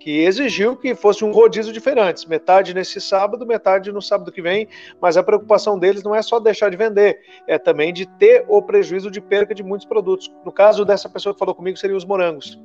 [0.03, 4.67] Que exigiu que fosse um rodízio diferente, metade nesse sábado, metade no sábado que vem,
[5.01, 8.61] mas a preocupação deles não é só deixar de vender, é também de ter o
[8.61, 10.29] prejuízo de perca de muitos produtos.
[10.45, 12.61] No caso dessa pessoa que falou comigo, seriam os morangos.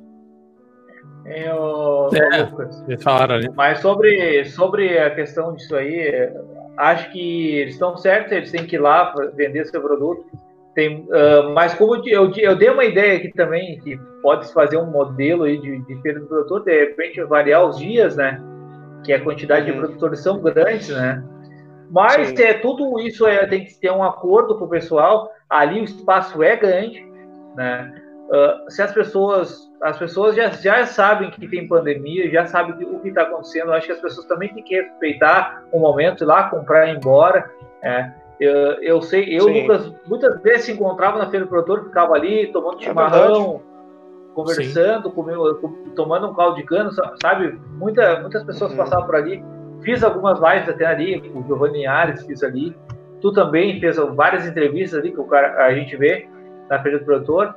[1.24, 3.48] Eu, é, Lucas, falaram, né?
[3.54, 6.32] Mas sobre, sobre a questão disso aí,
[6.76, 10.26] acho que eles estão certos, eles têm que ir lá vender seu produto.
[10.78, 14.86] Tem, uh, mas como eu, eu dei uma ideia aqui também, que pode fazer um
[14.86, 18.40] modelo aí de, de do produtor, de repente variar os dias, né?
[19.04, 21.20] Que a quantidade de produtores são grandes, né?
[21.90, 25.28] Mas é, tudo isso é, tem que ter um acordo com o pessoal.
[25.50, 27.04] Ali o espaço é grande,
[27.56, 27.92] né?
[28.28, 33.00] Uh, se as pessoas, as pessoas já, já sabem que tem pandemia, já sabem o
[33.00, 33.72] que está acontecendo.
[33.72, 36.98] acho que as pessoas também têm que respeitar o momento, ir lá comprar e ir
[36.98, 37.50] embora.
[37.82, 38.27] É.
[38.40, 42.52] Eu, eu sei, eu, Lucas, muitas vezes se encontrava na feira do produtor, ficava ali
[42.52, 45.54] tomando é chimarrão, é conversando, comendo,
[45.96, 47.58] tomando um caldo de cano, sabe?
[47.72, 48.76] Muita, muitas pessoas uhum.
[48.76, 49.44] passavam por ali.
[49.82, 52.76] Fiz algumas lives até ali, com o Giovanni Ares, fiz ali.
[53.20, 56.28] Tu também fez várias entrevistas ali que o cara, a gente vê
[56.70, 57.54] na feira do produtor.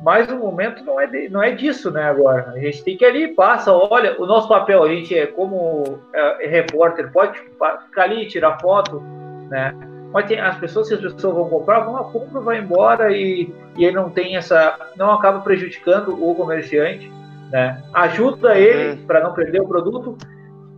[0.00, 2.04] Mas o momento não é, de, não é disso, né?
[2.04, 5.26] Agora, a gente tem que ir ali, passa, olha, o nosso papel, a gente é
[5.26, 9.00] como é, é repórter, pode ficar ali, tirar foto,
[9.48, 9.74] né?
[10.12, 13.52] Mas tem, as pessoas, se as pessoas vão comprar, vão lá, compra, vai embora e,
[13.76, 14.78] e aí não tem essa.
[14.96, 17.10] não acaba prejudicando o comerciante,
[17.50, 17.82] né?
[17.92, 19.06] Ajuda ele hum.
[19.06, 20.16] para não perder o produto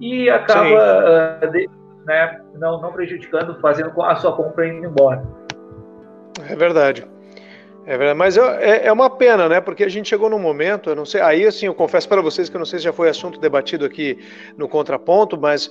[0.00, 1.68] e acaba uh, de,
[2.06, 5.22] né, não, não prejudicando, fazendo a sua compra indo embora.
[6.48, 7.06] É verdade.
[7.86, 9.60] É verdade, mas é, é uma pena, né?
[9.60, 12.48] Porque a gente chegou num momento, eu não sei, aí assim, eu confesso para vocês
[12.48, 14.18] que eu não sei se já foi assunto debatido aqui
[14.56, 15.70] no contraponto, mas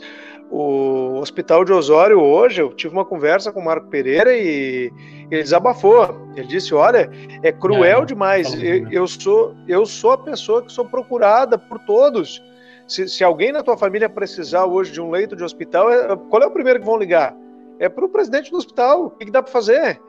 [0.51, 4.91] o Hospital de Osório hoje, eu tive uma conversa com o Marco Pereira e
[5.31, 6.29] ele desabafou.
[6.35, 7.09] Ele disse: Olha,
[7.41, 8.53] é cruel é, demais.
[8.61, 12.43] Eu, eu, sou, eu sou a pessoa que sou procurada por todos.
[12.87, 16.43] Se, se alguém na tua família precisar hoje de um leito de hospital, é, qual
[16.43, 17.35] é o primeiro que vão ligar?
[17.79, 19.05] É para o presidente do hospital.
[19.05, 19.99] O que, que dá para fazer?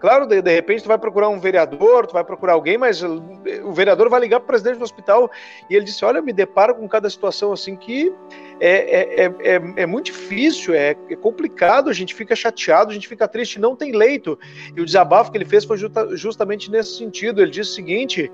[0.00, 3.72] Claro, de, de, repente tu vai procurar um vereador, tu vai procurar alguém, mas o
[3.72, 5.30] vereador vai ligar para o presidente do hospital
[5.68, 8.10] e ele disse: Olha, me deparo com cada situação assim que
[8.58, 12.94] é, é, é, é, é muito difícil, é, é, complicado, a gente fica chateado, a
[12.94, 14.38] gente fica triste, não tem leito.
[14.74, 17.42] E o desabafo que ele fez foi justa, justamente nesse sentido.
[17.42, 18.32] Ele disse o seguinte: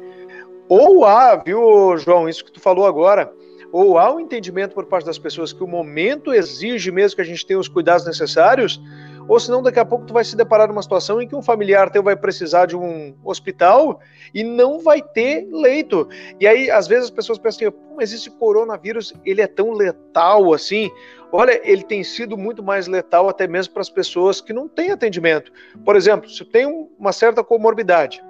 [0.68, 3.32] ou há, viu, João, isso que tu falou agora,
[3.72, 7.24] ou há um entendimento por parte das pessoas que o momento exige mesmo que a
[7.24, 8.80] gente tenha os cuidados necessários
[9.28, 11.90] ou senão daqui a pouco tu vai se deparar numa situação em que um familiar
[11.90, 14.00] teu vai precisar de um hospital
[14.34, 16.08] e não vai ter leito.
[16.40, 20.52] E aí, às vezes, as pessoas pensam assim, mas esse coronavírus, ele é tão letal
[20.52, 20.90] assim?
[21.32, 24.90] Olha, ele tem sido muito mais letal até mesmo para as pessoas que não têm
[24.90, 25.52] atendimento.
[25.84, 26.66] Por exemplo, se tem
[26.98, 28.22] uma certa comorbidade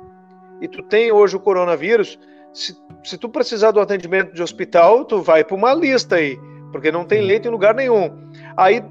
[0.60, 2.18] e tu tem hoje o coronavírus,
[2.52, 2.74] se,
[3.04, 6.38] se tu precisar do atendimento de hospital, tu vai para uma lista aí,
[6.72, 8.10] porque não tem leito em lugar nenhum.
[8.56, 8.82] Aí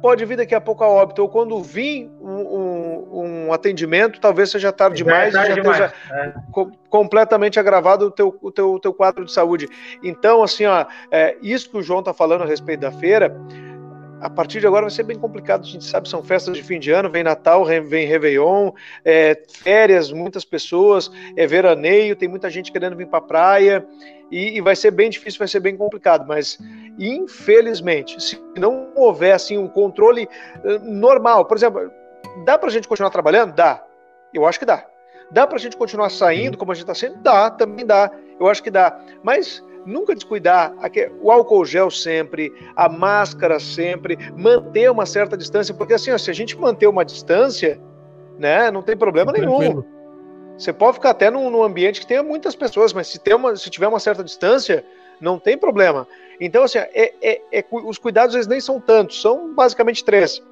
[0.00, 4.50] pode vir daqui a pouco a óbito, ou quando vir um, um, um atendimento, talvez
[4.50, 6.32] seja tarde demais, já, tarde já esteja é.
[6.50, 9.68] co completamente agravado o teu, o, teu, o teu quadro de saúde.
[10.02, 13.36] Então, assim, ó, é, isso que o João está falando a respeito da feira,
[14.20, 16.78] a partir de agora vai ser bem complicado, a gente sabe, são festas de fim
[16.78, 18.70] de ano, vem Natal, vem Réveillon,
[19.04, 23.86] é, férias, muitas pessoas, é veraneio, tem muita gente querendo vir para a praia,
[24.30, 26.58] e, e, vai ser bem difícil, vai ser bem complicado, mas
[26.98, 30.28] infelizmente, se não houver assim, um controle
[30.64, 31.90] uh, normal, por exemplo,
[32.44, 33.52] dá para a gente continuar trabalhando?
[33.52, 33.82] Dá,
[34.32, 34.86] eu acho que dá.
[35.32, 37.16] Dá para a gente continuar saindo como a gente está sendo?
[37.16, 40.74] Dá, também dá, eu acho que dá, mas nunca descuidar
[41.20, 46.30] o álcool gel sempre, a máscara sempre, manter uma certa distância, porque assim, ó, se
[46.30, 47.80] a gente manter uma distância,
[48.38, 49.82] né, não tem problema nenhum.
[50.56, 53.56] Você pode ficar até num, num, ambiente que tenha muitas pessoas, mas se, tem uma,
[53.56, 54.84] se tiver uma certa distância,
[55.18, 56.06] não tem problema.
[56.38, 60.42] Então, assim, é, é, é, os cuidados eles nem são tantos, são basicamente três.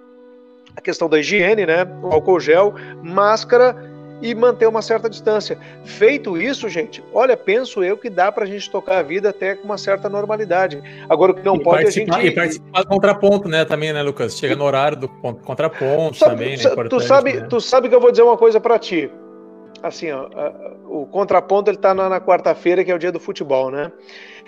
[0.74, 1.84] A questão da higiene, né?
[2.02, 3.74] O álcool gel, máscara
[4.20, 5.58] e manter uma certa distância.
[5.84, 9.54] Feito isso, gente, olha, penso eu que dá para a gente tocar a vida até
[9.54, 10.82] com uma certa normalidade.
[11.08, 12.10] Agora, o que não e pode a gente.
[12.10, 14.36] E participar do contraponto, né, também, né, Lucas?
[14.36, 16.56] Chega no horário do contraponto sabe, também.
[16.56, 17.46] Né, tu, sabe, né?
[17.48, 19.10] tu sabe que eu vou dizer uma coisa para ti
[19.82, 20.28] assim, ó,
[20.88, 23.92] o contraponto ele tá na, na quarta-feira, que é o dia do futebol, né?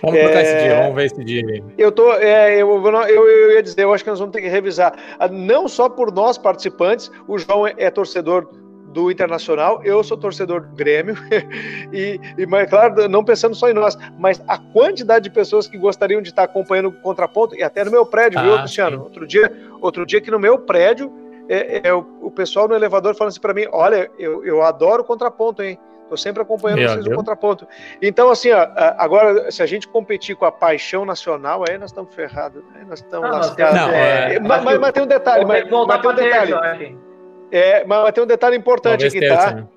[0.03, 1.65] Vamos é, trocar esse dia, vamos ver esse dia.
[1.77, 4.49] Eu tô, é, eu, eu, eu, ia dizer, eu acho que nós vamos ter que
[4.49, 8.49] revisar, ah, não só por nós participantes, o João é, é torcedor
[8.93, 11.15] do Internacional, eu sou torcedor do Grêmio,
[11.93, 15.79] e, e mas, claro, não pensando só em nós, mas a quantidade de pessoas que
[15.79, 18.97] gostariam de estar acompanhando o contraponto, e até no meu prédio, ah, viu, Cristiano?
[18.97, 19.03] Sim.
[19.03, 21.13] Outro dia, outro dia que no meu prédio
[21.49, 25.03] é, é o, o, pessoal no elevador falando assim para mim: olha, eu, eu adoro
[25.03, 25.79] o contraponto, hein?
[26.03, 27.69] Estou sempre acompanhando Meu vocês no contraponto.
[28.03, 28.67] Então, assim, ó,
[28.99, 32.65] agora, se a gente competir com a paixão nacional, aí nós estamos ferrados.
[32.75, 33.77] Aí nós estamos lascados.
[33.77, 35.45] Não, é, mas, mas, mas, tem um detalhe.
[35.45, 37.10] Mas, mas tem um detalhe.
[37.51, 39.55] É, mas, tem um detalhe importante aqui, tá?
[39.55, 39.69] Né?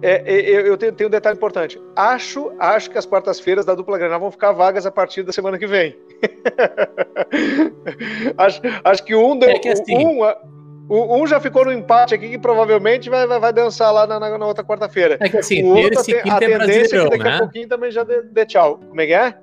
[0.00, 1.80] É, é, eu, eu tenho, tenho, um detalhe importante.
[1.96, 5.58] Acho, acho que as quartas-feiras da dupla Granal vão ficar vagas a partir da semana
[5.58, 5.96] que vem.
[8.38, 9.50] acho, acho que um deu.
[9.50, 10.06] É que assim...
[10.06, 10.22] um,
[10.88, 14.46] um já ficou no empate aqui que provavelmente vai, vai, vai dançar lá na, na
[14.46, 15.16] outra quarta-feira.
[15.20, 17.34] É que assim, o outro, esse a, a é tendência é que daqui né?
[17.34, 18.78] a pouquinho também já dê, dê tchau.
[18.78, 19.34] Como é que é?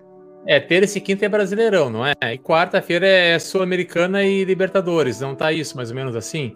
[0.48, 2.14] É, terça e quinta é brasileirão, não é?
[2.32, 6.56] E quarta-feira é Sul-Americana e Libertadores, não tá isso mais ou menos assim?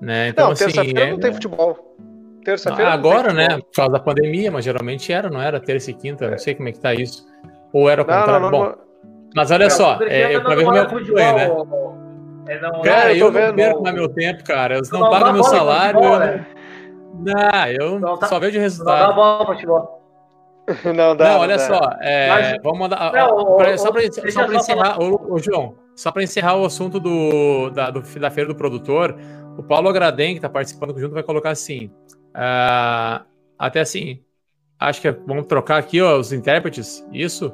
[0.00, 0.28] Né?
[0.28, 1.10] Então, não, assim, terça-feira é...
[1.10, 1.96] não tem futebol.
[2.44, 2.92] Terça-feira.
[2.92, 3.48] Agora, né?
[3.58, 6.30] Por causa da pandemia, mas geralmente era, não era terça e quinta, é.
[6.30, 7.26] não sei como é que tá isso.
[7.72, 8.40] Ou era o contrário.
[8.40, 8.74] Não, não, Bom,
[9.34, 11.50] mas olha só, é, eu talvez não acompanhe, né?
[12.48, 14.76] É, não, cara, eu, eu não perco mais meu tempo, cara.
[14.76, 16.00] Eles não, não pagam meu salário.
[16.00, 16.60] Futebol, eu...
[17.20, 19.00] Não, eu não, tá, só vejo o resultado.
[19.00, 20.00] Não dá bola pra futebol.
[20.94, 21.30] Não dá.
[21.30, 21.96] Não, olha não só.
[22.00, 23.12] É, Mas, vamos mandar.
[23.12, 28.00] Não, pra, só para encerrar, ô, João, só para encerrar o assunto do, da, do,
[28.00, 29.14] da feira do produtor,
[29.58, 31.90] o Paulo Agraden, que está participando junto, vai colocar assim:
[32.30, 33.26] Uh,
[33.58, 34.22] até assim,
[34.78, 37.52] acho que é, vamos trocar aqui ó, os intérpretes, isso?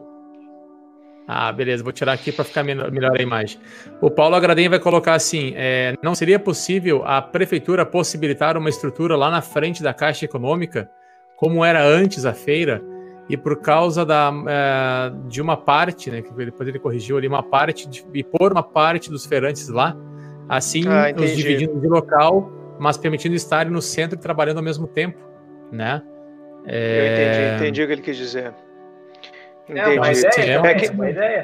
[1.26, 3.58] Ah, beleza, vou tirar aqui para ficar melhor, melhor, a imagem.
[4.00, 9.16] O Paulo Agradem vai colocar assim: é, não seria possível a prefeitura possibilitar uma estrutura
[9.16, 10.88] lá na frente da Caixa Econômica,
[11.36, 12.80] como era antes a feira,
[13.28, 17.42] e por causa da, é, de uma parte, né, que depois ele corrigiu ali, uma
[17.42, 19.96] parte, de, e pôr uma parte dos feirantes lá,
[20.48, 24.86] assim, ah, os dividindo de local mas permitindo estar no centro e trabalhando ao mesmo
[24.86, 25.18] tempo,
[25.70, 26.02] né?
[26.66, 27.00] É...
[27.00, 28.52] Eu entendi, entendi o que ele quis dizer.
[29.68, 29.98] Entendi.
[30.38, 30.86] É, é, que,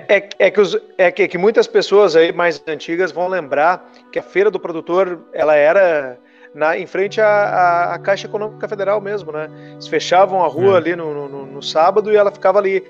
[0.08, 4.18] é, é, que os, é que, que muitas pessoas aí mais antigas vão lembrar que
[4.18, 6.18] a feira do produtor ela era
[6.54, 9.48] na, em frente à, à, Caixa Econômica Federal mesmo, né?
[9.72, 10.76] Eles fechavam a rua é.
[10.76, 12.84] ali no, no, no, sábado e ela ficava ali.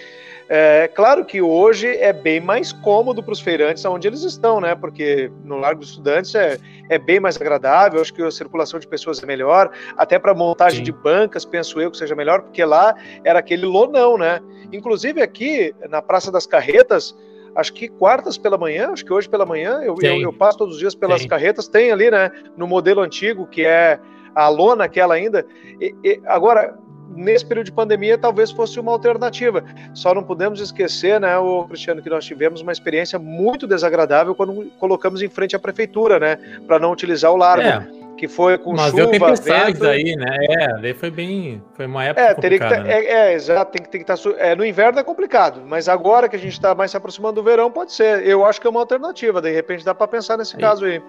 [0.48, 4.74] É claro que hoje é bem mais cômodo para os feirantes onde eles estão, né?
[4.74, 6.58] Porque no Largo dos Estudantes é,
[6.90, 10.78] é bem mais agradável, acho que a circulação de pessoas é melhor, até para montagem
[10.78, 10.84] Sim.
[10.84, 12.94] de bancas, penso eu que seja melhor, porque lá
[13.24, 14.40] era aquele lonão, né?
[14.72, 17.14] Inclusive aqui na Praça das Carretas,
[17.54, 20.74] acho que quartas pela manhã, acho que hoje pela manhã, eu, eu, eu, passo todos
[20.74, 21.28] os dias pelas tem.
[21.28, 23.98] carretas, tem ali, né, no modelo antigo, que é
[24.34, 25.46] a lona aquela ainda.
[25.80, 26.78] E, e, agora,
[27.14, 29.64] nesse período de pandemia, talvez fosse uma alternativa.
[29.94, 34.70] Só não podemos esquecer, né, o Cristiano, que nós tivemos uma experiência muito desagradável quando
[34.78, 36.36] colocamos em frente à prefeitura, né,
[36.66, 37.62] para não utilizar o largo.
[37.62, 39.84] É que foi com Mas chuva, deu vento.
[39.84, 40.36] aí, né?
[40.48, 42.92] É, daí foi bem, foi uma época é, teria que tá, né?
[42.92, 45.88] é, é, exato, tem que, tem que estar, tá, é, no inverno é complicado, mas
[45.88, 48.24] agora que a gente está mais se aproximando do verão, pode ser.
[48.24, 51.02] Eu acho que é uma alternativa, de repente dá para pensar nesse caso aí.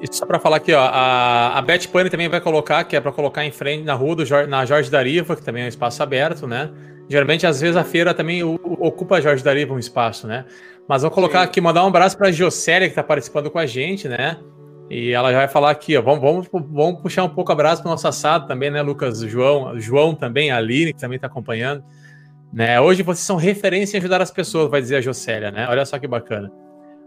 [0.00, 3.00] E só para falar aqui, ó, a, a Beth Pane também vai colocar, que é
[3.00, 6.02] para colocar em frente na rua do na Jorge Dariva, que também é um espaço
[6.02, 6.70] aberto, né?
[7.10, 10.46] Geralmente, às vezes, a feira também ocupa a Jorge Dariva um espaço, né?
[10.88, 11.44] Mas vou colocar Sim.
[11.44, 14.38] aqui, mandar um abraço para a Giocélia, que está participando com a gente, né?
[14.96, 16.02] E ela já vai falar aqui, ó.
[16.02, 19.18] Vamos, vamos, vamos puxar um pouco abraço para o nosso assado também, né, Lucas?
[19.22, 21.82] João, João também, a Aline, que também está acompanhando.
[22.52, 22.80] Né?
[22.80, 25.66] Hoje vocês são referência em ajudar as pessoas, vai dizer a Jocélia, né?
[25.68, 26.48] Olha só que bacana.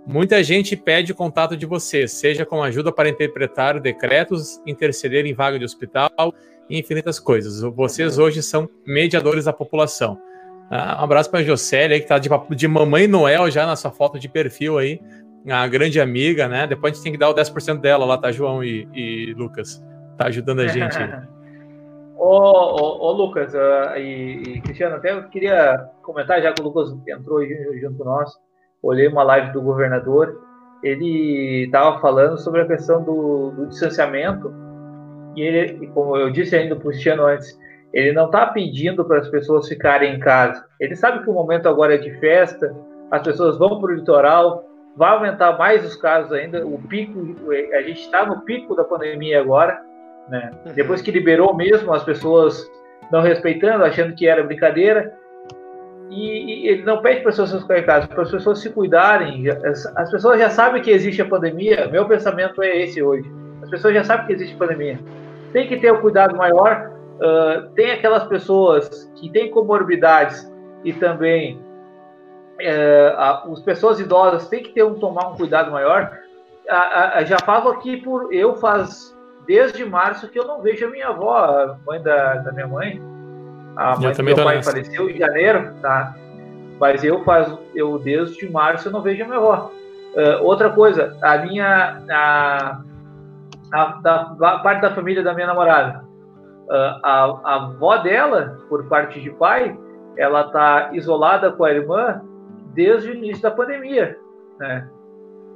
[0.06, 5.34] Muita gente pede o contato de vocês, seja com ajuda para interpretar decretos, interceder em
[5.34, 6.12] vaga de hospital
[6.70, 7.62] e infinitas coisas.
[7.74, 10.20] Vocês hoje são mediadores da população.
[10.70, 13.92] Ah, um abraço para a Jocélia, que está de, de Mamãe Noel já na sua
[13.92, 15.00] foto de perfil aí
[15.50, 16.68] a grande amiga, né?
[16.68, 19.84] Depois a gente tem que dar o 10% dela lá, tá, João e, e Lucas?
[20.18, 20.98] Tá ajudando a gente.
[22.18, 26.66] ô, ô, ô, Lucas uh, e, e, Cristiano, até eu queria comentar, já que o
[26.66, 27.40] Lucas entrou
[27.80, 28.32] junto nós,
[28.82, 30.42] olhei uma live do governador,
[30.84, 34.54] ele estava falando sobre a questão do, do distanciamento,
[35.36, 37.58] e ele, como eu disse ainda para o Cristiano antes,
[37.94, 40.66] ele não está pedindo para as pessoas ficarem em casa.
[40.80, 42.76] Ele sabe que o momento agora é de festa,
[43.12, 44.67] as pessoas vão para o litoral,
[44.98, 46.66] vai aumentar mais os casos ainda.
[46.66, 47.20] O pico,
[47.74, 49.80] a gente está no pico da pandemia agora,
[50.28, 50.50] né?
[50.66, 50.74] Uhum.
[50.74, 52.70] Depois que liberou mesmo, as pessoas
[53.12, 55.14] não respeitando, achando que era brincadeira.
[56.10, 58.70] E, e ele não pede para as pessoas ficarem em casa, para as pessoas se
[58.72, 59.44] cuidarem.
[59.96, 61.88] As pessoas já sabem que existe a pandemia.
[61.90, 63.30] Meu pensamento é esse hoje.
[63.62, 65.00] As pessoas já sabem que existe pandemia.
[65.54, 66.92] Tem que ter o um cuidado maior.
[67.18, 70.52] Uh, tem aquelas pessoas que têm comorbidades
[70.84, 71.60] e também
[72.60, 76.18] é, as pessoas idosas têm que ter um tomar um cuidado maior.
[76.70, 79.16] A, a, já falo aqui por eu faz
[79.48, 83.02] desde março que eu não vejo a minha avó, a mãe da, da minha mãe.
[83.76, 84.72] A mãe do meu pai nessa.
[84.72, 86.16] faleceu em janeiro, tá?
[86.80, 89.72] Mas eu faz eu desde março eu não vejo a minha avó.
[90.14, 92.82] Uh, outra coisa, a minha a,
[93.72, 96.04] a, da, parte da família da minha namorada,
[96.70, 99.78] uh, a, a avó dela, por parte de pai,
[100.18, 102.22] ela tá isolada com a irmã
[102.78, 104.16] desde o início da pandemia,
[104.60, 104.88] né?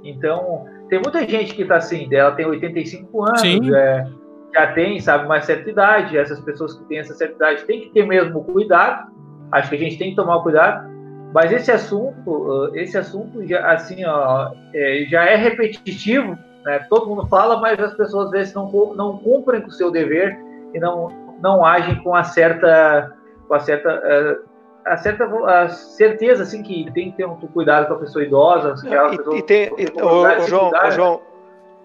[0.03, 4.07] Então, tem muita gente que está assim, ela tem 85 anos, é,
[4.51, 7.89] já tem, sabe, uma certa idade, essas pessoas que têm essa certa idade têm que
[7.91, 9.11] ter mesmo cuidado,
[9.51, 10.89] acho que a gente tem que tomar cuidado,
[11.31, 16.79] mas esse assunto, esse assunto já, assim, ó, é, já é repetitivo, né?
[16.89, 20.35] todo mundo fala, mas as pessoas às vezes não, não cumprem com o seu dever
[20.73, 21.07] e não,
[21.39, 23.15] não agem com a certa,
[23.47, 24.41] com a certa
[24.85, 28.75] a certa a certeza assim que tem que ter um cuidado com a pessoa idosa,
[28.85, 31.21] e, pessoa, e tem, e, o, o, João, o João,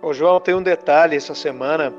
[0.03, 1.93] o João tem um detalhe essa semana.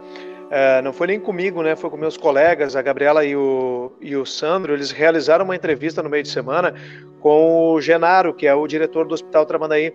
[0.50, 1.76] É, não foi nem comigo, né?
[1.76, 4.74] Foi com meus colegas, a Gabriela e o, e o Sandro.
[4.74, 6.74] Eles realizaram uma entrevista no meio de semana
[7.20, 9.94] com o Genaro, que é o diretor do Hospital Tramandaí.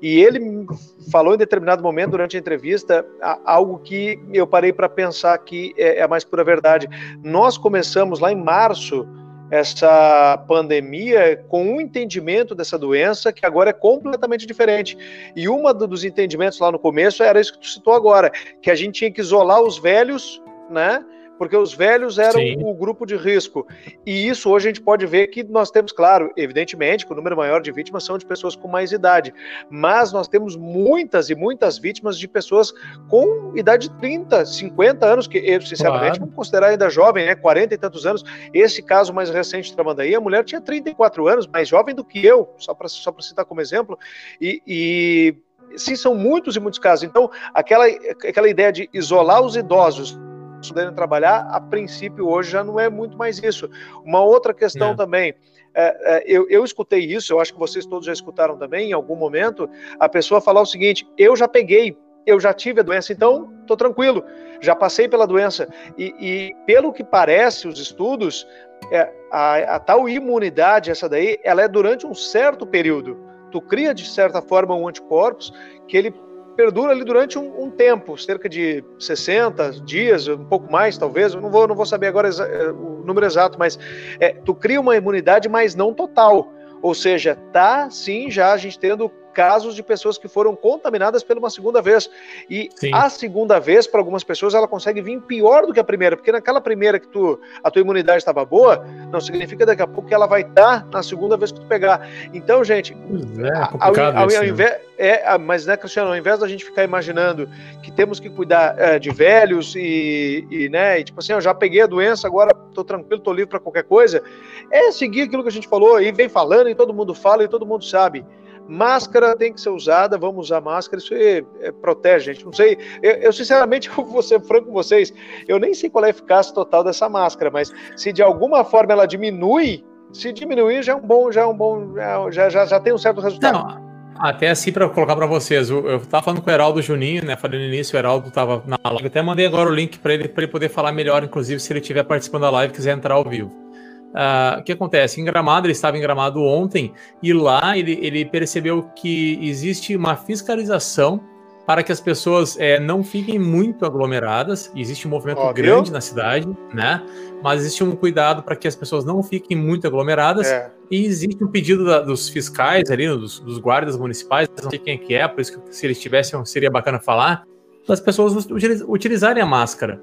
[0.00, 0.66] E ele
[1.10, 3.04] falou em determinado momento durante a entrevista
[3.44, 6.88] algo que eu parei para pensar que é, é a mais pura verdade.
[7.24, 9.04] Nós começamos lá em março
[9.50, 14.96] essa pandemia com um entendimento dessa doença que agora é completamente diferente.
[15.34, 18.30] E uma dos entendimentos lá no começo era isso que tu citou agora,
[18.60, 21.04] que a gente tinha que isolar os velhos, né?
[21.38, 22.56] Porque os velhos eram Sim.
[22.64, 23.66] o grupo de risco.
[24.04, 27.36] E isso hoje a gente pode ver que nós temos, claro, evidentemente, que o número
[27.36, 29.32] maior de vítimas são de pessoas com mais idade,
[29.70, 32.72] mas nós temos muitas e muitas vítimas de pessoas
[33.08, 36.20] com idade de 30, 50 anos, que eu, sinceramente, claro.
[36.20, 37.34] vamos considerar ainda jovem, né?
[37.34, 38.24] 40 e tantos anos.
[38.52, 42.24] Esse caso mais recente de Tramandaí, a mulher tinha 34 anos, mais jovem do que
[42.26, 43.98] eu, só para só citar como exemplo,
[44.40, 45.36] e, e
[45.76, 47.04] sim, são muitos e muitos casos.
[47.04, 50.18] Então, aquela, aquela ideia de isolar os idosos
[50.66, 53.68] podendo trabalhar, a princípio hoje já não é muito mais isso.
[54.04, 54.94] Uma outra questão é.
[54.94, 55.34] também,
[55.74, 58.92] é, é, eu, eu escutei isso, eu acho que vocês todos já escutaram também, em
[58.92, 59.68] algum momento,
[60.00, 61.96] a pessoa falar o seguinte: eu já peguei,
[62.26, 64.24] eu já tive a doença, então estou tranquilo,
[64.60, 65.68] já passei pela doença.
[65.96, 68.46] E, e, pelo que parece, os estudos,
[68.90, 73.16] é, a, a, tal imunidade, essa daí, ela é durante um certo período.
[73.50, 75.52] Tu cria, de certa forma, um anticorpos
[75.86, 76.10] que ele
[76.58, 81.32] perdura ali durante um, um, tempo, cerca de 60 dias, um pouco mais, talvez.
[81.32, 83.78] Eu não vou, não vou saber agora é, o número exato, mas
[84.18, 86.52] é, tu cria uma imunidade, mas não total.
[86.82, 89.08] Ou seja, tá sim já a gente tendo
[89.38, 92.10] casos de pessoas que foram contaminadas pela uma segunda vez.
[92.50, 92.90] E Sim.
[92.92, 96.32] a segunda vez, para algumas pessoas, ela consegue vir pior do que a primeira, porque
[96.32, 100.14] naquela primeira que tu, a tua imunidade estava boa, não significa daqui a pouco que
[100.14, 102.04] ela vai estar tá na segunda vez que tu pegar.
[102.34, 106.64] Então, gente, é, ao, ao, ao, invés, é, mas né, Cristiano, ao invés da gente
[106.64, 107.48] ficar imaginando
[107.80, 111.54] que temos que cuidar é, de velhos e, e, né, e, tipo assim, eu já
[111.54, 114.20] peguei a doença, agora tô tranquilo, tô livre para qualquer coisa,
[114.68, 117.48] é seguir aquilo que a gente falou e vem falando e todo mundo fala e
[117.48, 118.26] todo mundo sabe.
[118.68, 122.44] Máscara tem que ser usada, vamos usar máscara, isso é, é, protege, gente.
[122.44, 125.12] Não sei, eu, eu, sinceramente vou ser franco com vocês,
[125.48, 128.92] eu nem sei qual é a eficácia total dessa máscara, mas se de alguma forma
[128.92, 131.94] ela diminui, se diminuir já é um bom, já é um bom,
[132.30, 133.54] já, já, já tem um certo resultado.
[133.54, 133.88] Não.
[134.18, 137.36] Até assim, para colocar para vocês, eu, eu tava falando com o Heraldo Juninho, né?
[137.36, 139.06] Falei no início, o Heraldo tava na live.
[139.06, 141.78] Até mandei agora o link para ele, para ele poder falar melhor, inclusive, se ele
[141.78, 143.67] estiver participando da live quiser entrar ao vivo.
[144.08, 145.20] Uh, o que acontece?
[145.20, 146.92] Em Gramado, ele estava em Gramado ontem
[147.22, 151.20] e lá ele, ele percebeu que existe uma fiscalização
[151.68, 154.72] para que as pessoas é, não fiquem muito aglomeradas.
[154.74, 155.62] Existe um movimento Óbvio.
[155.62, 157.04] grande na cidade, né?
[157.42, 160.46] Mas existe um cuidado para que as pessoas não fiquem muito aglomeradas.
[160.46, 160.70] É.
[160.90, 164.94] E existe um pedido da, dos fiscais ali, dos, dos, guardas municipais, não sei quem
[164.94, 167.44] é que é, por isso que se eles tivessem seria bacana falar,
[167.86, 168.48] das pessoas
[168.88, 170.00] utilizarem a máscara.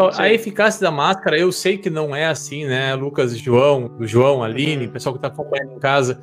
[0.00, 4.42] Então, a eficácia da máscara, eu sei que não é assim, né, Lucas, João, João,
[4.42, 4.92] Aline, uhum.
[4.92, 6.18] pessoal que está acompanhando em casa.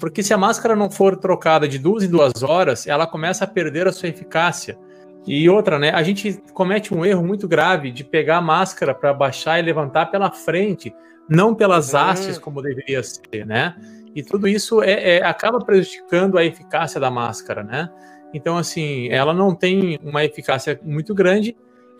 [0.00, 3.46] Porque se a máscara não for trocada de duas em duas horas, ela começa a
[3.46, 4.78] perder a sua eficácia.
[5.26, 5.90] E outra, né?
[5.90, 10.06] A gente comete um erro muito grave de pegar a máscara para baixar e levantar
[10.06, 10.94] pela frente,
[11.28, 12.00] não pelas uhum.
[12.00, 13.76] hastes como deveria ser, né?
[14.14, 17.90] E tudo isso é, é, acaba prejudicando a eficácia da máscara, né?
[18.32, 21.54] Então, assim, ela não tem uma eficácia muito grande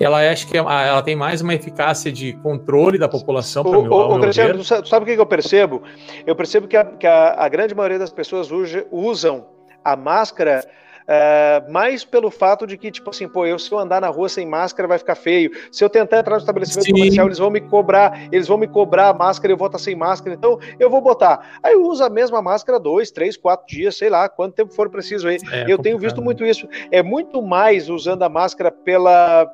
[0.05, 3.63] ela acho que é ela tem mais uma eficácia de controle da população.
[3.65, 5.83] O, meu, o, o Cristiano, tu sabe o que eu percebo?
[6.27, 8.49] Eu percebo que a, que a, a grande maioria das pessoas
[8.91, 9.47] usam
[9.85, 10.65] a máscara
[11.09, 14.29] Uh, mais pelo fato de que, tipo assim, pô, eu se eu andar na rua
[14.29, 15.51] sem máscara vai ficar feio.
[15.73, 16.93] Se eu tentar entrar no estabelecimento Sim.
[16.93, 19.97] comercial, eles vão me cobrar, eles vão me cobrar a máscara, eu vou estar sem
[19.97, 21.59] máscara, então eu vou botar.
[21.63, 24.91] Aí eu uso a mesma máscara dois, três, quatro dias, sei lá, quanto tempo for
[24.91, 25.39] preciso aí.
[25.51, 26.25] É, eu tenho visto né?
[26.25, 26.69] muito isso.
[26.91, 29.51] É muito mais usando a máscara pela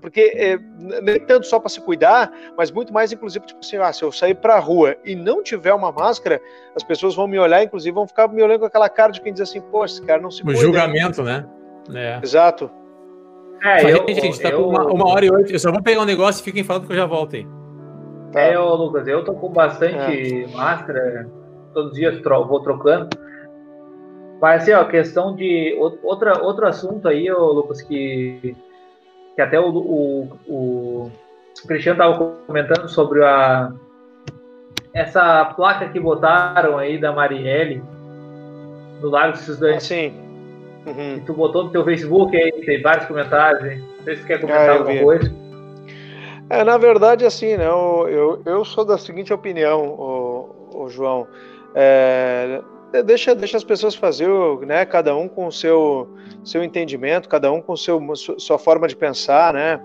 [0.00, 0.58] porque é,
[1.02, 4.12] nem tanto só para se cuidar, mas muito mais, inclusive, tipo assim, ah, se eu
[4.12, 6.40] sair para a rua e não tiver uma máscara,
[6.74, 9.32] as pessoas vão me olhar, inclusive, vão ficar me olhando com aquela cara de quem
[9.32, 10.58] diz assim, pô, esse cara não se cuida.
[10.94, 11.46] O julgamento, né?
[11.94, 12.20] É.
[12.22, 12.70] Exato.
[13.62, 16.04] É, eu, gente, tá eu, uma, uma, hora e oito, eu só vou pegar um
[16.04, 17.46] negócio e fiquem falando que eu já volto aí.
[18.34, 20.46] É, eu, Lucas, eu tô com bastante é.
[20.48, 21.28] máscara,
[21.72, 23.08] todos os dias tro vou trocando.
[24.40, 25.74] Mas, assim, ó, questão de...
[26.02, 28.54] Outra, outro assunto aí, ô, Lucas, que
[29.34, 31.10] que até o, o, o
[31.66, 33.72] Cristiano estava comentando sobre a,
[34.92, 37.82] essa placa que botaram aí da Marielle
[39.00, 39.86] no Lago dos Estudantes.
[39.86, 40.23] Sim.
[40.86, 41.22] Uhum.
[41.24, 43.82] tu botou no teu Facebook aí, tem vários comentários, hein?
[43.98, 45.34] Não sei se você quer comentar ah, alguma coisa.
[46.50, 51.26] É, na verdade, assim, né, eu, eu, eu sou da seguinte opinião, o, o João.
[51.74, 52.60] É,
[52.94, 54.28] é, deixa, deixa as pessoas fazer,
[54.64, 54.86] né?
[54.86, 56.08] Cada um com o seu,
[56.44, 58.00] seu entendimento, cada um com seu,
[58.38, 59.80] sua forma de pensar, né?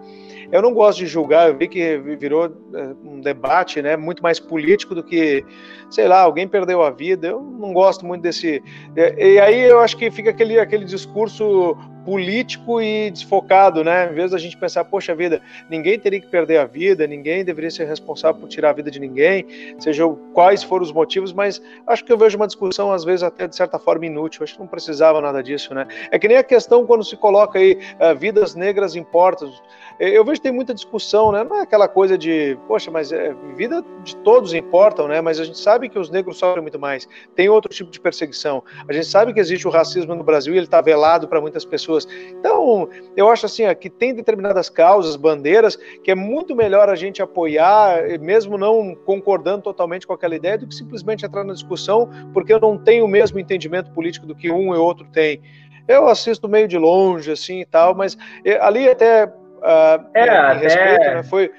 [0.51, 3.97] Eu não gosto de julgar, eu vi que virou é, um debate, né?
[3.97, 5.43] Muito mais político do que,
[5.89, 7.27] sei lá, alguém perdeu a vida.
[7.27, 8.61] Eu não gosto muito desse.
[8.95, 11.77] E aí eu acho que fica aquele, aquele discurso
[12.09, 14.09] político e desfocado, né?
[14.11, 17.69] Em vez da gente pensar, poxa vida, ninguém teria que perder a vida, ninguém deveria
[17.69, 19.45] ser responsável por tirar a vida de ninguém,
[19.77, 23.47] seja quais foram os motivos, mas acho que eu vejo uma discussão, às vezes, até
[23.47, 24.43] de certa forma inútil.
[24.43, 25.85] Acho que não precisava nada disso, né?
[26.09, 29.51] É que nem a questão quando se coloca aí uh, vidas negras importam.
[29.99, 31.43] Eu vejo que tem muita discussão, né?
[31.43, 35.21] Não é aquela coisa de, poxa, mas é, vida de todos importam, né?
[35.21, 37.07] Mas a gente sabe que os negros sofrem muito mais.
[37.35, 38.63] Tem outro tipo de perseguição.
[38.87, 41.63] A gente sabe que existe o racismo no Brasil e ele está velado para muitas
[41.63, 42.07] pessoas.
[42.31, 46.95] Então, eu acho assim, ó, que tem determinadas causas, bandeiras, que é muito melhor a
[46.95, 52.09] gente apoiar, mesmo não concordando totalmente com aquela ideia, do que simplesmente entrar na discussão,
[52.33, 55.41] porque eu não tenho o mesmo entendimento político do que um e outro tem.
[55.87, 60.99] Eu assisto meio de longe, assim e tal, mas eh, ali até Uh, é, respeito,
[60.99, 61.23] né?
[61.23, 61.51] Foi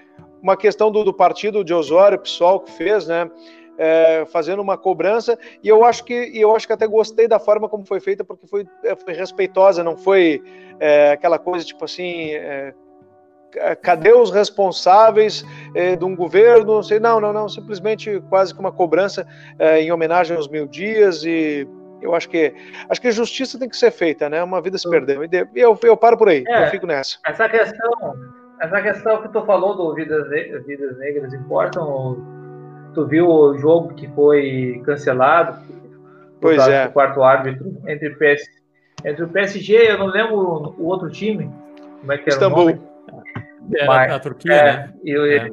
[0.43, 3.31] uma questão do, do, partido de Osório, PSOL, que fez, né?
[3.81, 7.67] É, fazendo uma cobrança, e eu acho que eu acho que até gostei da forma
[7.67, 10.43] como foi feita, porque foi, é, foi respeitosa, não foi
[10.79, 12.35] é, aquela coisa tipo assim.
[12.35, 12.75] É,
[13.83, 16.75] cadê os responsáveis é, de um governo?
[16.75, 19.27] Não sei, não, não, não, simplesmente quase que uma cobrança
[19.59, 21.67] é, em homenagem aos mil dias e
[22.01, 22.55] eu acho que
[22.89, 24.41] acho que a justiça tem que ser feita, né?
[24.45, 25.25] Uma vida se perdeu.
[25.25, 27.19] E eu, eu paro por aí, é, eu fico nessa.
[27.27, 28.15] Essa questão,
[28.61, 30.29] essa questão que tu falou do Vidas,
[30.65, 32.40] Vidas Negras importam.
[32.95, 35.59] Tu viu o jogo que foi cancelado?
[36.41, 36.87] Pois é.
[36.87, 38.49] O quarto árbitro entre, PS,
[39.05, 41.51] entre o PSG, eu não lembro o outro time.
[42.01, 42.63] Como é que era Istambul.
[42.63, 42.91] o nome?
[43.75, 44.95] Era Mas, a Turquia, é, né?
[45.05, 45.51] E, é.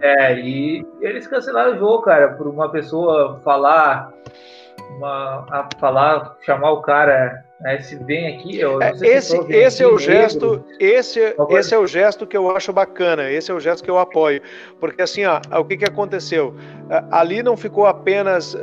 [0.00, 4.12] é, e eles cancelaram o jogo, cara, por uma pessoa falar
[4.96, 9.86] uma, a falar, chamar o cara, né, se vem aqui, eu é, esse, esse é
[9.86, 11.20] o gesto, esse,
[11.50, 14.42] esse é o gesto que eu acho bacana, esse é o gesto que eu apoio,
[14.80, 16.54] porque assim, ó, o que que aconteceu?
[17.10, 18.58] Ali não ficou apenas uh,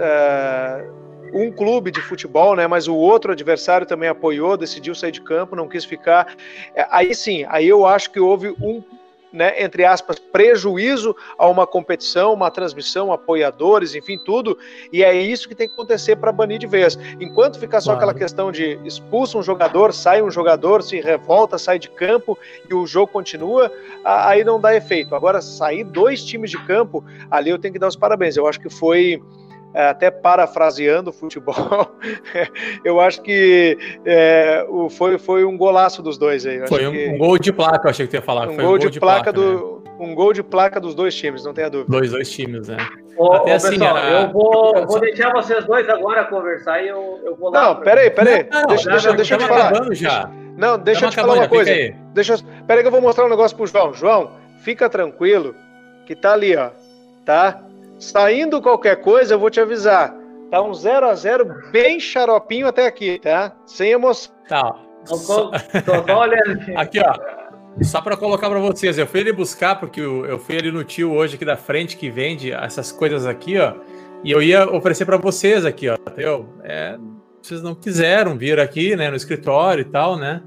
[1.33, 2.67] um clube de futebol, né?
[2.67, 6.35] Mas o outro adversário também apoiou, decidiu sair de campo, não quis ficar.
[6.75, 8.83] É, aí sim, aí eu acho que houve um
[9.31, 14.57] né, entre aspas, prejuízo a uma competição, uma transmissão, apoiadores, enfim, tudo.
[14.91, 16.97] E é isso que tem que acontecer para banir de vez.
[17.19, 17.99] Enquanto ficar só claro.
[17.99, 22.37] aquela questão de expulsa um jogador, sai um jogador, se revolta, sai de campo
[22.69, 23.71] e o jogo continua,
[24.03, 25.15] aí não dá efeito.
[25.15, 28.35] Agora, sair dois times de campo, ali eu tenho que dar os parabéns.
[28.35, 29.21] Eu acho que foi
[29.73, 31.55] até parafraseando o futebol,
[32.83, 36.67] eu acho que é, o, foi, foi um golaço dos dois aí.
[36.67, 37.07] Foi um, que...
[37.07, 38.49] um, gol de placa, eu achei que ia falar.
[38.49, 39.75] Um, gol, um gol de, de placa, placa do.
[39.75, 39.81] Né?
[39.99, 41.91] Um gol de placa dos dois times, não tenha dúvida.
[41.91, 42.77] Dois, dois times, né?
[43.17, 44.09] Ô, Até ô, assim, pessoal, a...
[44.09, 47.61] eu vou, vou deixar vocês dois agora conversar e eu, eu vou lá.
[47.61, 48.47] Não, peraí, peraí.
[48.51, 49.93] Não, deixa, não, deixa, não, deixa eu te falar.
[49.93, 50.29] Já.
[50.57, 51.71] Não, deixa eu te falar uma coisa.
[52.13, 52.39] Deixa eu...
[52.65, 53.93] Peraí que eu vou mostrar um negócio pro João.
[53.93, 55.55] João, fica tranquilo
[56.05, 56.71] que tá ali, ó.
[57.25, 57.61] Tá?
[58.01, 60.19] Saindo qualquer coisa, eu vou te avisar
[60.51, 63.55] Tá um 0 a 0 bem xaropinho até aqui, tá?
[63.65, 64.33] Sem emoção.
[64.49, 64.75] Tá.
[65.05, 65.49] Só...
[66.75, 67.81] aqui, ó.
[67.81, 71.13] Só para colocar para vocês, eu fui ele buscar, porque eu, fui ali no tio
[71.13, 73.75] hoje aqui da frente que vende essas coisas aqui, ó.
[74.25, 75.95] E eu ia oferecer para vocês aqui, ó.
[75.95, 76.49] Entendeu?
[76.65, 76.97] É,
[77.41, 80.43] vocês não quiseram vir aqui, né, no escritório e tal, né?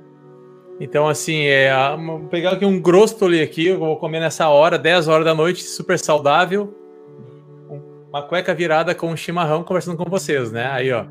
[0.79, 5.09] Então, assim, é, vou pegar aqui um grostoli aqui, eu vou comer nessa hora, 10
[5.09, 6.84] horas da noite, super saudável
[8.15, 10.71] uma cueca virada com um chimarrão conversando com vocês, né?
[10.71, 11.05] Aí, ó.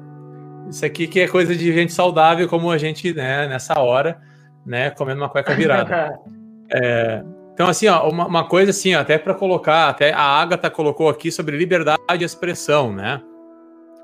[0.70, 4.22] Isso aqui que é coisa de gente saudável como a gente, né, nessa hora,
[4.66, 6.18] né, comendo uma cueca virada.
[6.74, 7.22] é,
[7.54, 11.10] então, assim, ó, uma, uma coisa assim, ó, até para colocar, até a Agatha colocou
[11.10, 13.22] aqui sobre liberdade de expressão, né?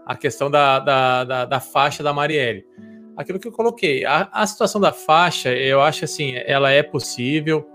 [0.05, 2.65] A questão da, da, da, da faixa da Marielle.
[3.15, 7.65] Aquilo que eu coloquei, a, a situação da faixa, eu acho assim, ela é possível,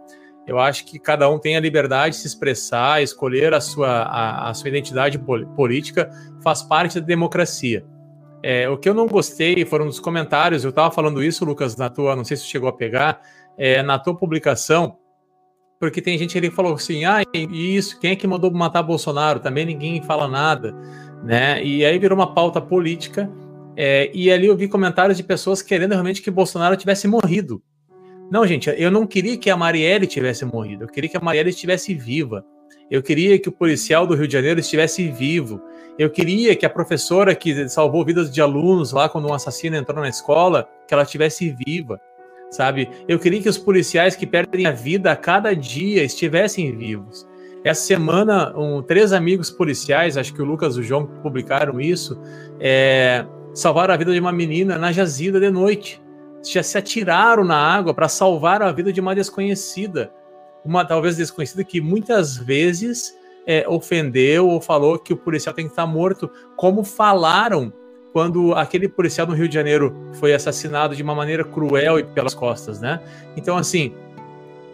[0.47, 4.51] eu acho que cada um tem a liberdade de se expressar, escolher a sua, a,
[4.51, 6.11] a sua identidade política,
[6.43, 7.85] faz parte da democracia.
[8.43, 11.89] É, o que eu não gostei foram os comentários, eu estava falando isso, Lucas, na
[11.89, 13.23] tua, não sei se chegou a pegar,
[13.57, 14.99] é, na tua publicação,
[15.81, 19.41] porque tem gente ali que falou assim, ah, isso, quem é que mandou matar Bolsonaro?
[19.41, 20.75] Também ninguém fala nada,
[21.23, 21.65] né?
[21.65, 23.31] E aí virou uma pauta política,
[23.77, 27.63] é, e ali eu vi comentários de pessoas querendo realmente que Bolsonaro tivesse morrido,
[28.31, 31.51] não, gente, eu não queria que a Marielle tivesse morrido, eu queria que a Marielle
[31.51, 32.45] estivesse viva.
[32.91, 35.61] Eu queria que o policial do Rio de Janeiro estivesse vivo.
[35.99, 40.01] Eu queria que a professora que salvou vidas de alunos lá quando um assassino entrou
[40.01, 42.01] na escola, que ela estivesse viva,
[42.51, 42.89] sabe?
[43.09, 47.27] Eu queria que os policiais que perdem a vida a cada dia estivessem vivos.
[47.65, 52.21] Essa semana, um, três amigos policiais, acho que o Lucas e o João publicaram isso,
[52.61, 56.04] é, salvaram a vida de uma menina na jazida de noite
[56.53, 60.13] já se atiraram na água para salvar a vida de uma desconhecida.
[60.65, 63.15] Uma talvez desconhecida que muitas vezes
[63.47, 67.73] é, ofendeu ou falou que o policial tem que estar morto, como falaram
[68.13, 72.33] quando aquele policial no Rio de Janeiro foi assassinado de uma maneira cruel e pelas
[72.33, 73.01] costas, né?
[73.37, 73.93] Então, assim,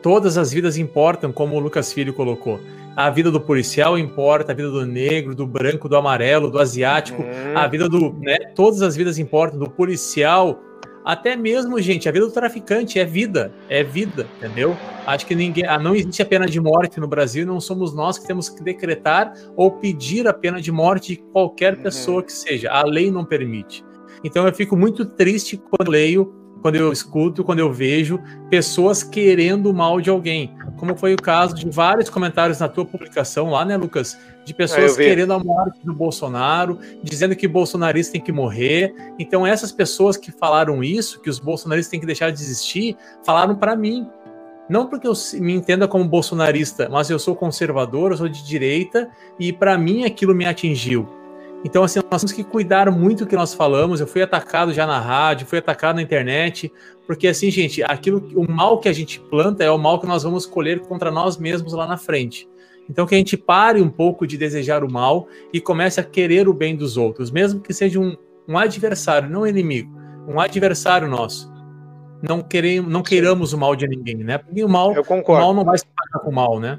[0.03, 2.61] todas as vidas importam, como o Lucas Filho colocou.
[2.95, 7.23] A vida do policial importa, a vida do negro, do branco, do amarelo, do asiático,
[7.23, 7.57] uhum.
[7.57, 8.13] a vida do.
[8.21, 10.61] Né, todas as vidas importam, do policial
[11.05, 14.77] até mesmo, gente, a vida do traficante é vida, é vida, entendeu?
[15.07, 18.19] Acho que ninguém, ah, não existe a pena de morte no Brasil, não somos nós
[18.19, 21.83] que temos que decretar ou pedir a pena de morte de qualquer uhum.
[21.83, 22.71] pessoa que seja.
[22.71, 23.85] A lei não permite.
[24.23, 29.71] Então eu fico muito triste quando leio quando eu escuto, quando eu vejo pessoas querendo
[29.71, 30.55] o mal de alguém.
[30.77, 34.19] Como foi o caso de vários comentários na tua publicação lá, né, Lucas?
[34.45, 38.95] De pessoas é, querendo a morte do Bolsonaro, dizendo que bolsonaristas têm que morrer.
[39.19, 43.55] Então, essas pessoas que falaram isso, que os bolsonaristas têm que deixar de existir, falaram
[43.55, 44.07] para mim.
[44.69, 49.11] Não porque eu me entenda como bolsonarista, mas eu sou conservador, eu sou de direita
[49.39, 51.20] e para mim aquilo me atingiu.
[51.65, 54.01] Então, assim, nós temos que cuidar muito do que nós falamos.
[54.01, 56.73] Eu fui atacado já na rádio, fui atacado na internet,
[57.07, 60.23] porque, assim, gente, aquilo, o mal que a gente planta é o mal que nós
[60.23, 62.49] vamos colher contra nós mesmos lá na frente.
[62.89, 66.49] Então, que a gente pare um pouco de desejar o mal e comece a querer
[66.49, 68.17] o bem dos outros, mesmo que seja um,
[68.49, 69.95] um adversário, não um inimigo,
[70.27, 71.51] um adversário nosso.
[72.23, 74.39] Não, queremos, não queiramos o mal de ninguém, né?
[74.39, 76.79] Porque o mal, o mal não vai se pagar com o mal, né?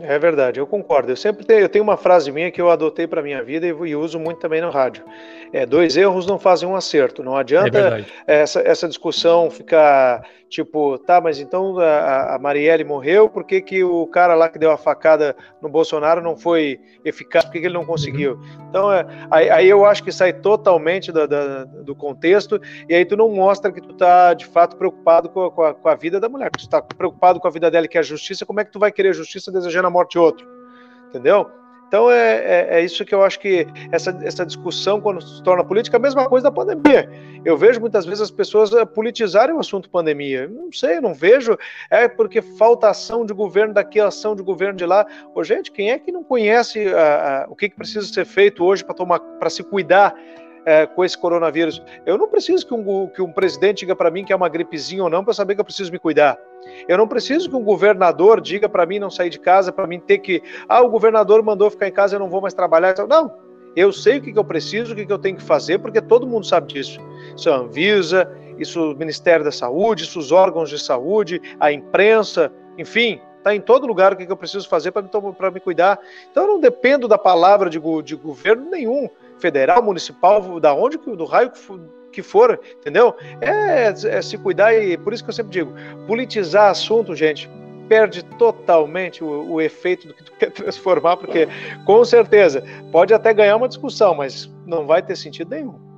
[0.00, 1.10] É verdade, eu concordo.
[1.10, 3.70] Eu sempre tenho, eu tenho uma frase minha que eu adotei para minha vida e,
[3.70, 5.04] e, uso muito também no rádio.
[5.52, 7.22] É, dois erros não fazem um acerto.
[7.22, 13.28] Não adianta é essa, essa discussão ficar tipo, tá, mas então a, a Marielle morreu,
[13.28, 17.44] por que, que o cara lá que deu a facada no Bolsonaro não foi eficaz,
[17.44, 18.40] por que, que ele não conseguiu?
[18.68, 23.30] Então, é, aí, aí, eu acho que sai totalmente do, contexto e aí tu não
[23.30, 26.28] mostra que tu tá de fato preocupado com a, com a, com a vida da
[26.28, 28.64] mulher, que tu tá preocupado com a vida dela que é a justiça, como é
[28.64, 30.46] que tu vai querer justiça desejando a morte de outro?
[31.08, 31.50] Entendeu?
[31.88, 35.64] Então é, é, é, isso que eu acho que essa, essa discussão, quando se torna
[35.64, 37.10] política, é a mesma coisa da pandemia.
[37.44, 40.46] Eu vejo muitas vezes as pessoas eh, politizarem o assunto pandemia.
[40.46, 41.56] Não sei, não vejo.
[41.90, 45.06] É porque falta ação de governo daqui, ação de governo de lá.
[45.34, 48.62] Ô, gente, quem é que não conhece a, a, o que, que precisa ser feito
[48.62, 50.14] hoje para tomar para se cuidar
[50.68, 51.82] é, com esse coronavírus.
[52.04, 55.02] Eu não preciso que um, que um presidente diga para mim que é uma gripezinha
[55.02, 56.38] ou não para saber que eu preciso me cuidar.
[56.86, 59.98] Eu não preciso que um governador diga para mim não sair de casa, para mim
[59.98, 60.42] ter que.
[60.68, 62.90] Ah, o governador mandou ficar em casa, eu não vou mais trabalhar.
[62.90, 63.32] Então, não.
[63.74, 66.44] Eu sei o que, eu preciso, o que, eu tenho que fazer, porque todo mundo
[66.44, 67.00] sabe disso.
[67.34, 71.72] Isso é a Anvisa, isso o Ministério da Saúde, isso os órgãos de saúde, a
[71.72, 75.08] imprensa, enfim, está em todo lugar o que, que eu preciso fazer para me,
[75.54, 75.98] me cuidar.
[76.30, 79.08] Então eu não dependo da palavra de, de governo nenhum
[79.38, 81.52] federal, municipal, da onde, do raio
[82.12, 83.14] que for, entendeu?
[83.40, 85.72] É, é, se cuidar e por isso que eu sempre digo,
[86.06, 87.48] politizar assunto, gente,
[87.88, 91.48] perde totalmente o, o, efeito do que tu quer transformar, porque
[91.84, 92.62] com certeza
[92.92, 95.88] pode até ganhar uma discussão, mas não vai ter sentido nenhum.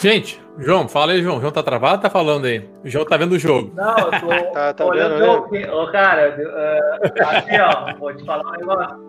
[0.00, 1.40] Gente, João, fala aí, João.
[1.40, 2.60] João tá travado tá falando aí?
[2.84, 3.72] O João tá vendo o jogo.
[3.74, 5.48] Não, eu tô tá, tá olhando.
[5.50, 9.07] Vendo, Ô, cara, uh, aqui, ó, vou te falar um negócio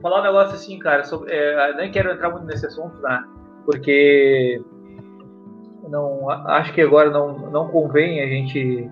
[0.00, 3.24] falar um negócio assim, cara, sobre, é, nem quero entrar muito nesse assunto, né?
[3.64, 4.60] Porque
[5.90, 8.88] não, acho que agora não, não convém a gente.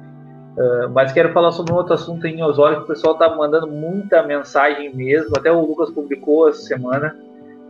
[0.56, 3.68] Uh, mas quero falar sobre um outro assunto em Osório que o pessoal tá mandando
[3.68, 5.36] muita mensagem mesmo.
[5.36, 7.16] Até o Lucas publicou essa semana.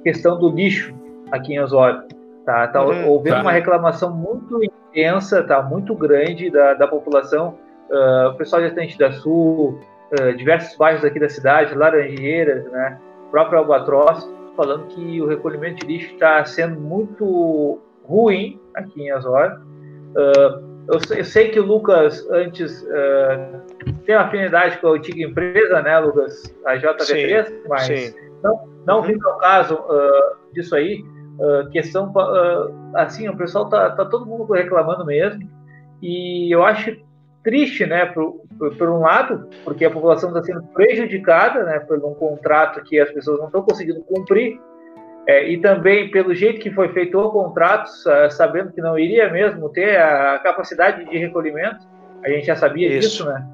[0.02, 0.94] Questão do lixo
[1.30, 2.02] aqui em Osório.
[2.46, 3.42] Tá, tá uhum, houve tá.
[3.42, 7.58] uma reclamação muito intensa, tá muito grande da, da população.
[7.90, 9.78] Uh, o pessoal de Estante da Sul,
[10.18, 12.98] uh, diversos bairros aqui da cidade, Laranjeiras, né?
[13.30, 19.60] Próprio Albatroz, falando que o recolhimento de lixo está sendo muito ruim aqui em Azor.
[20.14, 25.82] Uh, eu, eu, sei que o Lucas antes uh, tem afinidade com a antiga empresa,
[25.82, 26.54] né, Lucas?
[26.64, 28.14] A JV3, sim, mas sim.
[28.42, 29.16] não, não uhum.
[29.16, 31.04] o caso uh, disso aí.
[31.70, 32.12] questão,
[32.94, 35.48] assim, o pessoal tá, tá todo mundo reclamando mesmo.
[36.02, 36.96] E eu acho
[37.48, 41.96] triste, né, por, por, por, um lado, porque a população está sendo prejudicada, né, por
[42.04, 44.60] um contrato que as pessoas não estão conseguindo cumprir,
[45.26, 47.88] é, e também pelo jeito que foi feito o contrato,
[48.30, 51.86] sabendo que não iria mesmo ter a capacidade de recolhimento,
[52.22, 53.08] a gente já sabia Isso.
[53.08, 53.46] disso, né?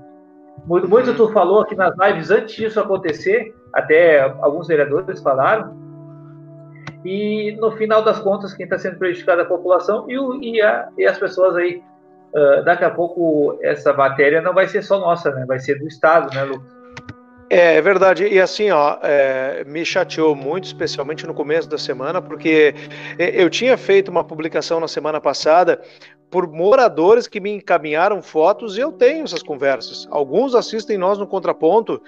[0.67, 5.77] Muito, muito tu falou aqui nas lives antes disso acontecer, até alguns vereadores falaram,
[7.05, 10.61] e no final das contas, quem está sendo prejudicado é a população e, o, e,
[10.61, 11.81] a, e as pessoas aí
[12.35, 15.45] uh, daqui a pouco essa matéria não vai ser só nossa, né?
[15.47, 16.74] Vai ser do Estado, né, Lucas?
[17.51, 22.21] É, é verdade, e assim, ó, é, me chateou muito, especialmente no começo da semana,
[22.21, 22.75] porque
[23.19, 25.81] é, eu tinha feito uma publicação na semana passada
[26.31, 30.09] por moradores que me encaminharam fotos e eu tenho essas conversas.
[30.11, 32.03] Alguns assistem nós no contraponto,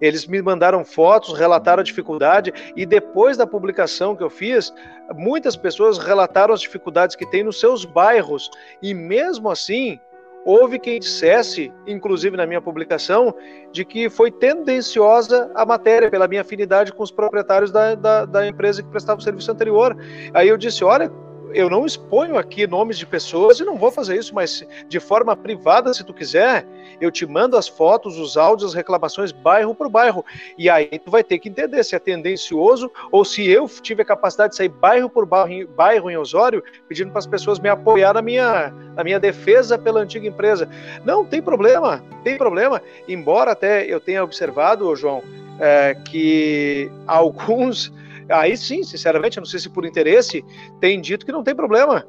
[0.00, 4.72] eles me mandaram fotos, relataram a dificuldade e depois da publicação que eu fiz,
[5.14, 8.50] muitas pessoas relataram as dificuldades que têm nos seus bairros.
[8.82, 10.00] E mesmo assim
[10.44, 13.34] houve quem dissesse, inclusive na minha publicação,
[13.72, 18.46] de que foi tendenciosa a matéria pela minha afinidade com os proprietários da, da, da
[18.46, 19.96] empresa que prestava o serviço anterior.
[20.32, 21.10] Aí eu disse, olha,
[21.52, 25.36] eu não exponho aqui nomes de pessoas e não vou fazer isso, mas de forma
[25.36, 26.66] privada, se tu quiser,
[27.00, 30.24] eu te mando as fotos, os áudios, as reclamações bairro por bairro.
[30.56, 34.04] E aí tu vai ter que entender se é tendencioso ou se eu tive a
[34.04, 38.14] capacidade de sair bairro por bairro, bairro em Osório, pedindo para as pessoas me apoiar
[38.14, 40.68] na minha, na minha defesa pela antiga empresa.
[41.04, 42.82] Não, tem problema, tem problema.
[43.06, 45.22] Embora até eu tenha observado, João,
[45.60, 47.92] é, que alguns
[48.28, 50.44] aí sim, sinceramente, não sei se por interesse,
[50.80, 52.06] tem dito que não tem problema.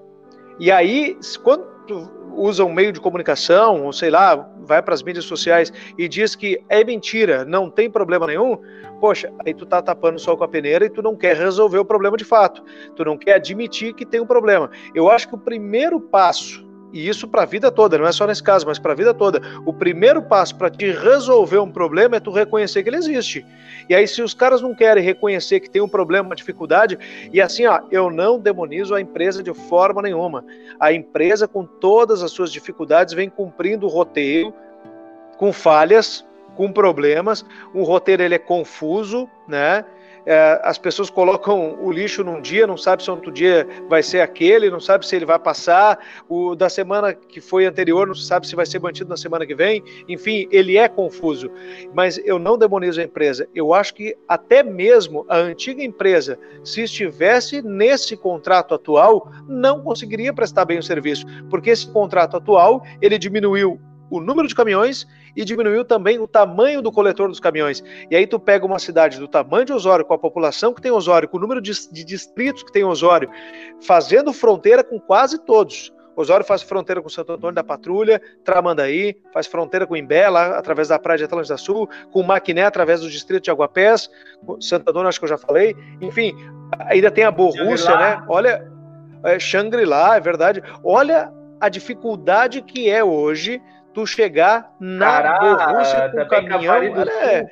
[0.60, 1.66] E aí, quando
[2.36, 6.36] usa um meio de comunicação, ou sei lá, vai para as mídias sociais e diz
[6.36, 8.58] que é mentira, não tem problema nenhum,
[9.00, 11.80] poxa, aí tu tá tapando o sol com a peneira e tu não quer resolver
[11.80, 12.64] o problema de fato.
[12.96, 14.70] Tu não quer admitir que tem um problema.
[14.94, 18.26] Eu acho que o primeiro passo e isso para a vida toda, não é só
[18.26, 19.42] nesse caso, mas para a vida toda.
[19.66, 23.46] O primeiro passo para te resolver um problema é tu reconhecer que ele existe.
[23.88, 26.98] E aí, se os caras não querem reconhecer que tem um problema, uma dificuldade,
[27.32, 30.44] e assim, ó, eu não demonizo a empresa de forma nenhuma.
[30.80, 34.54] A empresa, com todas as suas dificuldades, vem cumprindo o roteiro,
[35.38, 36.26] com falhas,
[36.56, 37.46] com problemas.
[37.74, 39.86] O roteiro ele é confuso, né?
[40.30, 44.22] É, as pessoas colocam o lixo num dia, não sabe se outro dia vai ser
[44.22, 45.98] aquele, não sabe se ele vai passar,
[46.30, 49.56] o da semana que foi anterior não sabe se vai ser mantido na semana que
[49.56, 51.50] vem, enfim, ele é confuso.
[51.96, 56.84] Mas eu não demonizo a empresa, eu acho que até mesmo a antiga empresa, se
[56.84, 63.18] estivesse nesse contrato atual, não conseguiria prestar bem o serviço, porque esse contrato atual, ele
[63.18, 63.82] diminuiu
[64.12, 67.84] o número de caminhões e diminuiu também o tamanho do coletor dos caminhões.
[68.10, 70.92] E aí tu pega uma cidade do tamanho de Osório, com a população que tem
[70.92, 73.30] Osório, com o número de, de distritos que tem Osório,
[73.82, 75.94] fazendo fronteira com quase todos.
[76.16, 80.90] Osório faz fronteira com Santo Antônio da Patrulha, Tramandaí, faz fronteira com Imbé, lá através
[80.90, 84.10] da praia de Atlântida Sul, com Maquiné, através do distrito de Aguapés,
[84.60, 85.74] Santo Antônio, acho que eu já falei.
[86.02, 86.36] Enfim,
[86.78, 88.22] ainda tem a Borrússia, né?
[88.28, 88.70] Olha,
[89.24, 90.62] é, Xangri-Lá, é verdade.
[90.84, 93.62] Olha a dificuldade que é hoje
[94.00, 96.76] tu chegar na Cará, Borrússia com caminhão.
[96.76, 97.50] É,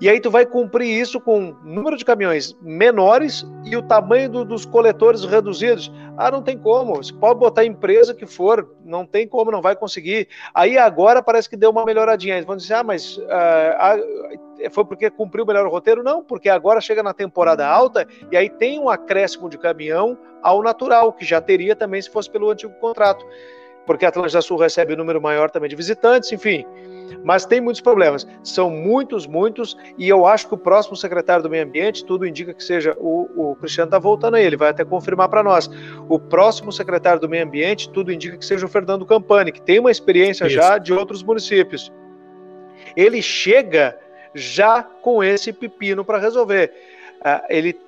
[0.00, 4.44] e aí tu vai cumprir isso com número de caminhões menores e o tamanho do,
[4.44, 5.92] dos coletores reduzidos.
[6.16, 6.96] Ah, não tem como.
[6.96, 10.28] Você pode botar a empresa que for, não tem como, não vai conseguir.
[10.54, 12.34] Aí agora parece que deu uma melhoradinha.
[12.34, 13.96] Eles vão dizer, ah, mas ah,
[14.70, 16.02] foi porque cumpriu melhor o roteiro?
[16.02, 20.62] Não, porque agora chega na temporada alta e aí tem um acréscimo de caminhão ao
[20.62, 23.24] natural, que já teria também se fosse pelo antigo contrato
[23.86, 26.64] porque a Atlântida Sul recebe um número maior também de visitantes, enfim.
[27.24, 28.26] Mas tem muitos problemas.
[28.42, 32.54] São muitos, muitos, e eu acho que o próximo secretário do Meio Ambiente, tudo indica
[32.54, 35.70] que seja o, o Cristiano está voltando aí, ele vai até confirmar para nós.
[36.08, 39.78] O próximo secretário do Meio Ambiente, tudo indica que seja o Fernando Campani, que tem
[39.78, 40.54] uma experiência Isso.
[40.54, 41.92] já de outros municípios.
[42.96, 43.98] Ele chega
[44.34, 46.72] já com esse pepino para resolver.
[47.20, 47.78] Uh, ele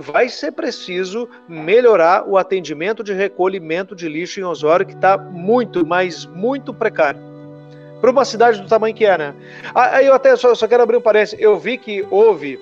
[0.00, 5.86] vai ser preciso melhorar o atendimento de recolhimento de lixo em Osório, que está muito,
[5.86, 7.20] mas muito precário.
[8.00, 9.34] Para uma cidade do tamanho que é, né?
[9.74, 11.38] Aí eu até só, só quero abrir um parênteses.
[11.40, 12.60] Eu vi que houve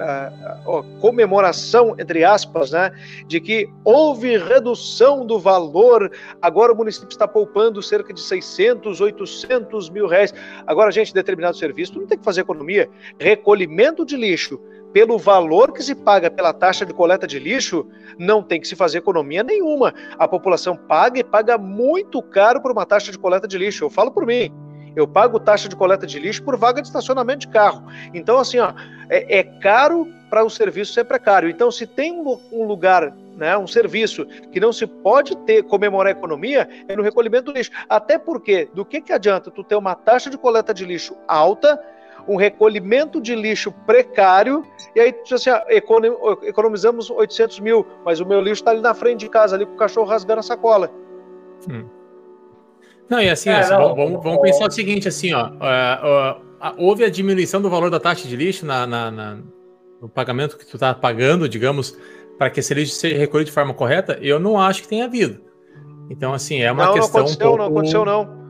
[0.00, 2.90] uh, comemoração, entre aspas, né,
[3.26, 6.10] de que houve redução do valor.
[6.40, 10.34] Agora o município está poupando cerca de 600, 800 mil reais.
[10.66, 12.88] Agora, gente, determinado serviço, não tem que fazer economia.
[13.18, 14.60] Recolhimento de lixo
[14.92, 17.86] pelo valor que se paga pela taxa de coleta de lixo,
[18.18, 19.94] não tem que se fazer economia nenhuma.
[20.18, 23.84] A população paga e paga muito caro por uma taxa de coleta de lixo.
[23.84, 24.52] Eu falo por mim.
[24.96, 27.84] Eu pago taxa de coleta de lixo por vaga de estacionamento de carro.
[28.12, 28.72] Então, assim, ó,
[29.08, 31.48] é, é caro para o serviço ser precário.
[31.48, 36.16] Então, se tem um, lugar, né, um serviço que não se pode ter comemorar a
[36.16, 37.70] economia, é no recolhimento do lixo.
[37.88, 41.80] Até porque, do que, que adianta tu ter uma taxa de coleta de lixo alta
[42.26, 44.64] um recolhimento de lixo precário,
[44.94, 45.64] e aí assim, ah,
[46.42, 49.74] economizamos 800 mil, mas o meu lixo está ali na frente de casa, ali com
[49.74, 50.90] o cachorro rasgando a sacola.
[51.68, 51.84] Hum.
[53.08, 55.50] Não, e assim, é, assim não, vamos, vamos, pensar o seguinte, assim, ó,
[56.78, 59.38] houve a diminuição do valor da taxa de lixo na, na, na
[60.00, 61.96] no pagamento que tu está pagando, digamos,
[62.38, 65.42] para que esse lixo seja recolhido de forma correta, eu não acho que tenha havido.
[66.08, 67.20] Então, assim, é uma não, questão.
[67.20, 67.62] Não aconteceu, um pouco...
[67.62, 68.40] não aconteceu, não.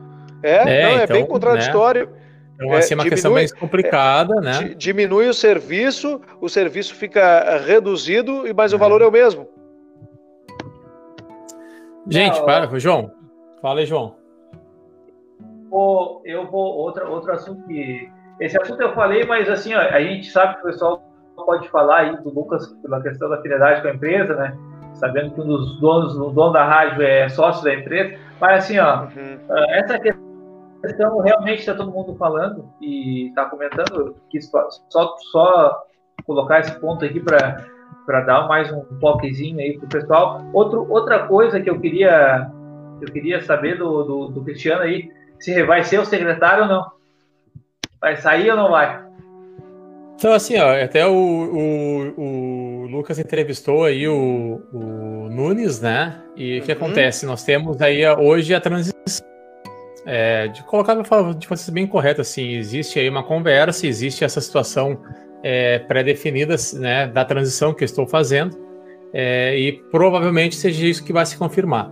[0.41, 2.07] É, é, não, é então, bem contraditório.
[2.07, 2.20] Né?
[2.61, 4.75] Então, assim, é uma diminui, questão mais complicada, é, né?
[4.77, 8.75] Diminui o serviço, o serviço fica reduzido, mas é.
[8.75, 9.47] o valor é o mesmo.
[12.07, 13.11] Gente, Não, para, João.
[13.61, 14.15] Fala aí, João.
[16.25, 18.09] eu vou outra, outro assunto que
[18.39, 21.03] esse assunto eu falei, mas assim, ó, a gente sabe que o pessoal
[21.35, 24.55] pode falar aí do Lucas pela questão da afinidade com a empresa, né?
[24.95, 28.77] Sabendo que um dos donos, o dono da rádio é sócio da empresa, mas assim,
[28.77, 29.39] ó, uhum.
[29.69, 30.30] essa questão
[30.81, 33.95] questão realmente está todo mundo falando e está comentando.
[33.95, 34.49] Eu quis
[34.89, 35.83] só, só
[36.25, 37.65] colocar esse ponto aqui para
[38.05, 40.43] para dar mais um toquezinho aí pro pessoal.
[40.53, 42.49] Outro, outra coisa que eu queria
[43.01, 45.09] eu queria saber do, do, do, Cristiano aí,
[45.39, 46.91] se vai ser o secretário ou não.
[47.99, 49.03] Vai sair ou não vai?
[50.15, 56.21] Então, assim, ó, até o, o, o Lucas entrevistou aí o, o Nunes, né?
[56.35, 56.77] E o que uhum.
[56.77, 57.25] acontece?
[57.25, 59.30] Nós temos aí hoje a transição
[60.05, 61.37] é, de colocar de forma
[61.71, 64.99] bem correta, assim, existe aí uma conversa, existe essa situação
[65.43, 68.57] é, pré-definida né, da transição que eu estou fazendo,
[69.13, 71.91] é, e provavelmente seja isso que vai se confirmar.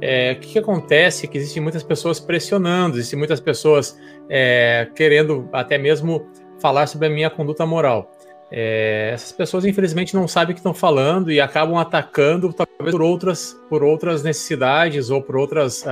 [0.00, 3.98] é, o que, que, acontece é que existem muitas pessoas pressionando, existem muitas pessoas
[4.28, 6.28] é, querendo até mesmo
[6.60, 8.12] falar sobre a minha conduta moral.
[8.50, 13.02] É, essas pessoas, infelizmente, não sabem o que estão falando e acabam atacando, talvez por
[13.02, 15.84] outras, por outras necessidades ou por outras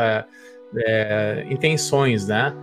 [0.76, 2.54] é, intenções, né?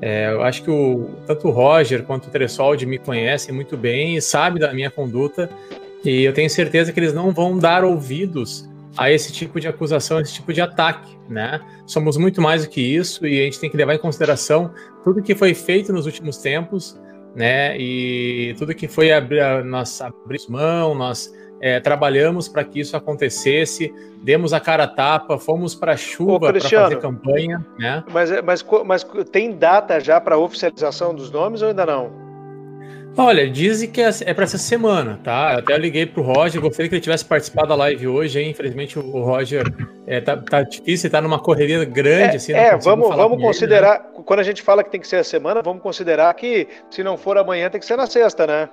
[0.00, 4.16] É, eu acho que o, tanto o Roger quanto o Tressoldi me conhecem muito bem
[4.16, 5.48] e sabem da minha conduta
[6.04, 10.20] e eu tenho certeza que eles não vão dar ouvidos a esse tipo de acusação,
[10.20, 11.60] esse tipo de ataque, né?
[11.86, 14.72] Somos muito mais do que isso e a gente tem que levar em consideração
[15.04, 17.00] tudo que foi feito nos últimos tempos,
[17.34, 17.78] né?
[17.78, 21.32] E tudo que foi abrir, nós abrimos mão, nós
[21.62, 26.52] é, trabalhamos para que isso acontecesse, demos a cara a tapa, fomos para a chuva
[26.52, 28.02] para fazer campanha, né?
[28.12, 32.20] Mas, mas, mas tem data já para oficialização dos nomes ou ainda não?
[33.16, 35.52] Olha, dizem que é, é para essa semana, tá?
[35.52, 38.50] Eu até liguei pro Roger, gostaria que ele tivesse participado da live hoje, hein?
[38.50, 39.64] Infelizmente o Roger
[40.06, 42.52] é, tá, tá difícil, tá numa correria grande, é, assim.
[42.54, 44.24] É, vamos, vamos considerar, ele, né?
[44.24, 47.18] quando a gente fala que tem que ser a semana, vamos considerar que se não
[47.18, 48.68] for amanhã, tem que ser na sexta, né?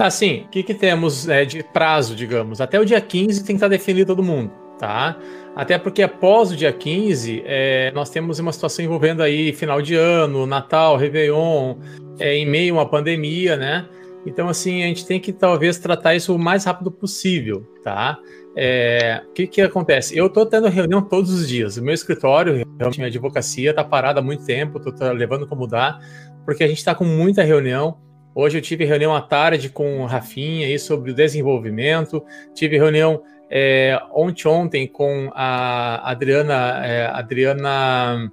[0.00, 0.44] Tá, sim.
[0.46, 2.58] O que, que temos é, de prazo, digamos?
[2.58, 5.14] Até o dia 15 tem que estar definido todo mundo, tá?
[5.54, 9.94] Até porque após o dia 15, é, nós temos uma situação envolvendo aí final de
[9.94, 11.76] ano, Natal, Réveillon,
[12.18, 13.86] é, em meio a uma pandemia, né?
[14.24, 18.18] Então, assim, a gente tem que talvez tratar isso o mais rápido possível, tá?
[18.56, 20.16] É, o que, que acontece?
[20.16, 21.76] Eu estou tendo reunião todos os dias.
[21.76, 26.00] O meu escritório, realmente, minha advocacia, está parada há muito tempo, estou levando como dá,
[26.46, 27.98] porque a gente está com muita reunião.
[28.34, 32.24] Hoje eu tive reunião à tarde com o Rafinha aí sobre o desenvolvimento,
[32.54, 36.86] tive reunião é, ontem, ontem com a Adriana.
[36.86, 38.32] É, Adriana.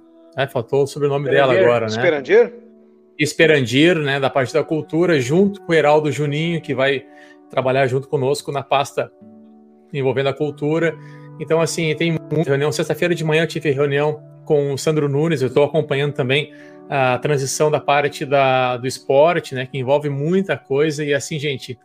[0.52, 1.90] Faltou o sobrenome dela agora, né?
[1.90, 2.52] Esperandir?
[3.18, 7.04] Esperandir, né, da parte da cultura, junto com o Heraldo Juninho, que vai
[7.50, 9.10] trabalhar junto conosco na pasta
[9.92, 10.94] envolvendo a cultura.
[11.40, 12.70] Então, assim, tem muita reunião.
[12.70, 16.52] Sexta-feira de manhã eu tive reunião com o Sandro Nunes, eu estou acompanhando também
[16.88, 21.04] a transição da parte da, do esporte, né, que envolve muita coisa.
[21.04, 21.78] E assim, gente,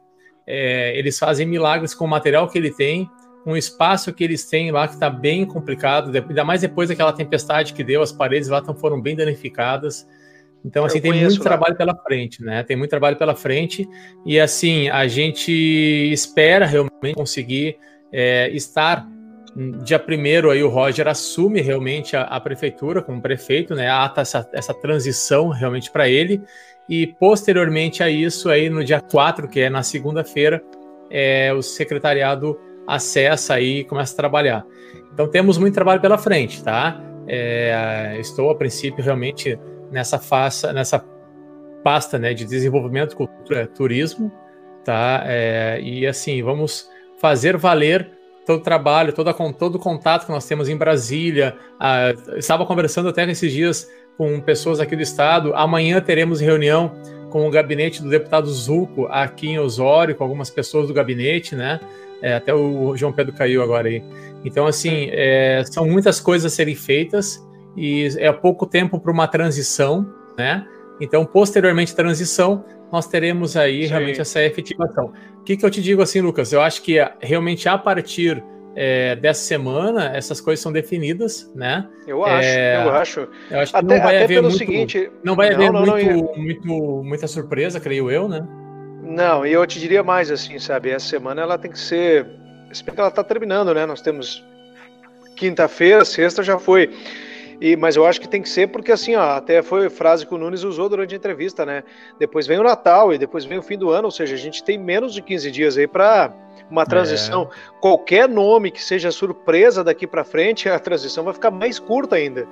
[0.48, 3.10] é, eles fazem milagres com o material que ele tem,
[3.46, 7.74] um espaço que eles têm lá que está bem complicado, ainda mais depois daquela tempestade
[7.74, 10.08] que deu, as paredes lá tão, foram bem danificadas.
[10.66, 11.44] Então, assim, tem muito lá.
[11.44, 12.64] trabalho pela frente, né?
[12.64, 13.88] Tem muito trabalho pela frente.
[14.26, 17.78] E, assim, a gente espera realmente conseguir
[18.12, 19.06] é, estar.
[19.56, 23.88] Dia primeiro aí o Roger assume realmente a, a prefeitura como prefeito, né?
[23.90, 26.42] Ata essa, essa transição realmente para ele.
[26.90, 30.62] E posteriormente a isso, aí no dia 4, que é na segunda-feira,
[31.10, 34.66] é, o secretariado acessa aí e começa a trabalhar.
[35.14, 37.02] Então temos muito trabalho pela frente, tá?
[37.28, 39.58] É, estou a princípio realmente
[39.92, 41.00] nessa faça, nessa
[41.84, 44.32] pasta né, de desenvolvimento, cultura, turismo,
[44.84, 45.24] tá?
[45.26, 46.90] É, e assim, vamos
[47.20, 48.12] fazer valer
[48.46, 51.56] todo o trabalho, todo, todo o contato que nós temos em Brasília.
[51.80, 55.54] Ah, estava conversando até esses dias com pessoas aqui do estado.
[55.56, 56.92] Amanhã teremos reunião
[57.30, 61.80] com o gabinete do deputado Zuco aqui em Osório, com algumas pessoas do gabinete, né?
[62.22, 64.04] É, até o João Pedro caiu agora aí.
[64.46, 67.44] Então, assim, é, são muitas coisas a serem feitas
[67.76, 70.08] e é pouco tempo para uma transição,
[70.38, 70.66] né?
[71.02, 73.90] Então, posteriormente à transição, nós teremos aí Sim.
[73.90, 75.12] realmente essa efetivação.
[75.44, 76.54] O que, que eu te digo assim, Lucas?
[76.54, 78.42] Eu acho que realmente a partir
[78.78, 81.86] é, dessa semana essas coisas são definidas, né?
[82.08, 83.28] Eu acho, é, eu acho.
[83.52, 86.40] Eu acho que até, não vai haver muito, seguinte, não vai não, haver não, muito,
[86.40, 88.48] muito, muita surpresa, creio eu, né?
[89.04, 90.92] Não, e eu te diria mais assim, sabe?
[90.92, 92.26] Essa semana ela tem que ser,
[92.72, 93.86] se bem que ela está terminando, né?
[93.86, 94.42] Nós temos
[95.36, 96.90] quinta-feira, sexta já foi.
[97.64, 100.28] E, mas eu acho que tem que ser porque, assim, ó, até foi a frase
[100.28, 101.82] que o Nunes usou durante a entrevista, né?
[102.20, 104.62] Depois vem o Natal e depois vem o fim do ano, ou seja, a gente
[104.62, 106.34] tem menos de 15 dias aí para
[106.70, 107.44] uma transição.
[107.50, 107.80] É.
[107.80, 112.46] Qualquer nome que seja surpresa daqui para frente, a transição vai ficar mais curta ainda.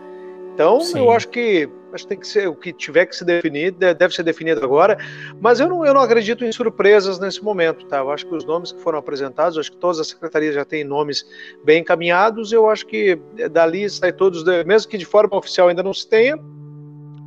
[0.54, 1.00] Então, Sim.
[1.00, 4.14] eu acho que acho que tem que ser o que tiver que se definir, deve
[4.14, 4.98] ser definido agora.
[5.40, 8.00] Mas eu não, eu não acredito em surpresas nesse momento, tá?
[8.00, 10.84] Eu acho que os nomes que foram apresentados, acho que todas as secretarias já têm
[10.84, 11.26] nomes
[11.64, 12.52] bem encaminhados.
[12.52, 13.20] Eu acho que
[13.52, 16.38] dali sai todos, mesmo que de forma oficial ainda não se tenha,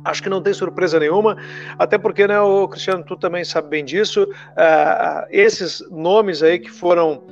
[0.05, 1.35] Acho que não tem surpresa nenhuma,
[1.79, 4.23] até porque, né, o Cristiano, tu também sabe bem disso.
[4.23, 7.23] Uh, esses nomes aí que foram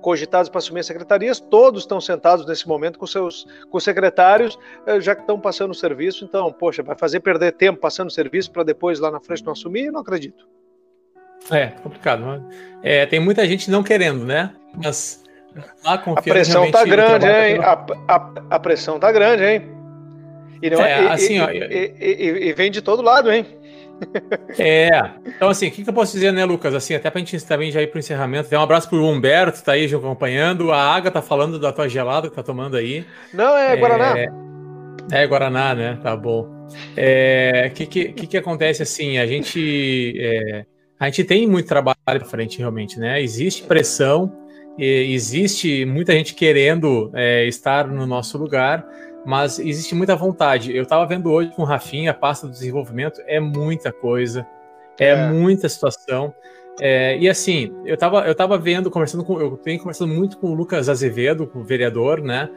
[0.00, 5.00] cogitados para assumir as secretarias, todos estão sentados nesse momento com seus com secretários, eh,
[5.00, 6.24] já que estão passando o serviço.
[6.24, 9.52] Então, poxa, vai fazer perder tempo passando o serviço para depois lá na frente não
[9.52, 9.86] assumir?
[9.86, 10.46] Eu não acredito.
[11.50, 12.24] É, complicado.
[12.24, 12.42] Né?
[12.82, 14.54] É, tem muita gente não querendo, né?
[14.74, 15.24] Mas
[15.84, 17.58] a, a pressão está grande, hein?
[17.60, 17.72] A,
[18.08, 19.62] a, a, pressão está grande, hein?
[20.62, 23.46] E, não, é, é assim, e, ó, e, e, e, vem de todo lado, hein?
[24.58, 24.90] É,
[25.26, 26.74] então assim, o que, que, eu posso dizer, né, Lucas?
[26.74, 29.72] Assim, até pra gente também já ir pro encerramento, tem um abraço pro Humberto, tá
[29.72, 33.04] aí já acompanhando, a Aga tá falando da tua gelada que tá tomando aí.
[33.32, 34.14] Não, é, é Guaraná.
[35.12, 35.98] É, Guaraná, né?
[36.02, 36.42] Tá bom.
[36.42, 39.18] O é, que, que, que, que acontece assim?
[39.18, 40.64] A gente, é,
[40.98, 43.22] a gente tem muito trabalho para frente, realmente, né?
[43.22, 44.32] Existe pressão,
[44.78, 48.86] existe muita gente querendo é, estar no nosso lugar,
[49.24, 50.74] mas existe muita vontade.
[50.74, 54.46] Eu estava vendo hoje com o Rafinha, a pasta do desenvolvimento, é muita coisa,
[54.98, 55.28] é, é.
[55.28, 56.34] muita situação.
[56.80, 59.38] É, e assim, eu estava eu tava vendo, conversando com.
[59.40, 62.48] Eu tenho conversando muito com o Lucas Azevedo, o vereador, né?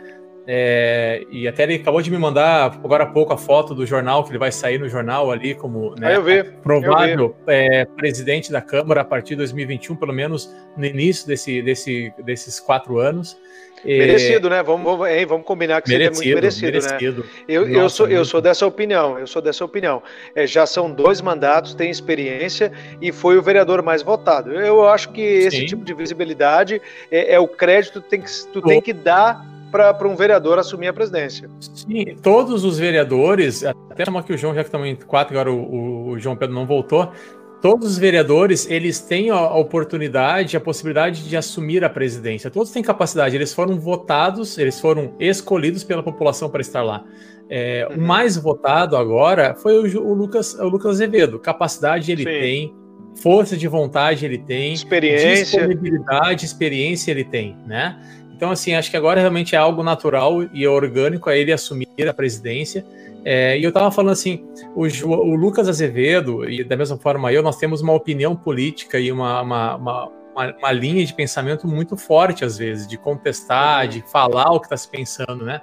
[0.46, 4.24] É, e até ele acabou de me mandar agora há pouco a foto do jornal,
[4.24, 7.36] que ele vai sair no jornal ali como né, eu vi, provável.
[7.48, 12.60] É, presidente da Câmara a partir de 2021, pelo menos no início desse, desse, desses
[12.60, 13.38] quatro anos.
[13.86, 14.64] Merecido, né?
[14.64, 17.24] Vamos, vamos, hein, vamos combinar que merecido, seria muito merecido, merecido.
[17.24, 17.30] né?
[17.48, 20.02] Eu, Nossa, eu, sou, eu sou dessa opinião, eu sou dessa opinião.
[20.34, 22.72] É, já são dois mandatos, tem experiência
[23.02, 24.54] e foi o vereador mais votado.
[24.54, 25.66] Eu acho que esse Sim.
[25.66, 30.08] tipo de visibilidade é, é o crédito que tem que, tu tem que dar para
[30.08, 31.50] um vereador assumir a presidência.
[31.60, 35.52] Sim, todos os vereadores, até chamar que o João, já que estamos em quatro, agora
[35.52, 37.12] o, o, João Pedro não voltou,
[37.60, 42.52] todos os vereadores, eles têm a oportunidade, a possibilidade de assumir a presidência.
[42.52, 47.04] Todos têm capacidade, eles foram votados, eles foram escolhidos pela população para estar lá.
[47.50, 47.98] É, uhum.
[47.98, 51.40] O mais votado agora foi o, o, Lucas, o Lucas Azevedo.
[51.40, 52.30] Capacidade ele Sim.
[52.30, 52.76] tem,
[53.22, 58.00] força de vontade ele tem, experiência, disponibilidade, experiência ele tem, né?
[58.44, 62.14] Então, assim, acho que agora realmente é algo natural e orgânico a ele assumir a
[62.14, 62.86] presidência.
[63.24, 64.46] É, e eu estava falando assim,
[64.76, 69.14] o, o, Lucas Azevedo, e da mesma forma eu, nós temos uma opinião política e
[69.14, 70.12] uma, uma, uma,
[70.58, 74.76] uma linha de pensamento muito forte, às vezes, de contestar, de falar o que está
[74.76, 75.62] se pensando, né?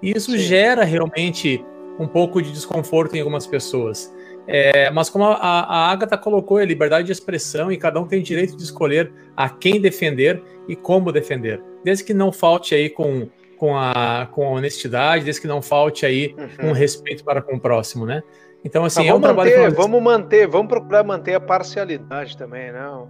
[0.00, 0.38] E isso Sim.
[0.38, 1.64] gera realmente
[1.98, 4.14] um pouco de desconforto em algumas pessoas.
[4.46, 8.22] É, mas como a, a Agatha colocou, é liberdade de expressão e cada um tem
[8.22, 11.60] direito de escolher a quem defender e como defender.
[11.84, 16.04] Desde que não falte aí com, com, a, com a honestidade, desde que não falte
[16.04, 16.70] aí uhum.
[16.70, 18.22] um respeito para com o próximo, né?
[18.64, 19.74] Então, assim, é um manter, trabalho...
[19.74, 23.08] Vamos manter, vamos procurar manter a parcialidade também, não?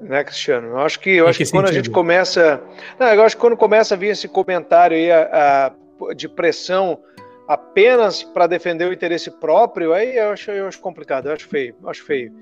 [0.00, 0.68] Né, Cristiano?
[0.68, 2.62] Eu acho que, eu acho que, que quando a gente começa...
[2.98, 6.98] Não, eu acho que quando começa a vir esse comentário aí a, a de pressão
[7.46, 11.74] apenas para defender o interesse próprio, aí eu acho, eu acho complicado, eu acho feio,
[11.82, 12.32] eu acho feio.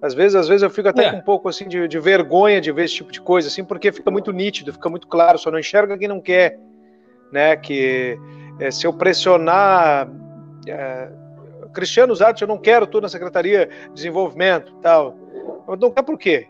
[0.00, 1.10] Às vezes, às vezes eu fico até é.
[1.10, 3.90] com um pouco assim de, de, vergonha de ver esse tipo de coisa, assim, porque
[3.90, 6.58] fica muito nítido, fica muito claro, só não enxerga quem não quer,
[7.32, 7.56] né?
[7.56, 8.18] Que
[8.60, 10.08] é, se eu pressionar
[10.66, 11.08] é,
[11.72, 15.14] Cristiano Zarte, eu não quero tu na Secretaria de Desenvolvimento, tal.
[15.68, 16.48] Eu não quer por quê?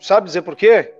[0.00, 0.94] Sabe dizer por quê?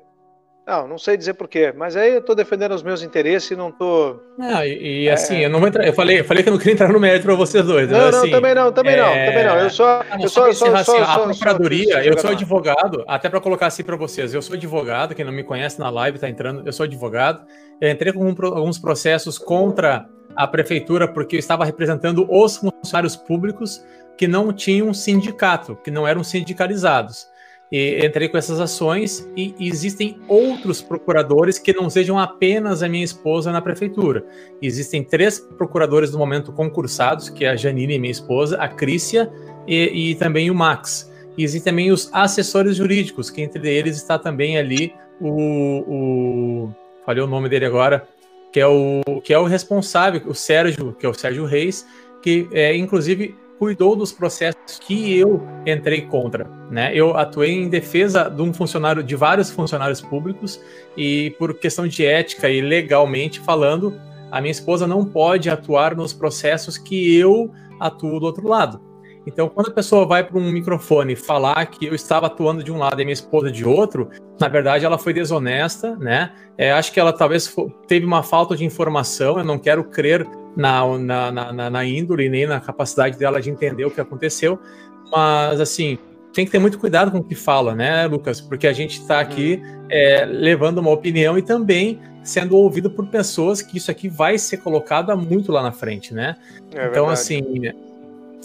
[0.70, 3.70] Não, não sei dizer porquê, mas aí eu estou defendendo os meus interesses e não
[3.70, 4.22] estou.
[4.38, 5.46] Não, e, e assim, é...
[5.46, 5.84] eu não vou entrar.
[5.84, 7.90] Eu falei, eu falei que eu não queria entrar no mérito para vocês dois.
[7.90, 8.96] Não, não, assim, também não, também é...
[8.98, 9.56] não, também não.
[9.58, 10.04] Eu só.
[10.22, 13.82] eu só, só, só, assim, só, a procuradoria, eu sou advogado, até para colocar assim
[13.82, 16.84] para vocês, eu sou advogado, quem não me conhece na live está entrando, eu sou
[16.84, 17.44] advogado.
[17.80, 20.06] Eu entrei com alguns processos contra
[20.36, 23.84] a prefeitura porque eu estava representando os funcionários públicos
[24.16, 27.26] que não tinham sindicato, que não eram sindicalizados.
[27.70, 33.04] E entrei com essas ações e existem outros procuradores que não sejam apenas a minha
[33.04, 34.24] esposa na prefeitura.
[34.60, 39.30] Existem três procuradores no momento concursados, que é a Janine, minha esposa, a Crícia
[39.68, 41.10] e, e também o Max.
[41.38, 46.74] E existem também os assessores jurídicos, que entre eles está também ali o, o
[47.06, 48.06] falei o nome dele agora,
[48.52, 51.86] que é o que é o responsável, o Sérgio, que é o Sérgio Reis,
[52.20, 56.92] que é inclusive cuidou dos processos que eu entrei contra, né?
[56.94, 60.58] Eu atuei em defesa de um funcionário, de vários funcionários públicos
[60.96, 64.00] e por questão de ética e legalmente falando,
[64.32, 68.80] a minha esposa não pode atuar nos processos que eu atuo do outro lado.
[69.26, 72.78] Então, quando a pessoa vai para um microfone falar que eu estava atuando de um
[72.78, 74.08] lado e minha esposa de outro,
[74.40, 76.32] na verdade ela foi desonesta, né?
[76.56, 77.54] É, acho que ela talvez
[77.86, 79.36] teve uma falta de informação.
[79.36, 80.26] Eu não quero crer
[80.56, 84.58] na, na, na, na índole nem na capacidade dela de entender o que aconteceu,
[85.10, 85.98] mas assim
[86.32, 88.40] tem que ter muito cuidado com o que fala, né, Lucas?
[88.40, 89.86] Porque a gente está aqui uhum.
[89.90, 94.58] é, levando uma opinião e também sendo ouvido por pessoas que isso aqui vai ser
[94.58, 96.36] colocado muito lá na frente, né?
[96.72, 97.42] É então, assim,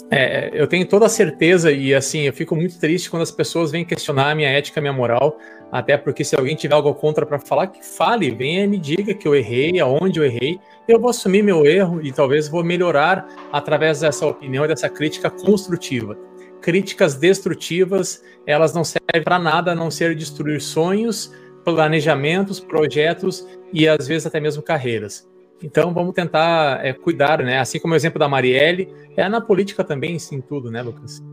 [0.10, 3.72] é, eu tenho toda a certeza e assim, eu fico muito triste quando as pessoas
[3.72, 5.38] vêm questionar a minha ética, a minha moral,
[5.72, 9.14] até porque se alguém tiver algo contra para falar, que fale, venha e me diga
[9.14, 13.28] que eu errei, aonde eu errei, eu vou assumir meu erro e talvez vou melhorar
[13.52, 16.18] através dessa opinião e dessa crítica construtiva.
[16.62, 21.34] Críticas destrutivas, elas não servem para nada a não ser destruir sonhos,
[21.64, 25.28] planejamentos, projetos e às vezes até mesmo carreiras.
[25.64, 27.60] Então vamos tentar é, cuidar, né?
[27.60, 31.24] Assim como o exemplo da Marielle, é na política também, em tudo, né, Lucas?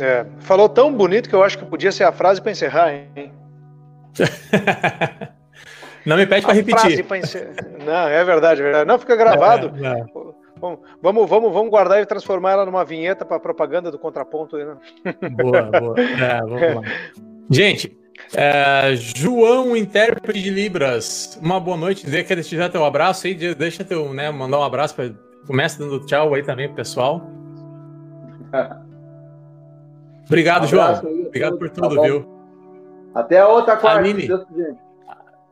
[0.00, 3.32] É, falou tão bonito que eu acho que podia ser a frase para encerrar, hein?
[6.08, 7.04] Não me pede para repetir.
[7.16, 7.50] Encer...
[7.84, 8.88] Não, é verdade, é verdade.
[8.88, 9.70] Não, fica gravado.
[9.84, 10.04] É,
[11.00, 14.56] Vamos, vamos, vamos guardar e transformar ela numa vinheta para propaganda do contraponto.
[14.56, 14.76] Né?
[15.30, 15.94] Boa, boa.
[16.00, 16.82] É, vamos lá.
[17.48, 17.96] Gente,
[18.34, 22.04] é, João, intérprete de Libras, uma boa noite.
[22.04, 25.12] Dizer que deixar teu abraço aí, deixa teu, né, mandar um abraço para
[25.46, 27.30] começa dando tchau aí também pro pessoal.
[30.26, 30.94] Obrigado, um João.
[31.26, 32.28] Obrigado por tudo, tá viu?
[33.14, 34.00] Até a outra quarta.
[34.00, 34.28] Aline,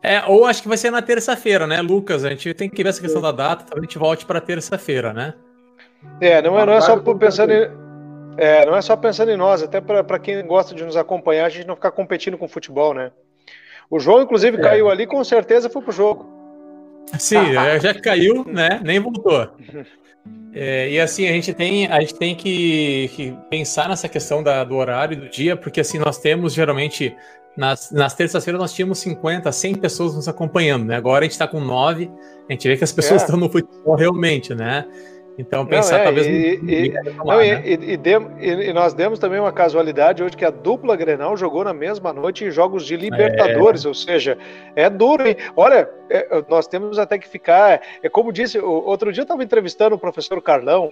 [0.06, 2.24] é, ou acho que vai ser na terça-feira, né, Lucas?
[2.24, 5.12] A gente tem que ver essa questão da data, talvez a gente volte para terça-feira,
[5.12, 5.34] né?
[6.20, 7.68] É, não é, não é só pensando em,
[8.36, 11.48] é, não é só pensando em nós, até para quem gosta de nos acompanhar, a
[11.48, 13.10] gente não ficar competindo com futebol, né?
[13.90, 14.60] O João, inclusive, é.
[14.60, 16.26] caiu ali, com certeza foi pro jogo.
[17.18, 18.80] Sim, é, já caiu, né?
[18.84, 19.50] Nem voltou.
[20.54, 24.64] É, e assim, a gente tem, a gente tem que, que pensar nessa questão da,
[24.64, 27.14] do horário e do dia, porque assim, nós temos geralmente
[27.56, 30.96] nas, nas terças-feiras nós tínhamos 50, 100 pessoas nos acompanhando, né?
[30.96, 32.10] Agora a gente está com 9,
[32.48, 33.24] a gente vê que as pessoas é.
[33.24, 34.86] estão no futebol realmente, né?
[35.38, 36.26] Então, pensar não, é, talvez.
[36.26, 37.62] E, e, não, né?
[37.66, 42.12] e, e, nós demos também uma casualidade hoje que a dupla Grenal jogou na mesma
[42.12, 43.88] noite em jogos de Libertadores, é.
[43.88, 44.38] ou seja,
[44.74, 45.36] é duro, hein?
[45.54, 47.82] Olha, é, nós temos até que ficar.
[48.02, 50.90] É como disse, outro dia eu estava entrevistando o professor Carlão,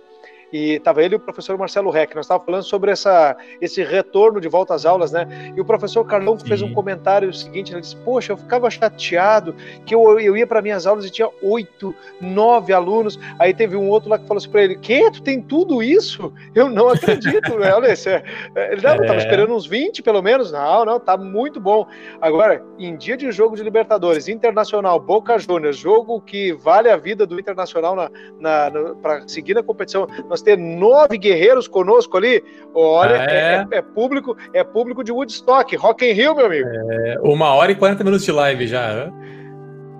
[0.54, 2.14] e estava ele e o professor Marcelo Reck.
[2.14, 5.52] Nós estávamos falando sobre essa, esse retorno de volta às aulas, né?
[5.56, 6.46] E o professor Carlão Sim.
[6.46, 9.52] fez um comentário seguinte: ele disse, Poxa, eu ficava chateado
[9.84, 13.18] que eu, eu ia para minhas aulas e tinha oito, nove alunos.
[13.36, 15.10] Aí teve um outro lá que falou assim para ele: Que?
[15.10, 16.32] Tu tem tudo isso?
[16.54, 17.74] Eu não acredito, né?
[17.74, 18.22] Olha, esse, é,
[18.54, 19.18] ele não, estava é.
[19.18, 20.52] esperando uns 20 pelo menos.
[20.52, 21.84] Não, não, tá muito bom.
[22.20, 27.26] Agora, em dia de jogo de Libertadores, Internacional, Boca Juniors, jogo que vale a vida
[27.26, 28.08] do Internacional na,
[28.38, 32.44] na, na para seguir na competição, nós ter nove guerreiros conosco ali,
[32.74, 33.66] olha, ah, é?
[33.72, 33.82] É, é?
[33.82, 36.68] público, é público de Woodstock, Rock in Rio, meu amigo.
[36.68, 39.10] É, uma hora e 40 minutos de live já.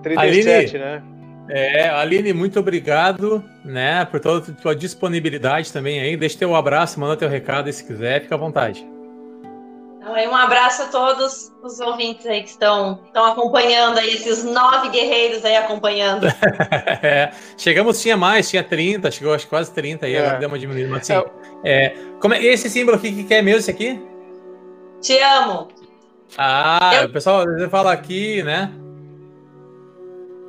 [0.03, 1.03] 37, Aline, né?
[1.49, 6.15] É, Aline, muito obrigado, né, por toda a tua disponibilidade também aí.
[6.15, 8.94] Deixa teu abraço, manda teu recado aí se quiser, fica à vontade.
[10.05, 14.89] Então, um abraço a todos os ouvintes aí que estão, estão acompanhando aí, esses nove
[14.89, 16.27] guerreiros aí acompanhando.
[17.01, 20.19] é, chegamos, tinha mais, tinha 30, chegou acho quase 30 aí, é.
[20.19, 20.89] agora deu uma diminuída.
[20.89, 21.27] Mas assim,
[21.63, 21.85] é.
[21.85, 23.99] é, como é esse símbolo aqui, que é mesmo esse aqui?
[25.01, 25.69] Te amo.
[26.37, 27.05] Ah, Eu...
[27.07, 28.71] o pessoal fala aqui, né?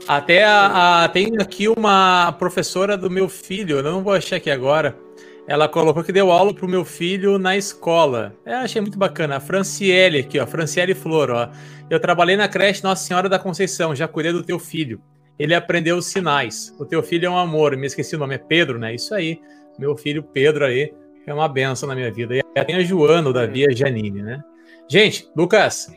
[0.06, 4.50] Até a, a, tem aqui uma professora do meu filho, eu não vou achar aqui
[4.50, 5.05] agora
[5.46, 8.34] ela colocou que deu aula pro meu filho na escola.
[8.44, 9.36] Eu achei muito bacana.
[9.36, 10.46] A Franciele aqui, ó.
[10.46, 11.48] Franciele Flor, ó.
[11.88, 15.00] Eu trabalhei na creche Nossa Senhora da Conceição, já cuidei do teu filho.
[15.38, 16.74] Ele aprendeu os sinais.
[16.80, 17.76] O teu filho é um amor.
[17.76, 18.94] Me esqueci o nome, é Pedro, né?
[18.94, 19.40] Isso aí.
[19.78, 20.92] Meu filho Pedro aí
[21.26, 22.34] é uma benção na minha vida.
[22.34, 24.42] E tem a Joana, o Davi a Janine, né?
[24.88, 25.94] Gente, Lucas,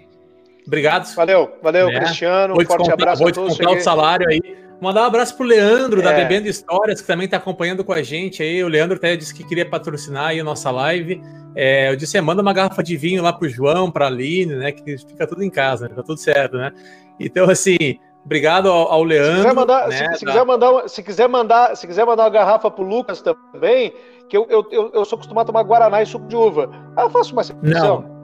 [0.68, 1.12] obrigado.
[1.16, 2.02] Valeu, valeu, né?
[2.02, 2.54] Cristiano.
[2.54, 3.58] Um forte abraço vou a todos.
[3.58, 4.42] Vou descontar o salário aí.
[4.82, 6.04] Mandar um abraço pro Leandro, é.
[6.04, 8.64] da Bebendo Histórias, que também está acompanhando com a gente aí.
[8.64, 11.22] O Leandro até disse que queria patrocinar aí a nossa live.
[11.56, 14.72] É, eu disse, é, manda uma garrafa de vinho lá pro João, pra Aline, né?
[14.72, 15.96] Que fica tudo em casa, né?
[15.96, 16.72] Tá tudo certo, né?
[17.20, 17.78] Então, assim,
[18.24, 19.36] obrigado ao, ao Leandro.
[19.36, 22.30] Se quiser, mandar, né, se, se quiser mandar, se, quiser mandar, se quiser mandar uma
[22.30, 23.94] garrafa pro Lucas também,
[24.30, 26.70] que eu, eu, eu, eu sou acostumado a tomar Guaraná e suco de uva.
[26.96, 28.02] Ah, eu faço uma exceção.
[28.02, 28.20] Não.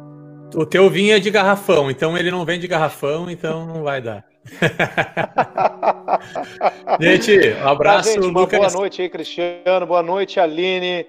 [0.56, 4.02] O teu vinho é de garrafão, então ele não vem de garrafão, então não vai
[4.02, 4.24] dar.
[7.02, 8.10] gente, um abraço.
[8.10, 8.60] Tá, gente, uma Lucas.
[8.60, 9.86] boa noite aí, Cristiano.
[9.86, 11.06] Boa noite, Aline.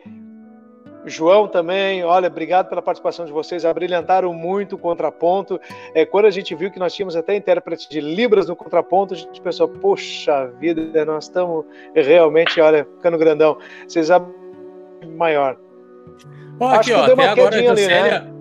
[1.06, 5.60] João também, olha, obrigado pela participação de vocês, abrilhantaram muito o contraponto.
[5.94, 9.16] É, quando a gente viu que nós tínhamos até intérprete de Libras no contraponto, a
[9.16, 11.64] gente pensou, poxa vida, nós estamos
[11.94, 13.56] realmente, olha, ficando grandão.
[13.86, 14.34] Vocês abrem
[15.16, 15.56] maior.
[16.58, 18.35] Ó, aqui, ó, até agora ali, né?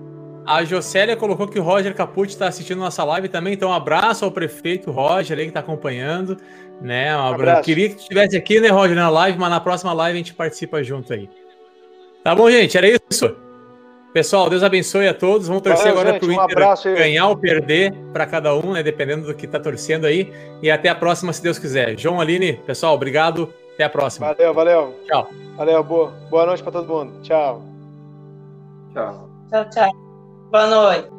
[0.46, 4.26] A Jocélia colocou que o Roger Capucci está assistindo nossa live também, então um abraço
[4.26, 6.38] ao prefeito Roger aí que está acompanhando,
[6.82, 7.16] né?
[7.16, 7.42] Um abraço.
[7.42, 7.64] abraço.
[7.64, 10.84] Queria que estivesse aqui, né, Roger, na live, mas na próxima live a gente participa
[10.84, 11.30] junto aí.
[12.24, 12.78] Tá bom, gente?
[12.78, 13.36] Era isso.
[14.14, 15.48] Pessoal, Deus abençoe a todos.
[15.48, 18.82] Vamos torcer Valeu, agora para o um Inter ganhar ou perder para cada um, né?
[18.82, 20.32] Dependendo do que está torcendo aí.
[20.62, 22.00] E até a próxima, se Deus quiser.
[22.00, 23.54] João Aline, pessoal, obrigado.
[23.74, 24.28] Até a próxima.
[24.28, 24.96] Valeu, valeu.
[25.06, 25.28] Tchau.
[25.58, 27.22] Valeu, boa, boa noite para todo mundo.
[27.24, 27.62] Tchau.
[28.94, 29.30] Tchau.
[29.52, 30.05] Tchau, tchau.
[30.52, 31.15] Boa noite.